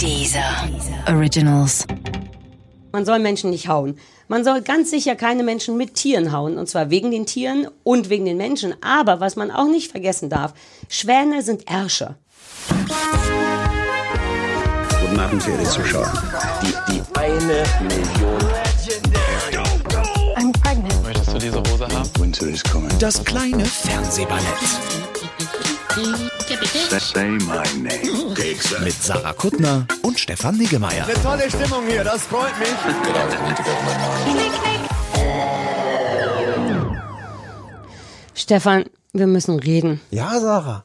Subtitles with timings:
[0.00, 0.68] Dieser
[1.08, 1.86] Originals.
[2.92, 3.98] Man soll Menschen nicht hauen.
[4.28, 6.58] Man soll ganz sicher keine Menschen mit Tieren hauen.
[6.58, 8.74] Und zwar wegen den Tieren und wegen den Menschen.
[8.82, 10.54] Aber was man auch nicht vergessen darf,
[10.88, 12.16] Schwäne sind Ärsche.
[15.00, 16.12] Guten Abend, verehrte Zuschauer.
[16.62, 18.38] Die, die eine Million.
[20.36, 21.02] I'm pregnant.
[21.02, 22.10] Möchtest du diese Hose haben?
[22.18, 22.90] Winter is coming.
[22.98, 25.13] Das kleine Fernsehballett.
[28.82, 31.06] Mit Sarah Kuttner und Stefan Niggemeier.
[31.22, 32.68] Tolle Stimmung hier, das freut mich.
[38.34, 40.00] Stefan, wir müssen reden.
[40.10, 40.84] Ja, Sarah.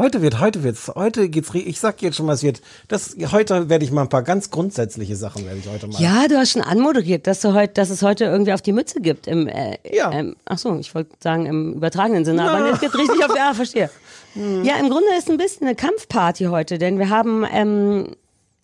[0.00, 3.68] Heute wird, heute wird's, heute geht's, ich sag jetzt schon mal, es wird, das, heute
[3.68, 6.00] werde ich mal ein paar ganz grundsätzliche Sachen werde ich heute mal.
[6.00, 9.02] Ja, du hast schon anmoderiert, dass, du heute, dass es heute irgendwie auf die Mütze
[9.02, 9.26] gibt.
[9.26, 10.10] Im, äh, Ja.
[10.10, 13.50] Ähm, ach so, ich wollte sagen im übertragenen Sinne, aber es gibt richtig auf der,
[13.50, 13.90] ah, verstehe.
[14.34, 14.64] Hm.
[14.64, 18.14] Ja, im Grunde ist ein bisschen eine Kampfparty heute, denn wir haben, ähm,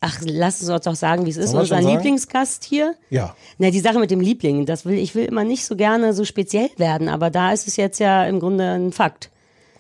[0.01, 1.81] ach, lass es uns doch sagen, wie es ist, unser?
[1.81, 2.95] Lieblingsgast hier.
[3.11, 3.35] Ja.
[3.59, 6.25] Na, die Sache mit dem Liebling, das will, ich will immer nicht so gerne so
[6.25, 9.31] speziell werden, aber da ist es jetzt ja im Grunde ein Fakt.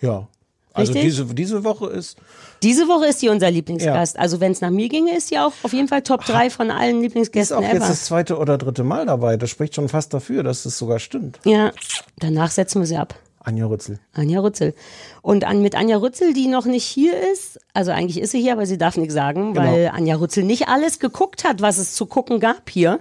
[0.00, 0.28] Ja.
[0.76, 1.10] Also Richtig?
[1.10, 2.18] diese, diese Woche ist,
[2.62, 4.18] Diese Woche ist die unser Lieblingsgast.
[4.18, 6.70] Also wenn es nach mir ginge, ist die auch auf jeden Fall Top 3 von
[6.70, 7.86] allen ist Lieblingsgästen auch jetzt ever.
[7.88, 9.38] das zweite oder dritte Mal dabei.
[9.38, 11.40] Das spricht schon fast dafür, dass es sogar stimmt.
[11.44, 11.72] Ja,
[12.18, 13.14] danach setzen wir sie ab.
[13.46, 14.00] Anja Rützel.
[14.12, 14.74] Anja Rützel.
[15.22, 18.52] Und an, mit Anja Rützel, die noch nicht hier ist, also eigentlich ist sie hier,
[18.52, 19.64] aber sie darf nichts sagen, Genau.
[19.72, 22.98] weil Anja Rützel nicht alles geguckt hat, was es zu gucken gab hier.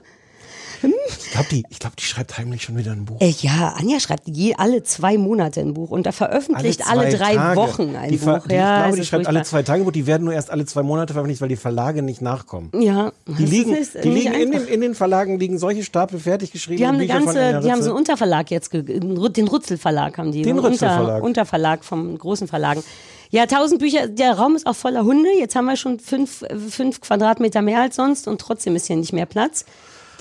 [0.82, 3.20] Ich glaube, die, ich glaub, die schreibt heimlich schon wieder ein Buch.
[3.20, 7.18] Äh, ja, Anja schreibt je alle zwei Monate ein Buch und da veröffentlicht alle, zwei
[7.18, 7.56] drei Tage.
[7.58, 8.48] Wochen ein die, Buch.
[8.48, 9.92] Die, ja, ich glaube, die schreibt alle zwei Tage Buch.
[9.92, 12.72] Die werden nur erst alle zwei Monate veröffentlicht, weil die Verlage nicht nachkommen.
[12.80, 16.20] Ja, Die liegen, ist die nicht liegen in, den, in den Verlagen liegen solche Stapel
[16.20, 16.78] fertig geschrieben.
[16.78, 20.42] Die haben eine ganze, die haben so einen Unterverlag jetzt, den Rützel Verlag haben die.
[20.42, 21.24] Den einen Rützel Verlag.
[21.24, 22.84] Unter, Unterverlag vom großen Verlagen.
[23.32, 25.30] Ja, tausend Bücher, der Raum ist auch voller Hunde.
[25.38, 28.96] Jetzt haben wir schon fünf, äh, fünf Quadratmeter mehr als sonst und trotzdem ist hier
[28.96, 29.66] nicht mehr Platz.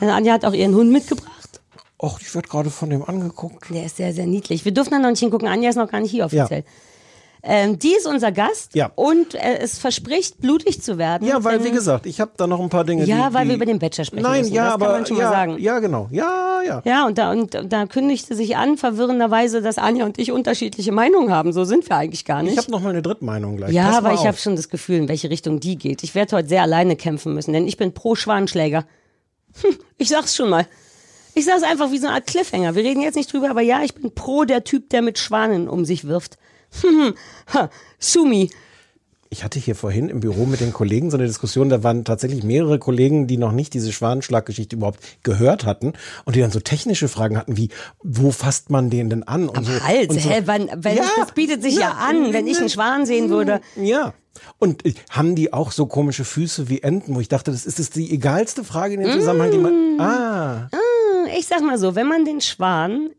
[0.00, 1.31] Denn Anja hat auch ihren Hund mitgebracht.
[2.03, 3.70] Och, ich werde gerade von dem angeguckt.
[3.70, 4.64] Der ist sehr, sehr niedlich.
[4.64, 5.48] Wir dürfen da noch nicht hingucken.
[5.48, 6.64] Anja ist noch gar nicht hier offiziell.
[7.46, 8.91] Ähm, die ist unser Gast Ja.
[8.95, 11.29] und äh, es verspricht, blutig zu werden.
[11.29, 13.05] Ja, weil, denn- wie gesagt, ich habe da noch ein paar Dinge.
[13.05, 14.55] Ja, die, weil die, wir über den Bachelor sprechen Nein, müssen.
[14.55, 15.57] ja, Das kann aber man schon ja, mal sagen.
[15.58, 16.08] ja, genau.
[16.11, 16.80] Ja, ja.
[16.86, 21.30] Ja, und da, und da kündigte sich an, verwirrenderweise, dass Anja und ich unterschiedliche Meinungen
[21.30, 21.52] haben.
[21.52, 22.52] So sind wir eigentlich gar nicht.
[22.52, 23.73] Ich habe noch mal eine Drittmeinung gleich.
[23.73, 26.02] ja, Pass aber ich habe schon das Gefühl, in welche Richtung die geht.
[26.02, 28.86] Ich werde heute sehr alleine kämpfen müssen, denn ich bin pro Schwanenschläger.
[29.63, 30.67] Hm, ich sag's schon mal.
[31.35, 32.75] Ich sag's einfach wie so eine Art Cliffhanger.
[32.75, 35.69] Wir reden jetzt nicht drüber, aber ja, ich bin pro der Typ, der mit Schwanen
[35.69, 36.39] um sich wirft.
[37.98, 38.51] Sumi.
[39.34, 42.45] Ich hatte hier vorhin im Büro mit den Kollegen so eine Diskussion, da waren tatsächlich
[42.45, 47.08] mehrere Kollegen, die noch nicht diese Schwanenschlaggeschichte überhaupt gehört hatten und die dann so technische
[47.08, 47.70] Fragen hatten wie,
[48.05, 49.48] wo fasst man den denn an?
[49.48, 50.30] Und Am so, Hals, und so.
[50.30, 50.42] hä?
[50.44, 53.61] Wann, wenn, Ja, das bietet sich ja, an, wenn ich einen Schwan sehen würde.
[53.74, 54.14] Ja.
[54.61, 57.80] Und äh, haben die auch so komische Füße wie Enten, wo ich dachte, das ist
[57.80, 60.00] das die egalste Frage in dem Zusammenhang, die man.
[60.00, 60.70] Ah.
[61.36, 63.11] Ich sag mal so, wenn man den Schwan,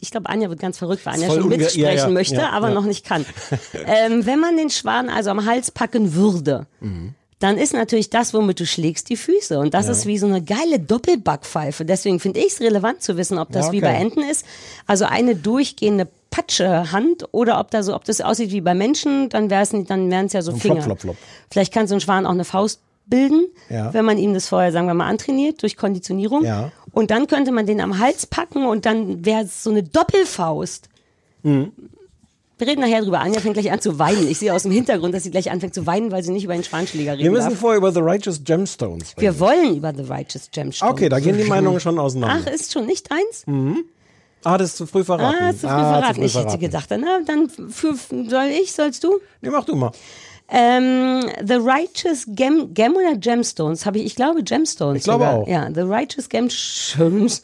[0.00, 2.70] ich glaube, Anja wird ganz verrückt, weil Anja schon mitsprechen ja, ja, möchte, ja, aber
[2.70, 3.24] noch nicht kann.
[3.86, 7.14] ähm, wenn man den Schwan also am Hals packen würde, Mhm.
[7.38, 9.58] dann ist natürlich das, womit du schlägst, die Füße.
[9.58, 11.84] Und das ist wie so eine geile Doppelbackpfeife.
[11.84, 13.86] Deswegen finde ich es relevant zu wissen, ob das Ja, wie okay.
[13.86, 14.44] bei Enten ist.
[14.86, 19.48] Also eine durchgehende Patschehand oder ob da so, ob das aussieht wie bei Menschen, dann
[19.50, 20.82] wäre es nicht, dann wären es ja so Finger.
[20.82, 21.16] Flop, flop, flop.
[21.50, 24.86] Vielleicht kann so ein Schwan auch eine Faust bilden, wenn man ihm das vorher, sagen
[24.86, 26.44] wir mal, antrainiert durch Konditionierung.
[26.44, 26.70] Ja.
[26.92, 30.88] Und dann könnte man den am Hals packen und dann wäre es so eine Doppelfaust.
[31.42, 31.72] Mhm.
[32.58, 33.20] Wir reden nachher drüber.
[33.20, 34.26] Anja fängt gleich an zu weinen.
[34.28, 36.54] Ich sehe aus dem Hintergrund, dass sie gleich anfängt zu weinen, weil sie nicht über
[36.54, 37.58] den Schwanschläger reden Wir müssen darf.
[37.60, 39.20] vorher über The Righteous Gemstones reden.
[39.20, 40.90] Wir wollen über The Righteous Gemstone.
[40.90, 42.50] Okay, da gehen die Meinungen schon Ach, auseinander.
[42.52, 43.44] ist schon nicht eins?
[44.42, 45.36] Ah, das ist zu früh verraten.
[45.40, 46.14] Ah, ist zu früh Ah, verraten.
[46.14, 46.60] zu früh ich hätte verraten.
[46.60, 47.94] gedacht, na, dann für,
[48.28, 49.18] soll ich, sollst du?
[49.40, 49.92] Nee, mach du mal.
[50.50, 53.84] Ähm, The Righteous Gem, Gem oder Gemstones?
[53.86, 54.98] Habe ich, ich glaube Gemstones.
[54.98, 55.38] Ich glaube sogar.
[55.40, 55.48] auch.
[55.48, 57.42] Ja, The Righteous Gemstones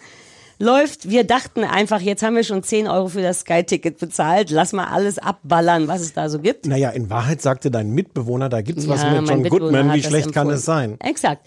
[0.58, 1.08] läuft.
[1.10, 4.50] Wir dachten einfach, jetzt haben wir schon 10 Euro für das Sky-Ticket bezahlt.
[4.50, 6.66] Lass mal alles abballern, was es da so gibt.
[6.66, 9.94] Naja, in Wahrheit sagte dein Mitbewohner, da gibt's was Ja, mit John Mitbewohner Goodman.
[9.96, 10.56] Wie schlecht kann empfohlen.
[10.58, 10.90] es sein?
[10.92, 10.98] Hm.
[11.10, 11.46] Exakt.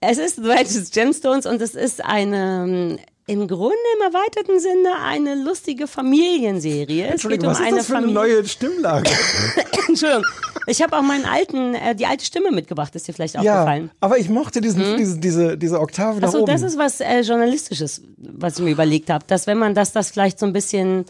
[0.00, 4.88] Es ist The Righteous Gemstones und es ist eine, ähm, im Grunde im erweiterten Sinne
[5.04, 7.12] eine lustige Familienserie.
[7.14, 8.36] Es geht um was ist eine das für eine Familie.
[8.36, 9.10] neue Stimmlage?
[9.88, 10.24] Entschuldigung.
[10.68, 13.90] Ich habe auch meinen alten, äh, die alte Stimme mitgebracht, ist dir vielleicht ja, aufgefallen.
[14.00, 18.58] aber ich mochte diesen, diese, diese, diese Oktave Achso, das ist was äh, Journalistisches, was
[18.58, 19.24] ich mir überlegt habe.
[19.26, 21.04] Dass wenn man das, das vielleicht so ein bisschen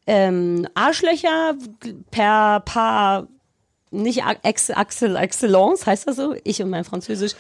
[0.06, 1.56] ähm, Arschlöcher
[2.12, 3.28] per paar,
[3.90, 6.36] nicht Excel Excellence, heißt das so?
[6.44, 7.34] Ich und mein Französisch.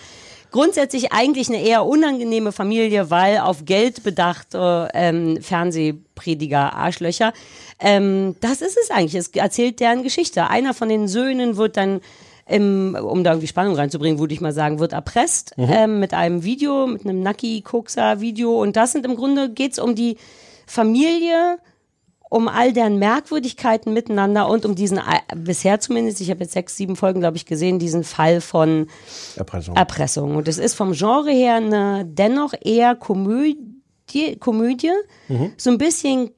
[0.49, 7.31] Grundsätzlich eigentlich eine eher unangenehme Familie, weil auf Geld bedacht äh, ähm, Fernsehprediger Arschlöcher.
[7.79, 9.15] Ähm, das ist es eigentlich.
[9.15, 10.49] Es erzählt deren Geschichte.
[10.49, 12.01] Einer von den Söhnen wird dann
[12.47, 16.43] im, um da irgendwie Spannung reinzubringen, würde ich mal sagen, wird erpresst ähm, mit einem
[16.43, 18.61] Video, mit einem Nucky-Kokser-Video.
[18.61, 20.17] Und das sind im Grunde geht's um die
[20.65, 21.57] Familie,
[22.29, 26.75] um all deren Merkwürdigkeiten miteinander und um diesen, äh, bisher zumindest, ich habe jetzt sechs,
[26.75, 28.87] sieben Folgen, glaube ich, gesehen, diesen Fall von
[29.35, 29.75] Erpressung.
[29.75, 30.35] Erpressung.
[30.35, 33.76] Und es ist vom Genre her eine dennoch eher Komödie,
[34.39, 34.91] Komödie
[35.57, 36.31] so ein bisschen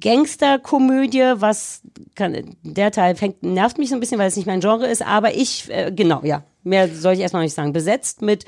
[0.00, 1.82] Gangsterkomödie, was
[2.14, 5.02] kann, der Teil fängt, nervt mich so ein bisschen, weil es nicht mein Genre ist,
[5.06, 8.44] aber ich, äh, genau, ja, mehr soll ich erstmal nicht sagen, besetzt mit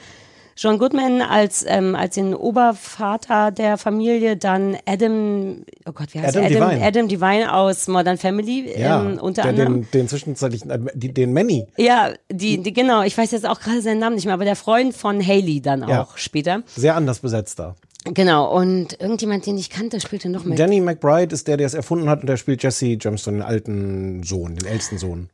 [0.57, 6.37] John Goodman als, ähm, als den Obervater der Familie, dann Adam, oh Gott, wie heißt
[6.37, 6.57] Adam er?
[6.57, 6.87] Adam, Devine.
[6.87, 9.83] Adam Devine aus Modern Family, ja, ähm, unter der anderem.
[9.83, 11.67] den, den zwischenzeitlichen, äh, die- den Manny.
[11.79, 14.57] Ja, die, die, genau, ich weiß jetzt auch gerade seinen Namen nicht mehr, aber der
[14.57, 16.03] Freund von Haley dann Ja.
[16.03, 16.63] auch später.
[16.77, 17.75] Sehr anders besetzt da.
[18.05, 20.59] Genau, und irgendjemand, den ich kannte, spielte noch mit.
[20.59, 24.23] Danny McBride ist der, der es erfunden hat und der spielt Jesse Jameson, den alten
[24.23, 25.29] Sohn, den ältesten Sohn.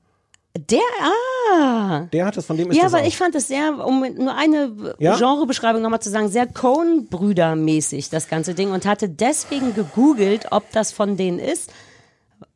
[0.59, 2.09] Der, ah.
[2.13, 3.07] Der hat es, von dem ist Ja, auch.
[3.07, 5.17] ich fand es sehr, um nur eine Ja?
[5.17, 8.73] Genrebeschreibung nochmal zu sagen, sehr Coen-Brüder-mäßig, das ganze Ding.
[8.73, 11.71] Und hatte deswegen gegoogelt, ob das von denen ist.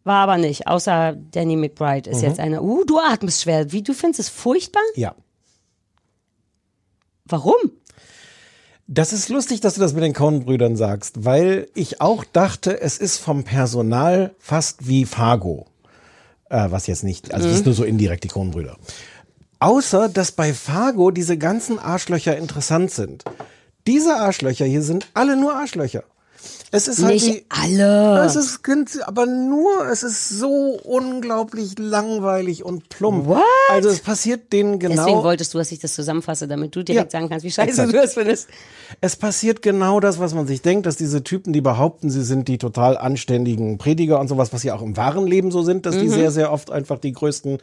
[0.03, 2.17] War aber nicht, außer Danny McBride Mhm.
[2.17, 2.63] ist jetzt einer.
[2.63, 3.71] Uh, du atmest schwer.
[3.71, 4.83] Wie, du findest es furchtbar?
[4.97, 5.15] ja.
[7.27, 7.55] Warum?
[8.93, 12.99] Das ist lustig, dass du das mit den Coen-Brüdern sagst, weil ich auch dachte, es
[12.99, 15.69] ist vom Personal fast wie Fargo.
[16.49, 18.77] Äh, was jetzt nicht, also das ist nur so indirekt die Coen-Brüder.
[19.61, 23.23] Außer, dass bei Fargo diese ganzen Arschlöcher interessant sind.
[23.87, 26.03] Diese Arschlöcher hier sind alle nur Arschlöcher.
[26.73, 28.25] Es ist halt Nicht die, alle.
[28.25, 28.61] Es ist
[29.05, 33.27] aber nur, es ist so unglaublich langweilig und plump.
[33.27, 33.43] What?
[33.71, 37.13] Also es passiert denen Deswegen genau, wolltest du, dass ich das zusammenfasse, damit du direkt
[37.13, 37.89] Ja, sagen kannst, wie scheiße exakt.
[37.93, 38.49] du das findest.
[39.01, 42.47] es passiert genau das, was man sich denkt, dass diese Typen, die behaupten, sie sind
[42.47, 45.97] die total anständigen Prediger und sowas, was ja auch im wahren Leben so sind, dass
[45.97, 46.01] Mhm.
[46.03, 47.59] die sehr, sehr oft einfach die größten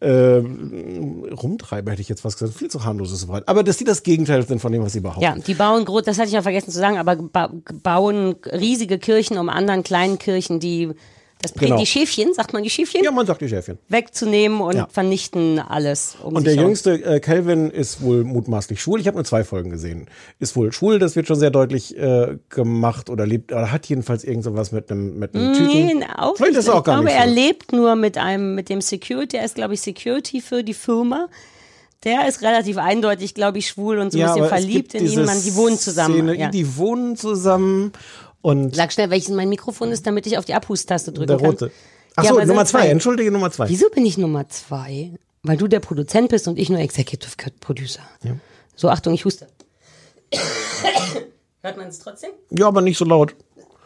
[0.00, 3.48] äh, Rumtreiber, hätte ich jetzt was gesagt, viel zu harmloses Wort.
[3.48, 5.22] Aber dass die das Gegenteil sind von dem, was sie behaupten.
[5.22, 7.52] Ja, die bauen groß, das hatte ich ja vergessen zu sagen, aber ba
[7.82, 10.90] bauen riesige Kirchen um anderen kleinen Kirchen, die
[11.42, 11.78] das Genau.
[11.78, 13.78] die Schäfchen, sagt man die Schäfchen, Ja, man sagt die Chefin.
[13.88, 14.88] wegzunehmen und Ja.
[14.90, 16.16] vernichten alles.
[16.22, 16.68] Um Und der herum.
[16.70, 19.00] jüngste, äh, Calvin, ist wohl mutmaßlich schwul.
[19.00, 20.06] Ich habe nur zwei Folgen gesehen.
[20.38, 24.24] Ist wohl schwul, das wird schon sehr deutlich äh, gemacht oder lebt, oder hat jedenfalls
[24.24, 25.98] irgend sowas mit einem mit einem Typen.
[25.98, 26.58] Nee, auch Vielleicht nicht.
[26.60, 27.34] ist er auch ich gar glaube, nicht er so.
[27.34, 31.28] lebt nur mit einem, mit dem Security, er ist, glaube ich, Security für die Firma.
[32.04, 35.00] Der ist relativ eindeutig, glaube ich, schwul und so ein bisschen aber es verliebt in
[35.04, 35.42] diese jemanden.
[35.44, 36.14] Die wohnen zusammen.
[36.14, 36.48] Szene, ja.
[36.50, 37.92] Die wohnen zusammen
[38.42, 41.46] und Sag schnell, welches mein Mikrofon ist, damit ich auf die Abhustaste drücken der kann.
[41.46, 41.70] rote.
[42.16, 42.80] Ach Ja, Nummer zwei.
[42.80, 42.88] zwei.
[42.88, 43.68] Entschuldige, Nummer zwei.
[43.68, 45.12] Wieso bin ich Nummer zwei?
[45.42, 48.02] Weil du der Produzent bist und ich nur Executive Producer.
[48.76, 49.46] So, Achtung, ich huste.
[51.62, 52.30] hört man es trotzdem?
[52.50, 53.34] Ja, aber nicht so laut.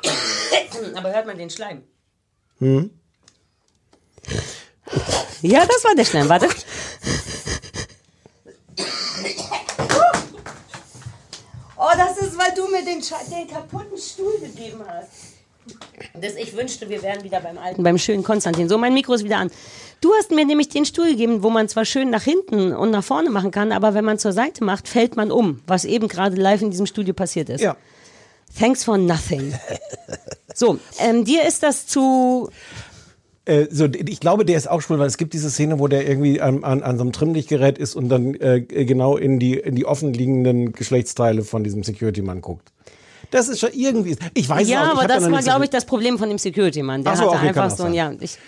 [0.97, 1.83] Aber hört man den Schleim?
[5.43, 6.29] Ja, das war der Schleim.
[6.29, 6.49] Warte.
[11.85, 15.35] Oh, das ist, weil du mir den, den kaputten Stuhl gegeben hast.
[16.21, 18.69] Das, ich wünschte, wir wären wieder beim alten, beim schönen Konstantin.
[18.69, 19.51] So, mein Mikro ist wieder an.
[20.01, 23.05] Du hast mir nämlich den Stuhl gegeben, wo man zwar schön nach hinten und nach
[23.05, 26.37] vorne machen kann, aber wenn man zur Seite macht, fällt man um, was eben gerade
[26.37, 27.61] live in diesem Studio passiert ist.
[27.61, 27.77] Ja.
[28.59, 29.55] Thanks for nothing.
[30.57, 32.49] So, ähm, dir ist das zu.
[33.47, 36.09] Äh, so, ich glaube, der ist auch schwul, weil es gibt diese Szene, wo der
[36.09, 39.75] irgendwie an, an, an so einem Trimmlichtgerät ist und dann äh, genau in die, in
[39.75, 42.73] die offen liegenden Geschlechtsteile von diesem Security-Mann guckt.
[43.31, 44.17] Das ist schon irgendwie.
[44.35, 46.39] Ich weiß es Ja, auch, ich aber das war, glaube ich, das Problem von dem
[46.39, 47.05] Security-Mann.
[47.05, 48.39] Der so, hatte okay, einfach so ein, ja, ich,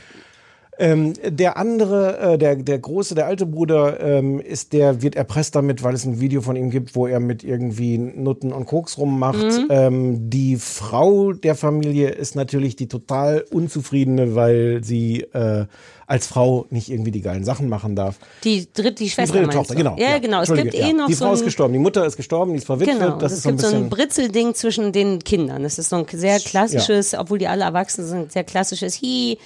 [0.78, 5.54] Ähm, der andere, äh, der, der große, der alte Bruder, ähm, ist der, wird erpresst
[5.54, 8.98] damit, weil es ein Video von ihm gibt, wo er mit irgendwie Nutten und Koks
[8.98, 9.38] rummacht.
[9.38, 9.66] Mhm.
[9.70, 15.64] Ähm, die Frau der Familie ist natürlich die total unzufriedene, weil sie äh,
[16.06, 18.16] als Frau nicht irgendwie die geilen Sachen machen darf.
[18.44, 19.96] die dritte, die Die Schwester dritte meinst Tochter, genau.
[19.98, 20.42] Ja, genau.
[20.42, 20.92] Es gibt eh ja.
[20.92, 22.98] noch Die so Frau ein, ist gestorben, die Mutter ist gestorben, die ist verwitwet.
[22.98, 23.88] Genau, das es ist so ein gibt so ein.
[23.88, 25.62] Britzelding zwischen den Kindern.
[25.62, 29.38] Das ist so ein sehr klassisches, obwohl die alle erwachsen sind, sehr klassisches, hi,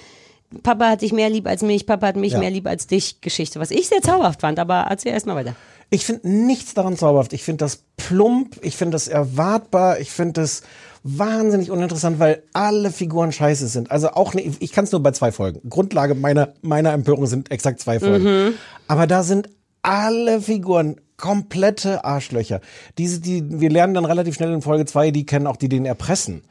[0.63, 2.39] Papa hat dich mehr lieb als mich, Papa hat mich Ja.
[2.39, 5.55] mehr lieb als dich Geschichte, was ich sehr zauberhaft fand, aber erzähl erst mal weiter.
[5.89, 7.33] Ich finde nichts daran zauberhaft.
[7.33, 10.61] Ich finde das plump, ich finde das erwartbar, ich finde das
[11.03, 13.91] wahnsinnig uninteressant, weil alle Figuren scheiße sind.
[13.91, 15.67] Also auch, ne, ich kann es nur bei zwei Folgen.
[15.69, 18.53] Grundlage meiner, meiner Empörung sind exakt zwei Folgen.
[18.87, 19.49] Aber da sind
[19.81, 22.61] alle Figuren komplette Arschlöcher.
[22.97, 25.85] Diese, die, wir lernen dann relativ schnell in Folge zwei, die kennen auch die, den
[25.85, 26.41] erpressen.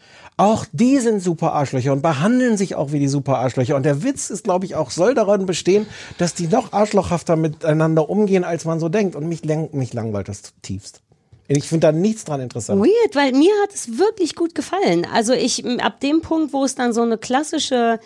[0.41, 3.77] Auch die sind super Arschlöcher und behandeln sich auch wie die super Arschlöcher.
[3.77, 8.09] Und der Witz ist, glaube ich, auch soll daran bestehen, dass die noch arschlochhafter miteinander
[8.09, 9.17] umgehen, als man so denkt.
[9.17, 11.03] Und mich, lang, mich langweilt das zutiefst.
[11.47, 12.81] Ich finde da nichts dran interessant.
[12.81, 15.07] Weird, weil mir hat es wirklich gut gefallen.
[15.13, 18.01] Also ich, ab dem Punkt, wo es dann so eine klassische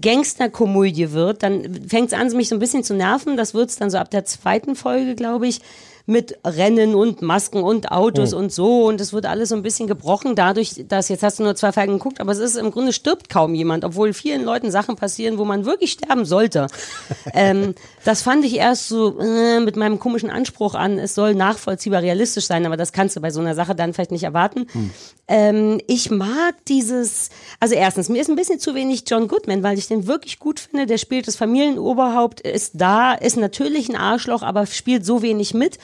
[0.00, 3.36] Gangsterkomödie wird, dann fängt es an, mich so ein bisschen zu nerven.
[3.36, 5.60] Das wird es dann so ab der zweiten Folge, glaube ich,
[6.06, 8.38] mit Rennen und Masken und Autos Hm.
[8.38, 8.86] und so.
[8.86, 11.72] Und es wird alles so ein bisschen gebrochen dadurch, dass jetzt hast du nur zwei
[11.72, 15.38] Folgen geguckt, aber es ist im Grunde stirbt kaum jemand, obwohl vielen Leuten Sachen passieren,
[15.38, 16.68] wo man wirklich sterben sollte.
[17.34, 17.74] ähm,
[18.06, 22.46] das fand ich erst so äh, mit meinem komischen Anspruch an, es soll nachvollziehbar realistisch
[22.46, 24.68] sein, aber das kannst du bei so einer Sache dann vielleicht nicht erwarten.
[25.26, 29.76] Ähm, ich mag dieses, also erstens, mir ist ein bisschen zu wenig John Goodman, weil
[29.76, 30.86] ich den wirklich gut finde.
[30.86, 35.80] Der spielt das Familienoberhaupt, ist da, ist natürlich ein Arschloch, aber spielt so wenig mit,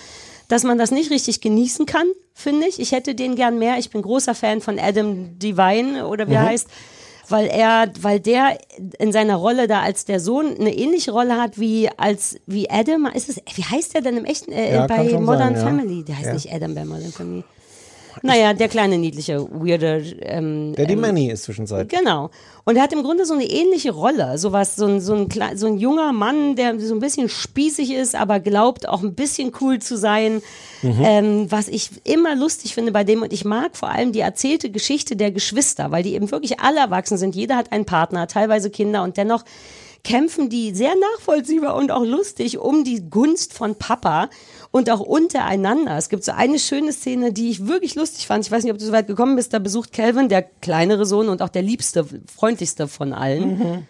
[0.47, 2.79] dass man das nicht richtig genießen kann, finde ich.
[2.79, 3.79] Ich hätte den gern mehr.
[3.79, 6.69] Ich bin großer Fan von Adam Devine oder wie er heißt.
[7.33, 8.59] Weil er, weil der
[8.99, 13.07] in seiner Rolle da als der Sohn eine ähnliche Rolle hat wie als wie Adam.
[13.07, 13.37] Ist es?
[13.55, 15.65] Wie heißt der denn im echten äh, Ja, bei Modern sein.
[15.65, 16.05] Family?
[16.05, 17.43] Der heißt nicht Adam bei Modern Family.
[18.23, 20.05] Naja, der kleine, niedliche, weirde.
[20.21, 21.89] Ähm, Der die ähm, Manny ist zwischenzeit.
[21.89, 22.31] Genau.
[22.65, 24.39] Und er hat im Grunde so eine ähnliche Rolle.
[24.39, 27.93] So was, so ein, so ein, so ein junger Mann, der so ein bisschen spießig
[27.93, 30.43] ist, aber glaubt auch ein bisschen cool zu sein.
[30.83, 33.23] Ähm, was ich immer lustig finde bei dem.
[33.23, 36.81] Und ich mag vor allem die erzählte Geschichte der Geschwister, weil die eben wirklich alle
[36.81, 37.35] erwachsen sind.
[37.35, 39.45] Jeder hat einen Partner, teilweise Kinder und dennoch
[40.05, 44.31] kämpfen die sehr nachvollziehbar und auch lustig um die Gunst von Papa
[44.73, 45.97] und auch untereinander.
[45.97, 48.45] Es gibt so eine schöne Szene, die ich wirklich lustig fand.
[48.45, 49.53] Ich weiß nicht, ob du so weit gekommen bist.
[49.55, 53.87] Da besucht Calvin, der kleinere Sohn und auch der liebste, freundlichste von allen.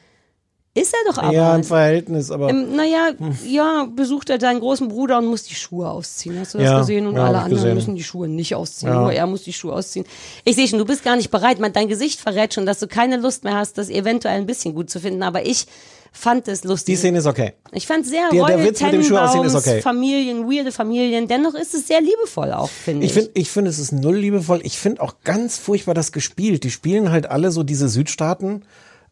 [0.74, 1.28] Ist er doch aber.
[1.28, 1.34] Mhm.
[1.34, 2.48] Ja, im Verhältnis, aber.
[2.48, 3.10] Ähm, naja,
[3.46, 6.38] ja, besucht er seinen großen Bruder und muss die Schuhe ausziehen.
[6.40, 7.06] Hast du das Ja, gesehen?
[7.06, 7.74] Und ja, alle anderen gesehen.
[7.74, 8.90] müssen die Schuhe nicht ausziehen.
[8.90, 9.00] Ja.
[9.02, 10.06] Nur er muss die Schuhe ausziehen.
[10.44, 11.58] Ich sehe schon, du bist gar nicht bereit.
[11.60, 14.74] Man, dein Gesicht verrät schon, dass du keine Lust mehr hast, das eventuell ein bisschen
[14.74, 15.22] gut zu finden.
[15.22, 15.66] Aber ich
[16.12, 16.94] fand es lustig.
[16.94, 17.54] die Szene ist okay.
[17.72, 19.80] Ich fand sehr Der- der Witz mit dem Schuh ausziehen ist okay.
[19.80, 21.26] Familien, weirde Familien.
[21.26, 23.10] Dennoch ist es sehr liebevoll auch, finde ich.
[23.10, 24.60] Ich finde, ich finde, es ist null liebevoll.
[24.62, 26.64] Ich finde auch ganz furchtbar das gespielt.
[26.64, 28.64] Die spielen halt alle so diese Südstaaten.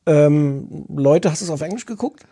[0.06, 2.24] Ähm, Leute, hast du es auf Englisch geguckt?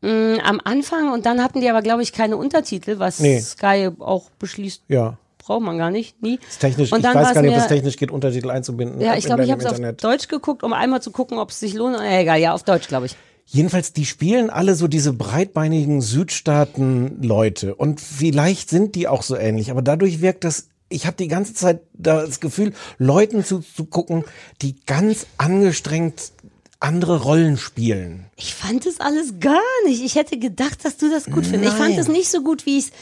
[0.00, 3.40] Mm, Am Anfang und dann hatten die aber, glaube ich, keine Untertitel, was Nee.
[3.40, 4.82] Sky auch beschließt.
[4.88, 5.16] Ja.
[5.38, 6.38] Braucht man gar nicht, nie.
[6.48, 8.50] Ist technisch, Und ich dann weiß war's gar nicht, ob mir- das technisch geht, Untertitel
[8.50, 9.00] einzubinden.
[9.00, 9.78] Ja, ich glaube, ich habe es auf.
[9.96, 11.96] Deutsch geguckt, um einmal zu gucken, ob es sich lohnt.
[12.00, 13.16] Äh, egal, ja, auf Deutsch, glaube ich.
[13.54, 17.74] Jedenfalls, die spielen alle so diese breitbeinigen Südstaaten-Leute.
[17.74, 20.68] Und vielleicht sind die auch so ähnlich, aber dadurch wirkt das.
[20.88, 24.24] Ich habe die ganze Zeit das Gefühl, Leuten zuzugucken,
[24.62, 26.32] die ganz angestrengt
[26.80, 28.24] andere Rollen spielen.
[28.36, 30.02] Ich fand es alles gar nicht.
[30.02, 31.74] Ich hätte gedacht, dass du das gut findest.
[31.74, 32.92] Ich fand es nicht so gut, wie ich es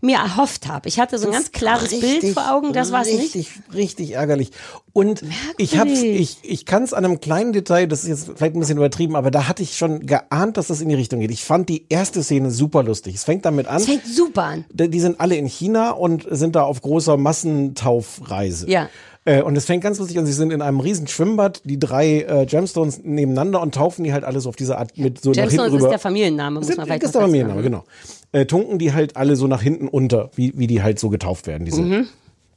[0.00, 0.88] mir erhofft habe.
[0.88, 3.34] Ich hatte so ein ganz klares Bild vor Augen, das war es nicht.
[3.34, 4.50] Richtig, richtig ärgerlich.
[4.92, 5.22] Und
[5.56, 8.60] ich hab's, ich, ich kann es an einem kleinen Detail, das ist jetzt vielleicht ein
[8.60, 11.30] bisschen übertrieben, aber da hatte ich schon geahnt, dass das in die Richtung geht.
[11.30, 13.14] Ich fand die erste Szene super lustig.
[13.14, 13.76] Es fängt damit an.
[13.76, 14.64] Es fängt super an.
[14.72, 18.68] Die die sind alle in China und sind da auf großer Massentaufreise.
[18.68, 18.88] Ja.
[19.26, 20.24] Äh, und es fängt ganz lustig an.
[20.26, 24.24] Sie sind in einem riesen Schwimmbad, die drei äh, Gemstones nebeneinander und taufen die halt
[24.24, 25.84] alle so auf diese Art mit so nach hinten Gemstones rüber.
[25.86, 27.84] ist der Familienname, muss Sind, man vielleicht ist noch der Familienname, genau.
[28.32, 31.46] Äh, tunken die halt alle so nach hinten unter, wie, wie die halt so getauft
[31.46, 32.06] werden, diese Mhm.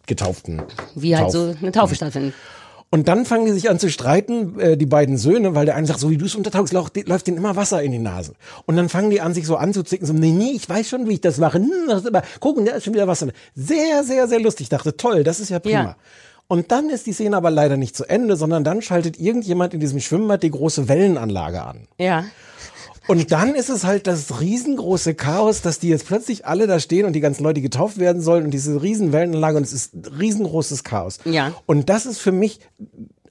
[0.07, 0.61] getauften.
[0.95, 2.33] Wie halt Tauf- so eine Taufe stattfindet.
[2.89, 5.87] Und dann fangen die sich an zu streiten, äh, die beiden Söhne, weil der eine
[5.87, 8.33] sagt, so wie du es untertauchst, läuft, denen immer Wasser in die Nase.
[8.67, 11.13] Und dann fangen die an, sich so anzuzicken, so, nee, nee, ich weiß schon, wie
[11.13, 11.57] ich das mache.
[11.57, 13.29] Hm, das ist aber, gucken, da ist schon wieder Wasser.
[13.55, 14.65] Sehr, sehr, sehr lustig.
[14.65, 15.83] Ich dachte, toll, das ist ja prima.
[15.83, 15.95] Ja.
[16.47, 19.79] Und dann ist die Szene aber leider nicht zu Ende, sondern dann schaltet irgendjemand in
[19.79, 21.87] diesem Schwimmbad die große Wellenanlage an.
[21.97, 22.25] Ja.
[23.07, 27.05] Und dann ist es halt das riesengroße Chaos, dass die jetzt plötzlich alle da stehen
[27.05, 30.83] und die ganzen Leute getauft werden sollen und diese riesen Wellenanlage und es ist riesengroßes
[30.85, 31.19] Chaos.
[31.25, 31.53] Ja.
[31.65, 32.59] Und das ist für mich,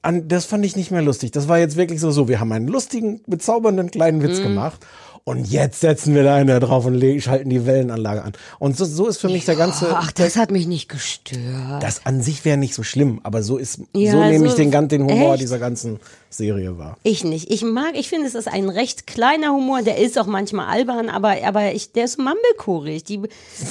[0.02, 1.30] an, das fand ich nicht mehr lustig.
[1.30, 4.42] Das war jetzt wirklich so, so, wir haben einen lustigen, bezaubernden kleinen Witz Mhm.
[4.42, 4.86] gemacht.
[5.24, 8.32] Und jetzt setzen wir da einen da drauf und schalten die Wellenanlage an.
[8.58, 9.94] Und so, so ist für mich der ganze.
[9.96, 11.80] Ach, das hat mich nicht gestört.
[11.80, 14.72] das an sich wäre nicht so schlimm, aber so ist, Ja, so nehme ich den,
[14.88, 15.42] den Humor echt?
[15.42, 16.96] dieser ganzen Serie wahr.
[17.04, 17.52] Ich nicht.
[17.52, 19.82] Ich mag, ich finde, es ist ein recht kleiner Humor.
[19.82, 23.04] Der ist auch manchmal albern, aber, aber ich, der ist mumblecorig.
[23.04, 23.20] Die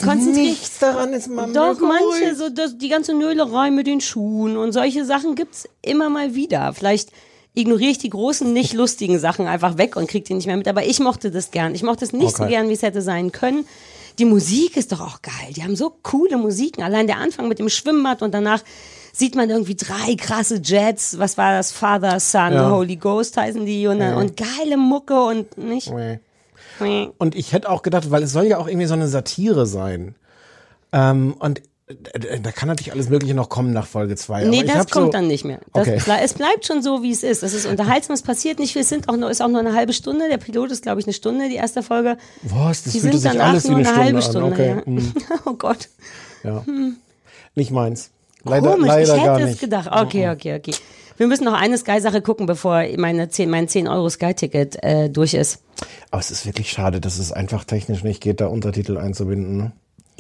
[0.06, 0.36] konzentriert.
[0.36, 4.72] Nichts daran ist man Doch, manche, so das, die ganze Nölerei mit den Schuhen und
[4.72, 6.72] solche Sachen gibt's immer mal wieder.
[6.74, 7.10] Vielleicht
[7.54, 10.68] ignoriere ich die großen, nicht lustigen Sachen einfach weg und krieg die nicht mehr mit.
[10.68, 11.76] Aber ich mochte das gern.
[11.76, 12.52] Ich mochte es nicht so Okay.
[12.54, 13.66] gern, wie es hätte sein können.
[14.20, 15.54] Die Musik ist doch auch geil.
[15.56, 16.84] Die haben so coole Musiken.
[16.84, 18.62] Allein der Anfang mit dem Schwimmbad und danach
[19.14, 21.18] sieht man irgendwie drei krasse Jets.
[21.20, 21.72] Was war das?
[21.72, 22.72] Father, Son, Ja.
[22.72, 23.88] Holy Ghost heißen die.
[23.88, 25.92] Und, und geile Mucke und nicht.
[25.92, 26.20] Nee.
[27.18, 30.16] Und ich hätte auch gedacht, weil es soll ja auch irgendwie so eine Satire sein.
[30.92, 31.62] Ähm, und
[32.42, 34.46] da kann natürlich alles Mögliche noch kommen nach Folge 2.
[34.46, 35.60] Nee, das kommt so, dann nicht mehr.
[35.74, 36.02] Das Okay.
[36.24, 37.44] es bleibt schon so, wie es ist.
[37.44, 38.82] Es ist unterhaltsam, es passiert nicht viel.
[38.82, 40.30] Es sind auch nur, ist auch nur eine halbe Stunde.
[40.30, 42.18] Der Pilot ist, glaube ich, eine Stunde, die erste Folge.
[42.44, 42.84] Was?
[42.84, 44.24] Das Die sind sich alles wie nur eine eine, Stunde halbe an.
[44.24, 44.48] Stunde.
[44.52, 44.70] Okay.
[44.70, 44.86] Ja.
[44.86, 45.14] hm,
[45.46, 45.90] Oh Gott.
[46.44, 46.64] ja.
[47.56, 48.12] Nicht meins.
[48.44, 49.90] Leider, Komisch, leider ich hätte es gedacht.
[49.92, 50.74] Okay, okay, okay.
[51.18, 55.36] Wir müssen noch eine Sky-Sache gucken, bevor meine 10, mein 10 Euro Sky-Ticket äh, durch
[55.36, 55.60] ist.
[56.10, 59.58] Aber es ist wirklich schade, dass es einfach technisch nicht geht, da Untertitel einzubinden.
[59.58, 59.72] Ne?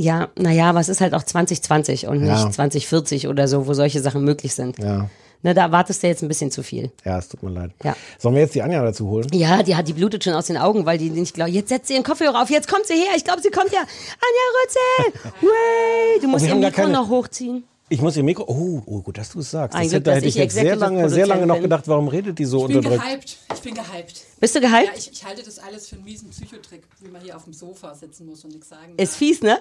[0.01, 2.43] Ja, naja, aber es ist halt auch 2020 und Ja.
[2.43, 4.79] nicht 2040 oder so, wo solche Sachen möglich sind.
[4.79, 5.09] Ja.
[5.43, 6.91] Na, da erwartest du jetzt ein bisschen zu viel.
[7.03, 7.71] Ja, es tut mir leid.
[7.83, 7.95] Ja.
[8.19, 9.27] Sollen wir jetzt die Anja dazu holen?
[9.33, 11.87] Ja, die hat die blutet schon aus den Augen, weil die nicht glaubt, jetzt setzt
[11.87, 13.79] sie ihren Kopfhörer auf, jetzt kommt sie her, ich glaube, sie kommt ja.
[13.79, 15.31] Anja Rützel!
[15.41, 16.21] Way!
[16.21, 17.63] Du musst ihr Mikro keine- noch hochziehen.
[17.89, 18.45] Ich muss ihr Mikro.
[18.47, 19.75] Oh, oh gut, dass du es sagst.
[19.75, 22.07] Ein Das Glück, hätte, hätte ich ich jetzt sehr lange, sehr lange noch gedacht, warum
[22.07, 23.03] redet die so Ich bin unterdrückt?
[23.03, 23.37] gehypt.
[23.53, 24.21] Ich bin gehypt.
[24.39, 24.97] Bist du Ja, gehypt?
[24.97, 27.93] ich, ich halte das alles für einen miesen Psychotrick, wie man hier auf dem Sofa
[27.93, 29.17] sitzen muss und nichts sagen Ist darf.
[29.17, 29.59] fies, ne?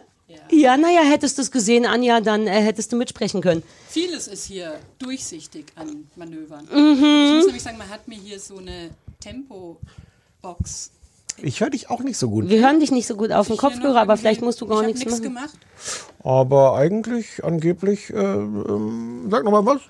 [0.51, 3.63] Ja, naja, hättest du es gesehen, Anja, dann äh, hättest du mitsprechen können.
[3.89, 6.65] Vieles ist hier durchsichtig an Manövern.
[6.67, 7.05] Mhm.
[7.05, 10.91] Ich muss nämlich sagen, man hat mir hier so eine Tempo-Box.
[11.43, 12.49] Ich höre dich auch nicht so gut.
[12.49, 15.05] Wir hören dich nicht so gut auf dem Kopfhörer, aber vielleicht musst du gar nichts
[15.05, 15.23] machen.
[15.23, 15.59] gemacht.
[16.23, 19.81] Aber eigentlich, angeblich, äh, ähm, sag nochmal was.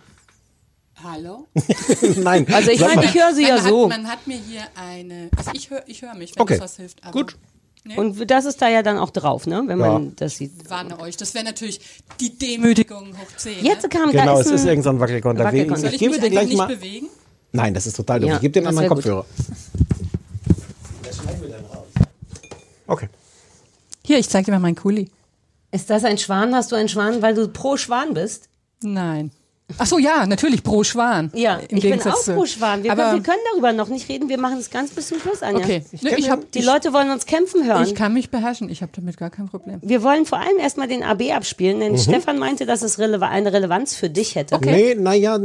[1.02, 1.48] Hallo?
[2.16, 2.46] Nein.
[2.52, 3.88] Also ich meine, ich höre sie man ja hat, so.
[3.88, 5.30] Man hat mir hier eine.
[5.36, 6.54] Also ich höre ich hör mich, wenn Okay.
[6.54, 7.02] das was hilft.
[7.02, 7.36] Aber Gut.
[7.96, 9.62] Und das ist da ja dann auch drauf, ne?
[9.66, 10.12] Wenn man Ja.
[10.16, 10.68] das sieht.
[10.68, 11.16] warne euch.
[11.16, 11.80] Das wäre natürlich
[12.20, 13.64] die Demütigung hoch 10.
[13.64, 13.88] Jetzt ne?
[13.88, 15.46] kam Genau, da es ist ist ein, irgendein so Wackelkontakt.
[15.46, 15.80] Wackelkontakt.
[15.80, 16.66] Soll Ich ich gebe mich dir gleich nicht mal.
[16.68, 17.06] bewegen?
[17.52, 18.28] Nein, das ist total doof.
[18.28, 19.24] Ja, ich gebe dir einen das anderen wär gut.
[19.24, 19.26] Kopfhörer.
[22.86, 23.08] Okay.
[24.04, 25.08] Hier, ich zeig dir mal meinen Kuli.
[25.72, 26.54] ist das ein Schwan?
[26.54, 28.48] Hast du einen Schwan, weil du pro Schwan bist?
[28.82, 29.30] Nein.
[29.78, 31.30] Ach so, ja, natürlich pro Schwan.
[31.34, 32.82] Ja, Im ich bin Gegensatz auch zu- pro Schwan.
[32.82, 34.28] Wir, aber können, wir können darüber noch nicht reden.
[34.28, 35.60] Wir machen es ganz bis zum Schluss, Anja.
[35.64, 35.84] okay.
[35.92, 37.84] Ich, ne, ich, hab, Die ich, Leute wollen uns kämpfen hören.
[37.84, 38.68] ich kann mich beherrschen.
[38.68, 39.78] Ich habe damit gar kein Problem.
[39.82, 41.80] wir wollen vor allem erstmal den AB abspielen, Mhm.
[41.80, 44.58] denn Stefan meinte, dass es releva eine Relevanz für dich hätte.
[44.62, 45.38] Nee, naja,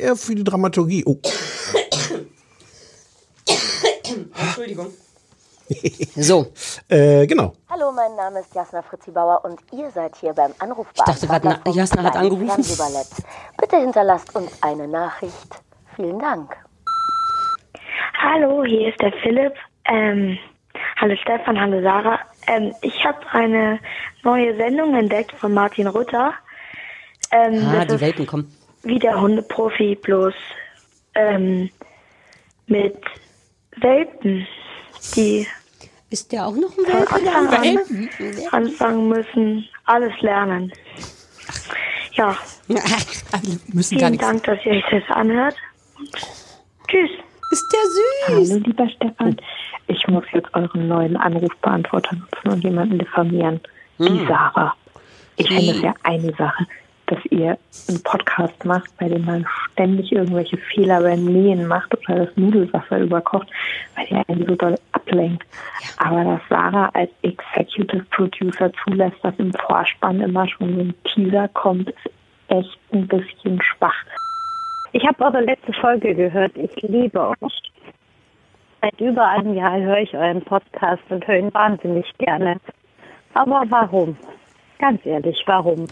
[0.00, 1.04] eher für die Dramaturgie.
[1.06, 1.18] Oh.
[4.40, 4.86] Entschuldigung.
[6.16, 6.46] So,
[6.88, 7.52] Äh, genau.
[7.68, 10.52] Hallo, mein Name ist Jasna Fritzi Bauer und ihr seid hier beim
[11.06, 12.64] dachte grad, na- vom Jasna hat angerufen.
[13.58, 15.34] Bitte hinterlasst uns eine Nachricht.
[15.96, 16.56] Vielen Dank.
[18.20, 19.52] Hallo, hier ist der Philipp.
[19.84, 20.38] Ähm,
[20.96, 22.18] hallo Stefan, hallo Sarah.
[22.46, 23.78] Ähm, ich habe eine
[24.22, 26.32] neue Sendung entdeckt von Martin Rütter.
[27.30, 28.56] Ähm, ah, die ist Welpen kommen.
[28.82, 30.34] wie der Hundeprofi, bloß
[31.14, 31.68] ähm,
[32.66, 32.96] mit
[33.76, 34.46] Welpen,
[35.16, 35.46] die
[36.10, 37.14] Ist der auch noch ein von Welpe?
[37.14, 40.72] Anfang Der an anfangen müssen, alles lernen.
[42.12, 42.36] Ja,
[42.68, 44.18] Alle müssen gar vielen.
[44.20, 45.54] Dank, dass ihr euch das anhört.
[46.88, 47.10] Tschüss.
[47.50, 48.50] Ist der süß?
[48.50, 49.36] Hallo, lieber Stefan.
[49.86, 53.60] Ich muss jetzt euren neuen Anrufbeantworter nutzen und jemanden diffamieren.
[53.98, 54.74] Die Sarah.
[55.36, 56.66] Ich finde es ja eine Sache,
[57.06, 57.56] dass ihr
[57.88, 62.98] einen Podcast macht, bei dem man ständig irgendwelche Fehler beim Nähen macht oder das Nudelwasser
[62.98, 63.48] überkocht,
[63.96, 64.76] weil ihr einen so doll
[65.08, 65.46] ablenkt.
[65.98, 71.48] Aber dass Sarah als Executive Producer zulässt, dass im Vorspann immer schon so ein Teaser
[71.48, 72.10] kommt, ist
[72.48, 74.04] echt ein bisschen schwach.
[74.92, 76.56] Ich habe eure letzte Folge gehört.
[76.56, 77.72] Ich liebe euch.
[78.80, 82.56] Seit über einem Jahr höre ich euren Podcast und höre ihn wahnsinnig gerne.
[83.34, 84.16] Aber warum?
[84.78, 85.86] Ganz ehrlich, warum?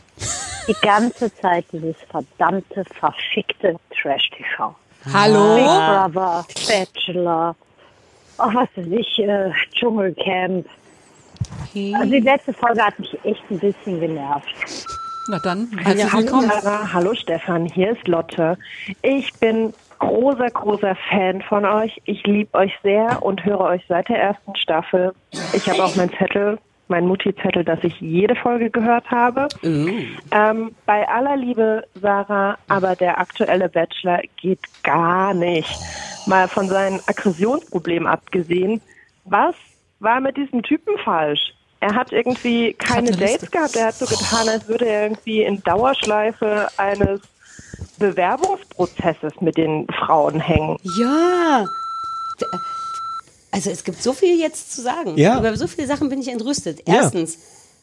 [0.69, 4.75] Die ganze Zeit dieses verdammte, verfickte Trash-TV.
[5.13, 5.57] Hallo?
[5.57, 7.57] Big Brother, Bachelor,
[8.39, 10.67] oh, was weiß ich, äh, Dschungelcamp.
[11.95, 14.87] Also die letzte Folge hat mich echt ein bisschen genervt.
[15.29, 16.49] Na dann, herzlich willkommen.
[16.49, 18.57] Sarah, hallo Stefan, hier ist Lotte.
[19.03, 22.01] Ich bin großer, großer Fan von euch.
[22.05, 25.13] Ich liebe euch sehr und höre euch seit der ersten Staffel.
[25.53, 29.49] Ich habe auch meinen Zettel, meinen Mutti-Zettel, dass ich jede Folge gehört habe.
[30.31, 35.69] Ähm, bei aller Liebe, Sarah, aber der aktuelle Bachelor geht gar nicht.
[36.27, 38.81] Mal von seinen Aggressionsproblemen abgesehen.
[39.25, 39.55] Was
[40.01, 41.53] war mit diesem Typen falsch?
[41.81, 43.11] Er hat irgendwie keine.
[43.11, 43.77] Dates gehabt.
[43.77, 47.21] Er hat so getan, als würde er irgendwie in Dauerschleife eines
[47.99, 50.79] Bewerbungsprozesses mit den Frauen hängen.
[50.99, 51.65] Ja.
[53.57, 55.17] Also es gibt so viel jetzt zu sagen.
[55.19, 55.39] Ja.
[55.39, 56.87] Über so viele Sachen bin ich entrüstet.
[56.87, 56.95] Ja.
[56.97, 57.39] Erstens,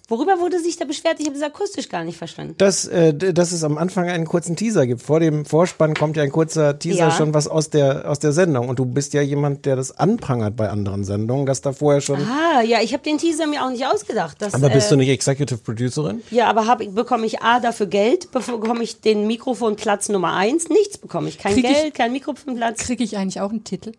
[0.09, 1.15] worüber wurde sich da beschwert?
[1.19, 2.55] Ich habe es akustisch gar nicht verstanden.
[2.57, 5.01] Dass, äh, dass es am Anfang einen kurzen Teaser gibt.
[5.01, 7.11] Vor dem Vorspann kommt ja ein kurzer Teaser Ja.
[7.11, 8.69] schon was aus der, aus der Sendung.
[8.69, 12.19] Und du bist ja jemand, der das anprangert bei anderen Sendungen, dass da vorher schon.
[12.21, 14.37] Ah, ja, ich habe den Teaser mir auch nicht ausgedacht.
[14.39, 16.21] Das, Aber bist äh, du nicht Executive Producerin?
[16.29, 20.69] Ja, aber hab, ich- bekomme ich A dafür Geld, bekomme ich den Mikrofonplatz Nummer eins?
[20.69, 21.39] Nichts bekomme ich.
[21.39, 22.79] Kein Krieg ich- Geld, kein Mikrofonplatz.
[22.79, 23.93] Kriege ich eigentlich auch einen Titel?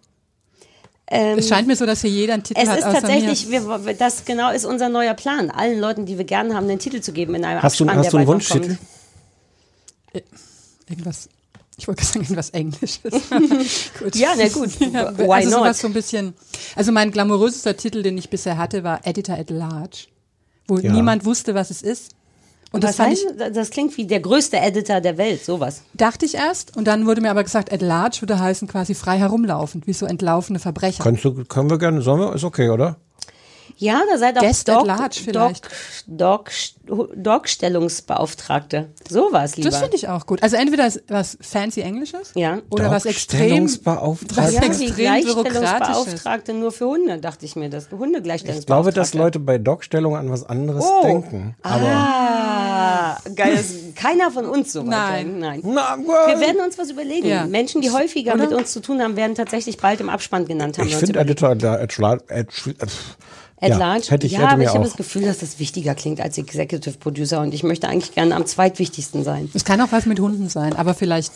[1.07, 3.47] Ähm, Es scheint mir so, dass hier jeder einen Titel es hat ist außer tatsächlich,
[3.49, 3.62] mir.
[3.85, 7.01] wir, das genau ist unser neuer Plan, allen Leuten, die wir gerne haben, den Titel
[7.01, 8.27] zu geben in einem Hast du, Abspann, hast du einen.
[8.27, 8.79] Wunschtitel?
[10.88, 11.29] Irgendwas,
[11.77, 13.01] ich wollte sagen, irgendwas Englisches.
[13.99, 14.14] gut.
[14.17, 14.71] Ja, na gut.
[14.81, 15.59] Ja, Why also not?
[15.59, 16.35] sowas so ein bisschen.
[16.77, 20.07] Also mein glamourösester Titel, den ich bisher hatte, war Editor at Large,
[20.69, 20.93] wo Ja.
[20.93, 22.12] niemand wusste, was es ist.
[22.75, 25.83] Und das fand ich, heißt, das klingt wie der größte Editor der Welt, sowas.
[25.95, 26.77] dachte ich erst.
[26.77, 30.07] Und dann wurde mir aber gesagt, at large würde heißen quasi frei herumlaufend, wie so
[30.07, 31.05] entlaufene Verbrecher.
[31.05, 32.35] Kannst du, können wir gerne, sollen wir?
[32.35, 32.97] Ist okay, oder?
[33.85, 35.68] Ja, da seid auch Guest at Dog, large vielleicht.
[36.07, 36.51] Dog,
[36.87, 38.88] Dog, Dog-Stellungsbeauftragte.
[39.09, 39.70] Sowas lieber.
[39.70, 40.42] Das finde ich auch gut.
[40.42, 42.59] Also entweder ist was fancy Englisches Ja.
[42.70, 44.94] oder was extrem, was ja, extrem.
[44.94, 47.85] Gleichstellungsbeauftragte nur für Hunde, dachte ich mir das.
[47.85, 49.01] Ich glaube, Hundegleichstellungsbeauftragte.
[49.01, 51.03] dass Leute bei Dogstellung an was anderes Oh.
[51.03, 51.57] denken.
[51.62, 53.62] Aber Ah, geil.
[53.94, 55.38] Keiner von uns so Nein.
[55.38, 55.61] Nein.
[55.64, 57.29] Na, Wir werden uns was überlegen.
[57.29, 57.44] Ja.
[57.47, 60.88] Menschen, die häufiger mit uns zu tun haben, werden tatsächlich bald im Abspann genannt haben.
[60.88, 61.18] ich finde.
[61.20, 61.77] Editor da
[63.61, 64.11] at, ja, large?
[64.11, 66.99] hätte ich, ja, hätte aber ich habe das Gefühl, dass das wichtiger klingt als Executive
[66.99, 69.51] Producer und ich möchte eigentlich gerne am zweitwichtigsten sein.
[69.55, 71.33] Es kann auch was mit Hunden sein, aber vielleicht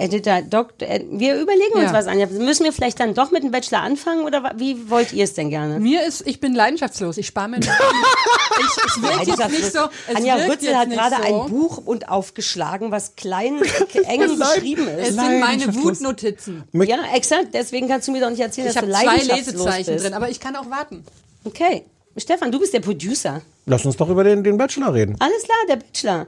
[0.00, 1.92] Editor, Doktor, äh, wir überlegen uns Ja.
[1.92, 2.18] was an.
[2.38, 5.50] Müssen wir vielleicht dann doch mit dem Bachelor anfangen oder wie wollt ihr es denn
[5.50, 5.78] gerne?
[5.78, 7.18] mir ist, ich bin leidenschaftslos.
[7.18, 7.70] Ich spare mir nicht.
[8.60, 9.80] ich, es wirkt jetzt nicht so.
[10.08, 11.22] Es Anja Rützel hat gerade so.
[11.44, 13.60] ein Buch und aufgeschlagen, was klein,
[14.04, 15.20] eng beschrieben Es ist.
[15.20, 15.74] sind meine.
[15.82, 16.64] Wutnotizen.
[16.72, 17.48] Ja, exakt.
[17.52, 20.04] Deswegen kannst du mir doch nicht erzählen, Ich dass habe du zwei leidenschaftslos Lesezeichen bist.
[20.06, 21.04] drin, aber ich kann auch warten.
[21.44, 21.84] Okay.
[22.16, 23.40] Stefan, du bist der Producer.
[23.66, 25.16] Lass uns doch über den, den Bachelor reden.
[25.20, 26.26] Alles klar, der Bachelor.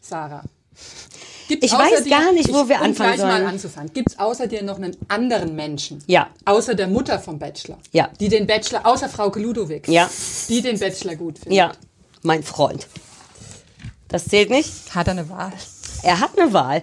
[0.00, 0.42] Sarah.
[1.60, 3.46] Gibt's Ich außer weiß gar nicht, wo ich, wir um anfangen gleich mal sollen.
[3.46, 3.92] anzufangen.
[3.92, 6.02] Gibt es außer dir noch einen anderen Menschen?
[6.06, 6.28] Ja.
[6.44, 7.78] Außer der Mutter vom Bachelor?
[7.92, 8.08] Ja.
[8.20, 9.86] Die den Bachelor, außer Frauke Ludowig?
[9.88, 10.10] Ja.
[10.48, 11.54] Die den Bachelor gut findet?
[11.56, 11.72] Ja,
[12.22, 12.86] mein Freund.
[14.08, 14.94] Das zählt nicht.
[14.94, 15.52] Hat er eine Wahl?
[16.02, 16.82] Er hat eine Wahl.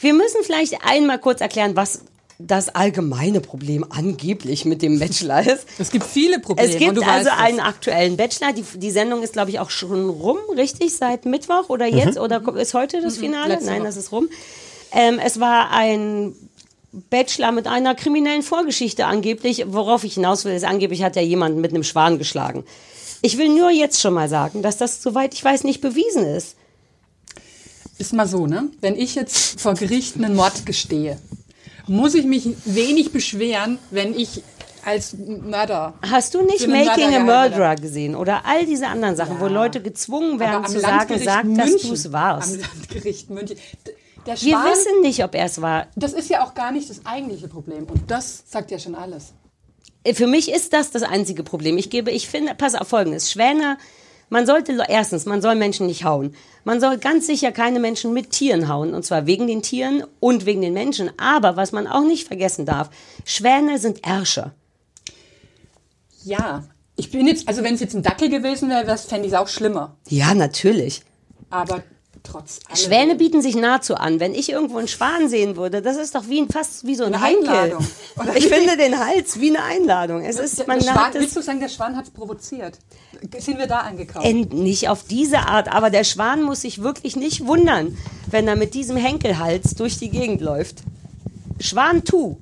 [0.00, 2.02] Wir müssen vielleicht einmal kurz erklären, was
[2.38, 5.66] das allgemeine Problem angeblich mit dem Bachelor ist.
[5.78, 6.68] Es gibt viele Probleme.
[6.68, 8.52] Es und gibt du also einen aktuellen Bachelor.
[8.52, 10.94] Die, die Sendung ist, glaube ich, auch schon rum, richtig?
[10.96, 12.18] Seit Mittwoch oder jetzt?
[12.18, 13.54] Oder ist heute das Finale?
[13.54, 14.28] letzte Nein, das ist rum.
[14.92, 16.34] Ähm, es war ein
[17.10, 19.64] Bachelor mit einer kriminellen Vorgeschichte angeblich.
[19.68, 22.64] Worauf ich hinaus will, ist, angeblich hat er jemanden mit einem Schwan geschlagen.
[23.20, 26.54] Ich will nur jetzt schon mal sagen, dass das, soweit ich weiß, nicht bewiesen ist.
[27.98, 28.70] Ist mal so, ne?
[28.80, 31.18] Wenn ich jetzt vor Gericht einen Mord gestehe,
[31.88, 34.42] muss ich mich wenig beschweren, wenn ich
[34.84, 35.94] als Mörder.
[36.02, 40.40] Hast du nicht Making a Murderer gesehen oder all diese anderen Sachen, wo Leute gezwungen
[40.40, 42.54] werden zu sagen, sag, dass du es warst?
[42.54, 43.58] Am Landgericht München.
[44.26, 45.86] Der Wir Schwan, wissen nicht, ob er es war.
[45.96, 47.84] das ist ja auch gar nicht das eigentliche Problem.
[47.84, 49.32] Und das sagt ja schon alles.
[50.14, 51.76] Für mich ist das das einzige Problem.
[51.76, 53.30] Ich gebe, ich finde, pass auf Folgendes.
[53.30, 53.78] Schwäne,
[54.30, 56.34] man sollte, erstens, man soll Menschen nicht hauen.
[56.64, 58.94] Man soll ganz sicher keine Menschen mit Tieren hauen.
[58.94, 61.10] Und zwar wegen den Tieren und wegen den Menschen.
[61.18, 62.90] Aber was man auch nicht vergessen darf,
[63.24, 64.52] Schwäne sind Ärsche.
[66.24, 66.64] Ja.
[66.96, 69.48] Ich bin jetzt, also wenn es jetzt ein Dackel gewesen wäre, fände ich es auch
[69.48, 69.96] schlimmer.
[70.08, 71.02] Ja, natürlich.
[71.48, 71.82] Aber
[72.30, 72.76] trotz allem.
[72.76, 74.20] Schwäne bieten sich nahezu an.
[74.20, 77.04] Wenn ich irgendwo einen Schwan sehen würde, das ist doch wie ein, fast wie so
[77.04, 77.48] ein Eine Henkel.
[77.48, 77.86] Einladung.
[78.16, 80.22] Oder Ich finde den Hals wie eine Einladung.
[80.24, 82.78] Es ist, man der Schwan, willst du sagen, der Schwan hat es provoziert?
[83.38, 84.24] Sind wir da angekommen?
[84.24, 87.96] End- nicht auf diese Art, aber der Schwan muss sich wirklich nicht wundern,
[88.30, 90.78] wenn er mit diesem Henkelhals durch die Gegend läuft.
[91.60, 92.36] Schwan tu.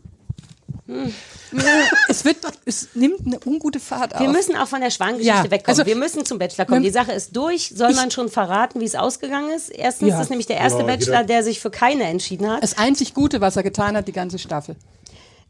[2.08, 4.20] es, wird, es nimmt eine ungute Fahrt auf.
[4.20, 5.64] Wir müssen auch von der Schwangeschichte Ja, wegkommen.
[5.66, 6.82] also- wir müssen zum Bachelor kommen.
[6.82, 7.72] Die Sache ist durch.
[7.74, 9.70] Soll man schon verraten, wie es ausgegangen ist?
[9.70, 10.14] Erstens, Ja.
[10.16, 12.62] das ist nämlich der erste Ja, Bachelor, der sich für keine entschieden hat.
[12.62, 14.76] Das einzig Gute, was er getan hat, die ganze Staffel.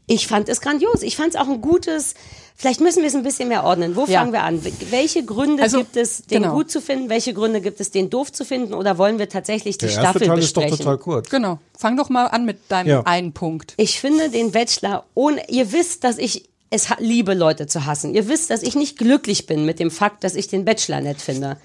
[0.07, 1.01] Ich fand es grandios.
[1.03, 2.15] Ich fand es auch ein gutes.
[2.55, 3.95] Vielleicht müssen wir es ein bisschen mehr ordnen.
[3.95, 4.19] Wo Ja.
[4.21, 4.63] fangen wir an?
[4.89, 6.55] Welche Gründe Also, gibt es, den genau.
[6.55, 7.09] gut zu finden?
[7.09, 8.73] Welche Gründe gibt es, den doof zu finden?
[8.73, 10.85] Oder wollen wir tatsächlich die Der erste Staffel Teil ist doch besprechen?
[10.85, 11.29] total kurz.
[11.29, 11.59] Genau.
[11.77, 13.01] Fang doch mal an mit deinem Ja.
[13.05, 13.73] einen Punkt.
[13.77, 15.47] Ich finde den Bachelor ohne.
[15.49, 18.15] Ihr wisst, dass ich es liebe, Leute zu hassen.
[18.15, 21.21] Ihr wisst, dass ich nicht glücklich bin mit dem Fakt, dass ich den Bachelor nett
[21.21, 21.57] finde.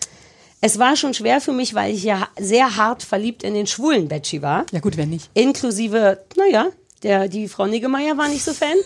[0.60, 4.06] Es war schon schwer für mich, weil ich ja sehr hart verliebt in den schwulen
[4.08, 4.66] Bachelor war.
[4.72, 5.28] Ja gut, wenn nicht.
[5.34, 6.66] Inklusive, naja,
[7.02, 8.76] der, die Frau Niggemeier war nicht so Fan.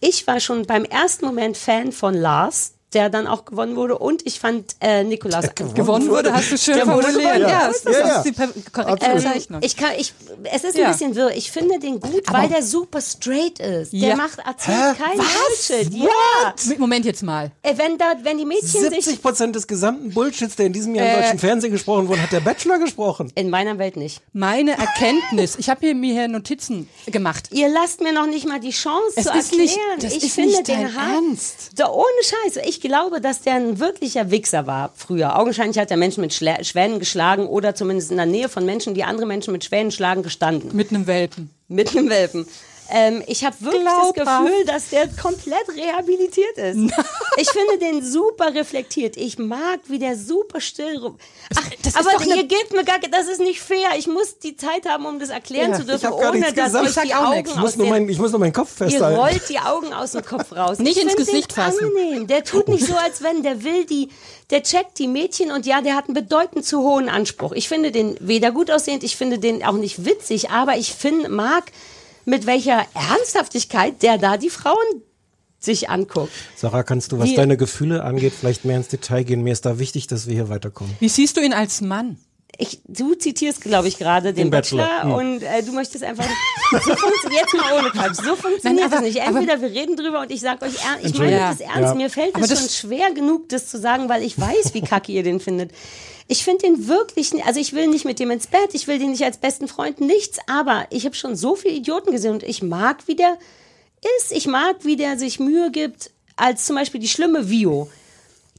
[0.00, 3.98] Ich war schon beim ersten Moment Fan von Lars, der dann auch gewonnen wurde.
[3.98, 7.34] Und ich fand äh, Nikolaus Gewonnen wurde, hast du schön Der wurde formuliert.
[7.34, 7.68] gewonnen, Ja, ja.
[7.68, 8.16] das, Ja, ja.
[8.18, 9.60] ist die korrekte ähm, Bezeichnung.
[9.62, 10.12] ich kann, ich,
[10.44, 10.86] es ist Ja.
[10.86, 11.30] ein bisschen wirr.
[11.36, 13.92] Ich finde den gut, weil der super straight ist.
[13.92, 14.16] Der Ja.
[14.16, 15.02] macht, erzählt Hä?
[15.04, 15.68] kein Was?
[15.68, 15.94] Bullshit.
[15.94, 16.76] Ja.
[16.78, 17.50] Moment jetzt mal.
[17.62, 20.94] Äh, Wenn, da, wenn die Mädchen sich 70 Prozent des gesamten Bullshits, der in diesem
[20.94, 23.30] Jahr im Äh, deutschen Fernsehen gesprochen wurde, hat der Bachelor gesprochen.
[23.34, 24.20] in meiner Welt nicht.
[24.32, 27.48] Meine Erkenntnis, ich habe hier, mir hier Notizen gemacht.
[27.52, 29.68] Ihr lasst mir noch nicht mal die Chance Es zu ist erklären.
[29.96, 30.80] nicht- das ich ist finde nicht den.
[30.80, 31.70] Ernst.
[31.76, 32.62] Da, ohne Scheiß.
[32.66, 35.38] Ich glaube, dass der ein wirklicher Wichser war früher.
[35.38, 38.94] Augenscheinlich hat er Menschen mit Schla Schwänen geschlagen oder zumindest in der Nähe von Menschen,
[38.94, 40.74] die andere Menschen mit Schwänen schlagen, gestanden.
[40.74, 41.50] Mit einem Welpen.
[41.68, 42.46] Mit einem Welpen.
[42.92, 44.18] Ähm, ich habe wirklich Glaubhaft.
[44.18, 46.76] das Gefühl, dass der komplett rehabilitiert ist.
[47.36, 49.16] ich finde den super reflektiert.
[49.16, 51.16] Ich mag, wie der super still rum.
[51.56, 53.90] Ach, das ist aber ihr gebt mir gar, das ist nicht fair.
[53.96, 56.84] Ich muss die Zeit haben, um das erklären Ja, zu ich dürfen, ohne dass gesagt.
[56.84, 57.50] euch Ich die auch Augen nichts.
[57.52, 59.20] Ich muss, nur mein, ich muss nur meinen Kopf Ihr festhalten.
[59.20, 60.78] rollt die Augen aus dem Kopf raus.
[60.78, 61.84] Nicht ich ins Gesicht fassen.
[61.84, 62.26] Angenehm.
[62.26, 64.08] Der tut nicht so, als wenn der will die,
[64.50, 67.52] der checkt die Mädchen und ja, der hat einen bedeutend zu hohen Anspruch.
[67.52, 71.28] Ich finde den weder gut aussehend, ich finde den auch nicht witzig, aber ich finde,
[71.28, 71.64] mag
[72.24, 75.02] mit welcher Ernsthaftigkeit der da die Frauen
[75.58, 76.32] sich anguckt.
[76.56, 79.42] Sarah, kannst du, was Wie- deine Gefühle angeht, vielleicht mehr ins Detail gehen?
[79.42, 80.94] Mir ist da wichtig, dass wir hier weiterkommen.
[81.00, 82.18] Wie siehst du ihn als Mann?
[82.58, 85.12] Ich, du zitierst, glaube ich, gerade den Den Bachelor, Bachelor, hm.
[85.36, 86.26] und äh, du möchtest einfach.
[86.72, 88.16] So funktioniert jetzt mal ohne Quatsch.
[88.16, 89.20] So funktioniert Nein, das aber- nicht.
[89.22, 91.48] aber- Entweder wir reden drüber und ich sage euch ernst, ich meine Entschuldigung.
[91.48, 91.80] das ernst.
[91.90, 91.94] Ja.
[91.94, 94.82] Mir fällt Aber es schon das- schwer genug, das zu sagen, weil ich weiß, wie
[94.82, 95.70] kacke ihr den findet.
[96.28, 99.10] Ich finde den wirklich, also ich will nicht mit dem ins Bett, ich will den
[99.10, 102.62] nicht als besten Freund, nichts, aber ich habe schon so viele Idioten gesehen und ich
[102.62, 103.36] mag, wie der
[104.18, 104.30] ist.
[104.32, 107.88] Ich mag, wie der sich Mühe gibt, als zum Beispiel die schlimme Vio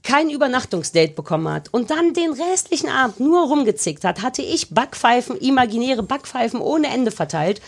[0.04, 5.38] kein Übernachtungsdate bekommen hat und dann den restlichen Abend nur rumgezickt hat, hatte ich Backpfeifen,
[5.38, 7.62] imaginäre Backpfeifen ohne Ende verteilt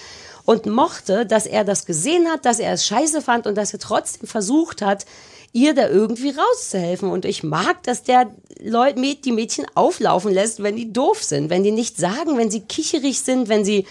[0.46, 3.80] und mochte, dass er das gesehen hat, dass er es scheiße fand und dass er
[3.80, 5.06] trotzdem versucht hat,
[5.54, 7.10] ihr da irgendwie rauszuhelfen.
[7.10, 11.64] Und ich mag, dass der Leute, die Mädchen auflaufen lässt, wenn die doof sind, wenn
[11.64, 13.86] die nicht sagen, wenn sie kicherig sind, wenn sie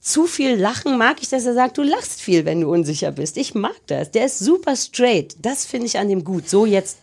[0.00, 3.36] zu viel lachen, mag ich, dass er sagt, du lachst viel, wenn du unsicher bist.
[3.36, 4.10] Ich mag das.
[4.10, 5.36] Der ist super straight.
[5.42, 6.48] Das finde ich an dem gut.
[6.48, 6.98] So jetzt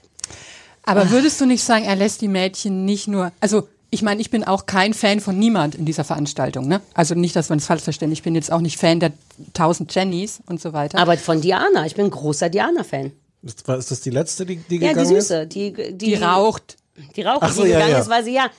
[0.89, 4.30] Aber würdest du nicht sagen, er lässt die Mädchen nicht nur, also ich meine, ich
[4.30, 6.82] bin auch kein Fan von niemand in dieser Veranstaltung, ne?
[6.93, 8.12] Also nicht, dass man es falsch versteht.
[8.12, 9.12] Ich bin jetzt auch nicht Fan der
[9.54, 10.99] tausend Jennys und so weiter.
[10.99, 13.12] Aber von Diana, ich bin ein großer Diana-Fan.
[13.41, 15.28] Ist, das die letzte, die, die Ja, die gegangen ist?
[15.28, 16.78] Süße, die, die, die raucht.
[17.15, 17.99] Die raucht, Ach so, die ja, gegangen ja.
[17.99, 18.49] ist, weil sie ja,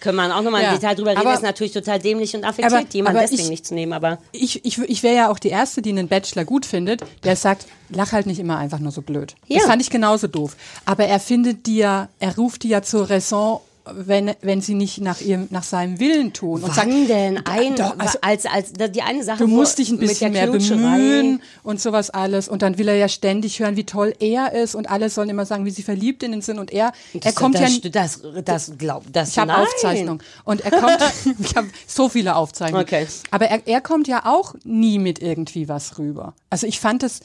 [0.00, 2.44] können wir auch nochmal Ja, im Detail drüber reden, aber- ist natürlich total dämlich und
[2.44, 5.38] affektiert, Aber- jemand deswegen ich- nicht zu nehmen, aber Ich, ich, ich wäre ja auch
[5.38, 8.92] die Erste, die einen Bachelor gut findet, der sagt, lach halt nicht immer einfach nur
[8.92, 9.34] so blöd.
[9.46, 9.58] Ja.
[9.58, 10.56] Das fand ich genauso doof.
[10.84, 13.60] Aber er findet die ja, er ruft die ja zur Raison,
[13.94, 16.62] wenn, wenn sie nicht nach ihrem, nach seinem Willen tun.
[16.62, 19.90] Und sagt, wann denn ein, Doch, also- als, als, die eine Sache, du musst dich
[19.90, 22.48] ein bisschen mehr bemühen und sowas alles.
[22.48, 25.46] Und dann will er ja ständig hören, wie toll er ist und alle sollen immer
[25.46, 26.58] sagen, wie sie verliebt in ihn sind.
[26.58, 29.62] Und er, er Das- kommt das, ja, das, das, glaub, das, ich habe nein.
[29.62, 30.22] Aufzeichnungen.
[30.44, 30.98] Und er kommt,
[31.40, 32.84] ich habe so viele Aufzeichnungen.
[32.84, 33.06] Okay.
[33.30, 36.34] Aber er, er kommt ja auch nie mit irgendwie was rüber.
[36.50, 37.20] Also ich fand es,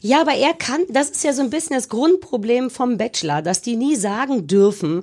[0.00, 3.62] Ja, aber er kann, das ist ja so ein bisschen das Grundproblem vom Bachelor, dass
[3.62, 5.02] die nie sagen dürfen,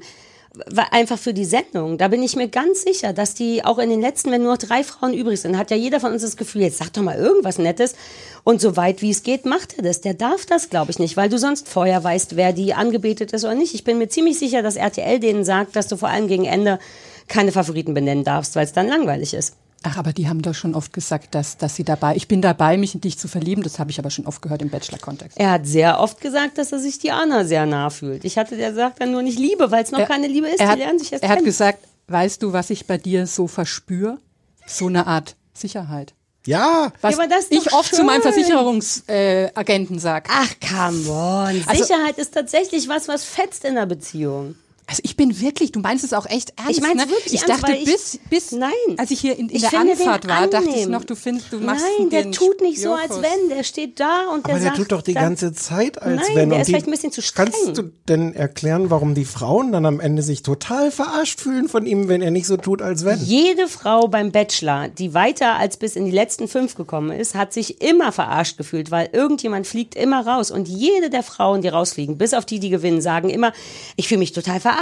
[0.91, 1.98] einfach für die Sendung.
[1.98, 4.58] Da bin ich mir ganz sicher, dass die auch in den letzten, wenn nur noch
[4.58, 7.17] drei Frauen übrig sind, hat ja jeder von uns das Gefühl, jetzt sag doch mal
[7.17, 7.96] irgendwas Nettes.
[8.43, 10.02] Und so weit wie es geht, macht er das.
[10.02, 13.43] Der darf das, glaube ich, nicht, weil du sonst vorher weißt, wer die angebetet ist
[13.43, 13.74] oder nicht.
[13.74, 16.80] Ich bin mir ziemlich sicher, dass RTL denen sagt, dass du vor allem gegen Ende
[17.28, 19.56] keine Favoriten benennen darfst, weil es dann langweilig ist.
[19.84, 22.78] Ach, aber die haben doch schon oft gesagt, dass, dass sie dabei, ich bin dabei,
[22.78, 23.63] mich in dich zu verlieben.
[23.63, 25.38] Das habe ich aber schon oft gehört im Bachelor-Kontext.
[25.40, 28.26] Er hat sehr oft gesagt, dass er sich Diana sehr nah fühlt.
[28.26, 30.60] Ich hatte, der sagt dann nur nicht Liebe, weil es noch Er- keine Liebe ist.
[30.60, 31.46] er die hat, lernen sich erst er hat kennen.
[31.46, 34.18] gesagt, weißt du, was ich bei dir so verspüre?
[34.66, 36.13] So eine Art Sicherheit.
[36.46, 38.32] Ja, Was Ja, aber das ist doch ich oft zu meinem schön.
[38.34, 40.30] Versicherungsagenten äh, Agenten sag.
[40.32, 41.63] Ach, come on.
[41.68, 44.56] Also- Sicherheit ist tatsächlich was, was fetzt in einer Beziehung.
[44.89, 46.71] Also ich bin wirklich, du meinst es auch echt ernst.
[46.71, 47.10] Ich mein's ne?
[47.10, 48.71] wirklich Ich ernst, dachte, bis, bis Nein.
[48.95, 51.60] als ich hier in, in Ich der Anfahrt war, dachte ich noch, du findest, du
[51.60, 53.50] machst Nein, der den tut nicht so, als wenn.
[53.50, 54.78] Der steht da und aber der der sagt.
[54.78, 56.50] tut doch die dann- ganze Zeit als Nein, wenn.
[56.50, 57.52] der Und ist die- vielleicht ein bisschen zu streng.
[57.52, 61.86] Kannst du denn erklären, warum die Frauen dann am Ende sich total verarscht fühlen von
[61.86, 63.19] ihm, wenn er nicht so tut, als wenn?
[63.21, 67.52] Jede Frau beim Bachelor, die weiter als bis in die letzten fünf gekommen ist, hat
[67.52, 70.50] sich immer verarscht gefühlt, weil irgendjemand fliegt immer raus.
[70.50, 73.52] Und jede der Frauen, die rausfliegen, bis auf die, die gewinnen, sagen immer,
[73.97, 74.77] ich fühle mich total verarscht.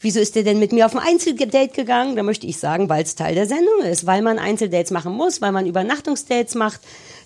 [0.00, 2.16] Wieso ist der denn mit mir auf ein Einzeldate gegangen?
[2.16, 5.40] Da möchte ich sagen, weil es Teil der Sendung ist, weil man Einzeldates machen muss,
[5.40, 6.80] weil man Übernachtungsdates macht.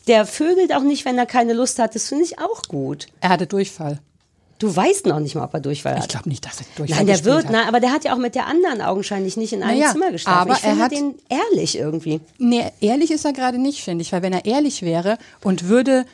[0.06, 1.94] Der vögelt auch nicht, wenn er keine Lust hat.
[1.94, 3.06] Das finde ich auch gut.
[3.20, 4.00] Er hatte Durchfall.
[4.58, 6.02] Du weißt noch nicht mal, ob er Durchfall hat.
[6.02, 7.50] Ich glaube nicht, dass er Durchfall Nein, der wird, hat.
[7.52, 10.10] nein, aber der hat ja auch mit der anderen augenscheinlich nicht in einem Naja, Zimmer
[10.12, 10.38] geschlafen.
[10.38, 12.20] aber ich finde er hat- den ehrlich irgendwie.
[12.38, 16.04] Nee, ehrlich ist er gerade nicht, finde ich, weil wenn er ehrlich wäre und würde,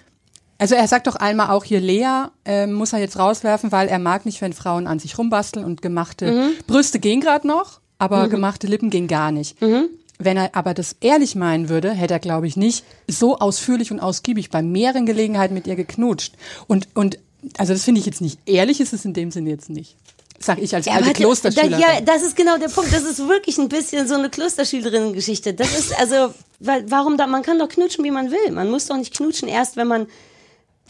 [0.59, 3.99] also er sagt doch einmal auch hier, Lea ähm, muss er jetzt rauswerfen, weil er
[3.99, 6.51] mag nicht, wenn Frauen an sich rumbasteln und gemachte Mhm.
[6.67, 9.61] Brüste gehen gerade noch, aber gemachte Lippen gehen gar nicht.
[9.61, 9.89] Mhm.
[10.19, 14.01] Wenn er aber das ehrlich meinen würde, hätte er, glaube ich, nicht so ausführlich und
[14.01, 16.35] ausgiebig bei mehreren Gelegenheiten mit ihr geknutscht.
[16.67, 17.19] Und, und
[17.59, 18.39] also das finde ich jetzt nicht.
[18.47, 19.97] Ehrlich ist es in dem Sinne jetzt nicht.
[20.39, 21.79] Sag ich als alte aber da, Klosterschülerin.
[21.81, 22.93] ja, das ist genau der Punkt.
[22.93, 25.55] Das ist wirklich ein bisschen so eine Klosterschülerinnen-Geschichte.
[25.55, 28.53] Das ist also, weil, warum da, man kann doch knutschen, wie man will.
[28.53, 30.07] Man muss doch nicht knutschen erst, wenn man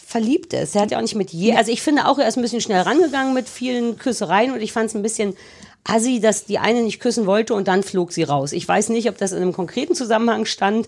[0.07, 0.77] verliebt ist.
[0.77, 2.61] Er hat ja auch nicht mit je, also ich finde auch, er ist ein bisschen
[2.61, 5.37] schnell rangegangen mit vielen Küssereien und ich fand es ein bisschen
[5.83, 8.53] assi, dass die eine nicht küssen wollte und dann flog sie raus.
[8.53, 10.87] Ich weiß nicht, ob das in einem konkreten Zusammenhang stand.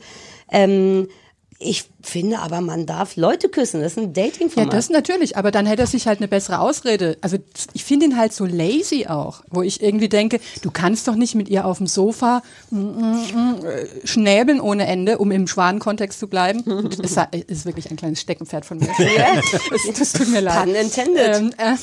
[0.52, 1.08] Ähm,
[1.60, 3.80] Ich finde aber, man darf Leute küssen.
[3.80, 4.72] Das ist ein Ja, Dating-Format.
[4.72, 7.18] das natürlich, aber dann hätte er sich halt eine bessere Ausrede.
[7.20, 7.36] Also
[7.72, 11.34] ich finde ihn halt so lazy auch, wo ich irgendwie denke, du kannst doch nicht
[11.34, 16.20] mit ihr auf dem Sofa mm, mm, mm, äh, schnäbeln ohne Ende, um im Schwanenkontext
[16.20, 16.62] zu bleiben.
[16.98, 17.16] Das
[17.48, 18.88] ist wirklich ein kleines Steckenpferd von mir.
[19.70, 20.64] das, das tut mir leid.
[20.64, 21.36] Pun intended.
[21.36, 21.74] Ähm, äh,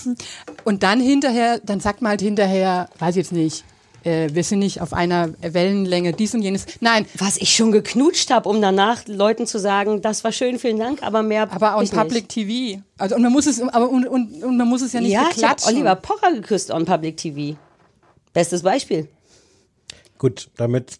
[0.63, 3.65] und dann hinterher, dann sagt man halt hinterher, weiß ich jetzt nicht,
[4.05, 6.65] äh, wir sind nicht auf einer Wellenlänge, dies und jenes.
[6.79, 10.79] Nein, Was ich schon geknutscht habe, um danach Leuten zu sagen, das war schön, vielen
[10.79, 11.51] Dank, aber mehr.
[11.51, 12.81] aber on ich Public TV.
[12.97, 15.11] Also und man muss es, aber und, und, und man muss es ja Nicht.
[15.11, 15.75] Ja, ich habe beklatschen.
[15.75, 17.57] Oliver Pocher geküsst on Public TV.
[18.33, 19.09] Bestes Beispiel.
[20.17, 20.97] Gut, damit.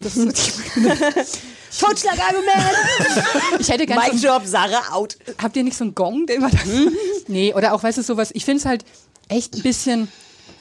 [1.80, 2.76] Totschlagargument!
[3.58, 5.16] Ich hätte ganz Mic Job, Sarah out.
[5.38, 6.58] Habt ihr nicht so einen Gong, den wir da
[7.28, 8.84] Nee, oder auch, weißt du, sowas, ich finde es halt
[9.28, 10.08] echt ein bisschen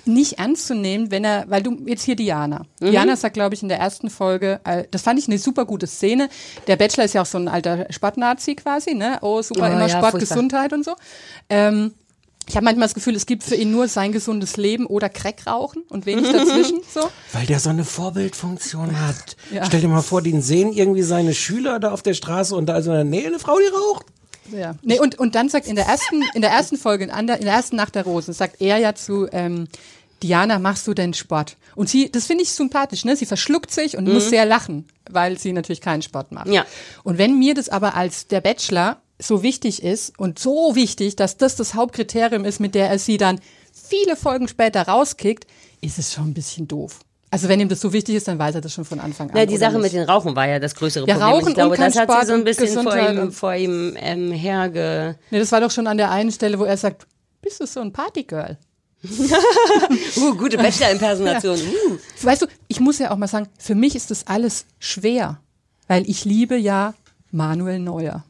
[0.07, 2.65] nicht ernst zu nehmen, wenn er, weil du jetzt hier Diana.
[2.79, 2.91] Mhm.
[2.91, 5.87] Diana sagt, glaube ich, in der ersten Folge, äh, das fand ich eine super gute
[5.87, 6.29] Szene.
[6.67, 9.17] Der Bachelor ist ja auch so ein alter Sportnazi quasi, ne?
[9.21, 10.19] Oh, super, Oh, immer ja, Sport, furchtbar.
[10.19, 10.95] Gesundheit und so.
[11.49, 11.93] Ähm,
[12.47, 15.47] ich habe manchmal das Gefühl, es gibt für ihn nur sein gesundes Leben oder Crack
[15.47, 16.81] rauchen und wenig dazwischen.
[16.93, 17.09] So.
[17.33, 19.35] Weil der so eine Vorbildfunktion hat.
[19.51, 19.65] Ja.
[19.65, 22.77] Stell dir mal vor, den sehen irgendwie seine Schüler da auf der Straße und da
[22.77, 24.05] ist in der Nähe eine Frau, die raucht.
[24.51, 24.75] Ja.
[24.81, 27.39] Nee, und, und dann sagt in der ersten, in der ersten Folge, in, an der,
[27.39, 29.67] in der ersten Nacht der Rosen, sagt er ja zu ähm,
[30.23, 31.57] Diana, machst du denn Sport?
[31.75, 33.15] Und sie, das finde ich sympathisch, ne?
[33.15, 36.47] Sie verschluckt sich und muss sehr lachen, weil sie natürlich keinen Sport macht.
[36.47, 36.65] Ja.
[37.03, 41.37] Und wenn mir das aber als der Bachelor so wichtig ist und so wichtig, dass
[41.37, 43.39] das das Hauptkriterium ist, mit der er sie dann
[43.73, 45.47] viele Folgen später rauskickt,
[45.81, 46.99] ist es schon ein bisschen doof.
[47.31, 49.37] Also wenn ihm das so wichtig ist, dann weiß er das schon von Anfang an.
[49.37, 49.83] Ja, die Sache nicht?
[49.83, 51.33] mit den Rauchen war ja das größere Ja, Problem.
[51.33, 53.93] Rauchen ich glaube, das hat sie so ein bisschen vor Gesundheit ihm, und- vor ihm
[53.99, 55.17] ähm, herge.
[55.31, 57.05] Nee, das war doch schon an der einen Stelle, wo er sagt,
[57.41, 58.57] bist du so ein Partygirl?
[60.17, 61.57] Uh, gute Bachelor-Impersonation.
[61.59, 61.97] Uh.
[62.21, 65.39] Weißt du, ich muss ja auch mal sagen, für mich ist das alles schwer,
[65.87, 66.93] weil ich liebe ja
[67.31, 68.23] Manuel Neuer.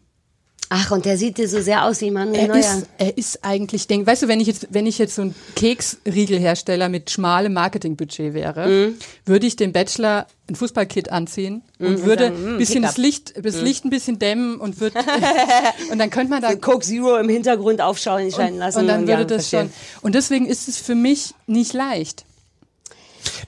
[0.70, 2.58] Ach, und der sieht dir so sehr aus wie Manuel Er Neuer.
[2.60, 5.36] ist, er ist eigentlich, denk, weißt du, wenn ich jetzt, wenn ich jetzt so ein
[5.56, 8.96] Keksriegelhersteller mit schmalem Marketingbudget wäre, Mhm.
[9.26, 13.34] würde ich dem Bachelor ein Fußballkit anziehen und Mhm, würde sagen, mm, bisschen das Licht,
[13.46, 13.64] das Mhm.
[13.64, 14.98] Licht ein bisschen dämmen und würde,
[15.92, 18.80] und dann könnte man da Coke Zero im Hintergrund aufschauen scheinen lassen.
[18.80, 19.62] und dann würde ja, das verstehe.
[19.62, 20.02] schon.
[20.02, 22.26] Und deswegen ist es für mich nicht leicht.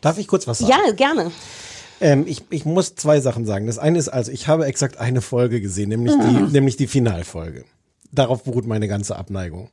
[0.01, 0.71] Darf ich kurz was sagen?
[0.71, 1.31] Ja, gerne.
[1.99, 3.67] Ähm, ich, ich muss zwei Sachen sagen.
[3.67, 6.47] Das eine ist also, ich habe exakt eine Folge gesehen, nämlich Mhm.
[6.47, 7.65] die, nämlich die Finalfolge.
[8.11, 9.69] Darauf beruht meine ganze Abneigung.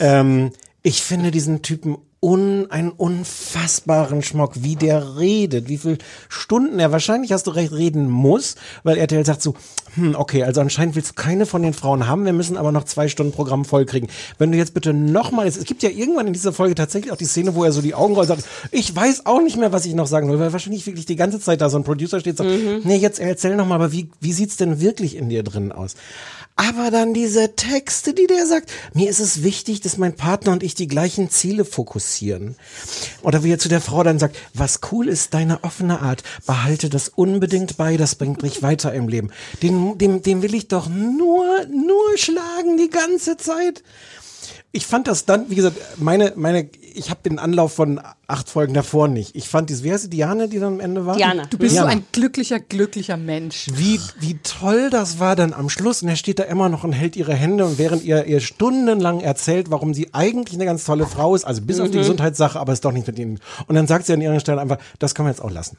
[0.00, 0.50] Ähm,
[0.82, 6.92] ich finde diesen Typen un, einen unfassbaren Schmock, wie der redet, wie viel Stunden er
[6.92, 9.54] wahrscheinlich, hast du recht, reden muss, weil RTL sagt so,
[9.94, 12.84] hm, okay, also anscheinend willst du keine von den Frauen haben, wir müssen aber noch
[12.84, 14.08] zwei Stunden Programm vollkriegen.
[14.38, 17.24] Wenn du jetzt bitte nochmal, es gibt ja irgendwann in dieser Folge tatsächlich auch die
[17.24, 19.84] Szene, wo er so die Augen rollt und sagt, ich weiß auch nicht mehr, was
[19.84, 22.38] ich noch sagen soll, weil wahrscheinlich wirklich die ganze Zeit da so ein Producer steht
[22.38, 25.72] und sagt, nee, jetzt erzähl nochmal, aber wie, wie sieht's denn wirklich in dir drin
[25.72, 25.96] aus?
[26.56, 30.62] Aber dann diese Texte, die der sagt, mir ist es wichtig, dass mein Partner und
[30.62, 32.56] ich die gleichen Ziele fokussieren.
[33.22, 36.90] Oder wie er zu der Frau dann sagt, was cool ist, deine offene Art, behalte
[36.90, 39.30] das unbedingt bei, das bringt dich weiter im Leben.
[39.62, 43.82] Den, dem, dem will ich doch nur, nur schlagen die ganze Zeit.
[44.74, 48.72] Ich fand das dann, wie gesagt, meine, meine, ich habe den Anlauf von acht Folgen
[48.72, 49.36] davor nicht.
[49.36, 51.16] Ich fand diese, wie heißt sie, Diane, die dann am Ende war?
[51.16, 51.44] Diana.
[51.50, 51.90] Du bist Diana.
[51.90, 53.66] so ein glücklicher, glücklicher Mensch.
[53.74, 56.02] Wie, wie toll das war dann am Schluss.
[56.02, 59.20] Und er steht da immer noch und hält ihre Hände und während ihr, ihr stundenlang
[59.20, 62.02] erzählt, warum sie eigentlich eine ganz tolle Frau ist, also bis auf die Mhm.
[62.02, 63.40] Gesundheitssache, aber es ist doch nicht mit ihnen.
[63.66, 65.76] Und dann sagt sie an ihrer Stelle einfach, das können wir jetzt auch lassen.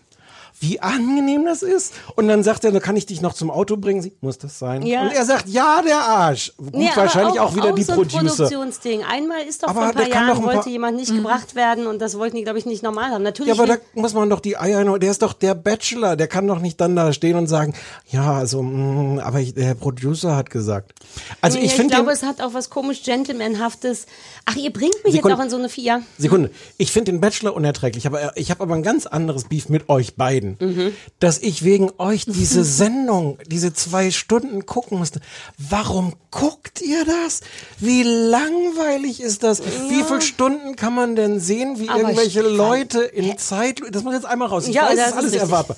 [0.63, 1.93] Wie angenehm das ist.
[2.15, 4.01] Und dann sagt er, kann ich dich noch zum Auto bringen.
[4.01, 4.81] Sie, muss das sein?
[4.85, 5.01] Ja.
[5.03, 6.53] Und er sagt, ja, der Arsch.
[6.57, 8.35] Gut, aber wahrscheinlich auch, wieder die so ein Producer.
[8.45, 9.03] Produktionsding.
[9.03, 11.85] Einmal ist doch Aber vor ein paar Jahren ein paar- wollte jemand nicht gebracht werden
[11.85, 13.23] und das wollten die, glaube ich, nicht normal haben.
[13.23, 16.27] Natürlich Ja, aber da muss man doch die Eier, der ist doch der Bachelor, der
[16.27, 17.73] kann doch nicht dann da stehen und sagen,
[18.09, 20.93] ja, also, mh, aber ich, der Producer hat gesagt.
[21.41, 24.05] Also Nee, ich finde, glaube, es hat auch was komisch Gentlemanhaftes.
[24.45, 25.29] Ach, ihr bringt mich Sekunde.
[25.33, 26.01] jetzt auch in so eine Vier.
[26.17, 29.89] Sekunde, ich finde den Bachelor unerträglich, aber ich habe aber ein ganz anderes Beef mit
[29.89, 30.93] euch beiden, Mhm.
[31.19, 35.19] dass ich wegen euch diese Sendung, diese zwei Stunden gucken musste.
[35.57, 37.41] Warum guckt ihr das?
[37.79, 39.61] Wie langweilig ist das?
[39.89, 44.13] Wie viele Stunden kann man denn sehen, wie Aber irgendwelche Leute in Zeit, das muss
[44.13, 44.67] jetzt einmal raus.
[44.67, 45.77] Ich Ja, weiß, das ist alles erwartbar.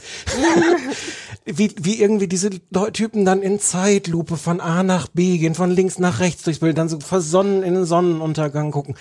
[1.46, 2.50] wie, wie irgendwie diese
[2.94, 6.78] Typen dann in Zeitlupe von A nach B gehen, von links nach rechts durchs Bild,
[6.78, 8.96] dann so versonnen in den Sonnenuntergang gucken.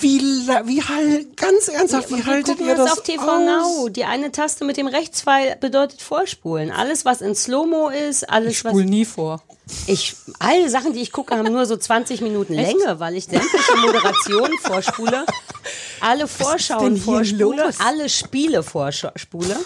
[0.00, 3.40] Wie, wie ganz ernsthaft, wie Wir haltet gucken ihr das das auf TV aus?
[3.46, 3.88] Now.
[3.88, 6.70] Die eine Taste mit dem Rechtspfeil bedeutet Vorspulen.
[6.70, 8.90] Alles, was in Slow-Mo ist, alles, Ich spul was...
[8.90, 9.42] nie vor.
[9.86, 13.76] Ich, alle Sachen, die ich gucke, haben nur so 20 Minuten Länge, weil ich sämtliche
[13.76, 15.24] Moderationen vorspule,
[16.00, 17.76] alle Vorschauen vorspule, los?
[17.78, 19.56] alle Spiele vorspule.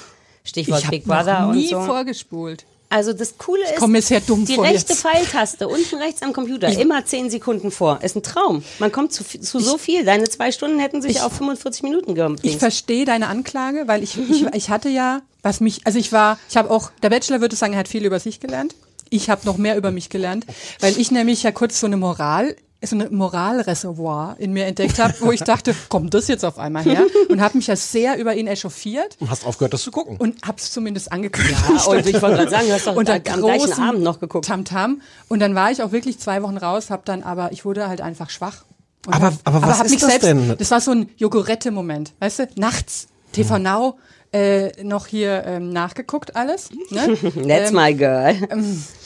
[0.45, 1.87] Stichwort Ich habe Big Brother noch nie und so.
[1.87, 2.67] vorgespult.
[2.95, 4.95] Also das Coole ist, die rechte jetzt.
[5.03, 7.99] Pfeiltaste unten rechts am Computer, immer 10 Sekunden vor.
[8.03, 8.63] Ist ein Traum.
[8.79, 10.05] Man kommt zu, zu so viel.
[10.05, 12.39] Deine zwei Stunden hätten sich Ich- auf 45 Minuten gemacht.
[12.43, 16.39] Ich verstehe deine Anklage, weil ich, ich, ich hatte ja, was mich, also ich war,
[16.49, 18.77] ich habe auch, der Bachelor würde sagen, er hat viel über sich gelernt.
[19.11, 20.47] Ich habe noch mehr über mich gelernt,
[20.79, 22.55] weil ich nämlich ja kurz so eine Moral,
[22.87, 26.83] so eine Moralreservoir in mir entdeckt habe, wo ich dachte, kommt das jetzt auf einmal
[26.85, 27.05] her?
[27.29, 30.17] Und habe mich ja sehr über ihn echauffiert Und hast aufgehört, das zu gucken.
[30.17, 31.49] und habe es zumindest angeguckt.
[31.51, 34.47] Ja, und ich wollte gerade sagen, du hast doch Unter am gleichen Abend noch geguckt.
[34.47, 35.01] Tamtam.
[35.29, 38.01] Und dann war ich auch wirklich zwei Wochen raus, habe dann aber, ich wurde halt
[38.01, 38.65] einfach schwach.
[39.07, 40.55] Und Aber- hab- aber was hab ist mich das selbst, denn?
[40.59, 42.49] Das war so ein Jogurette-Moment, weißt du?
[42.57, 43.99] Nachts, TV Now,
[44.33, 46.71] äh, noch hier ähm, nachgeguckt alles.
[46.91, 47.17] Ne?
[47.47, 48.35] That's Ähm, my girl.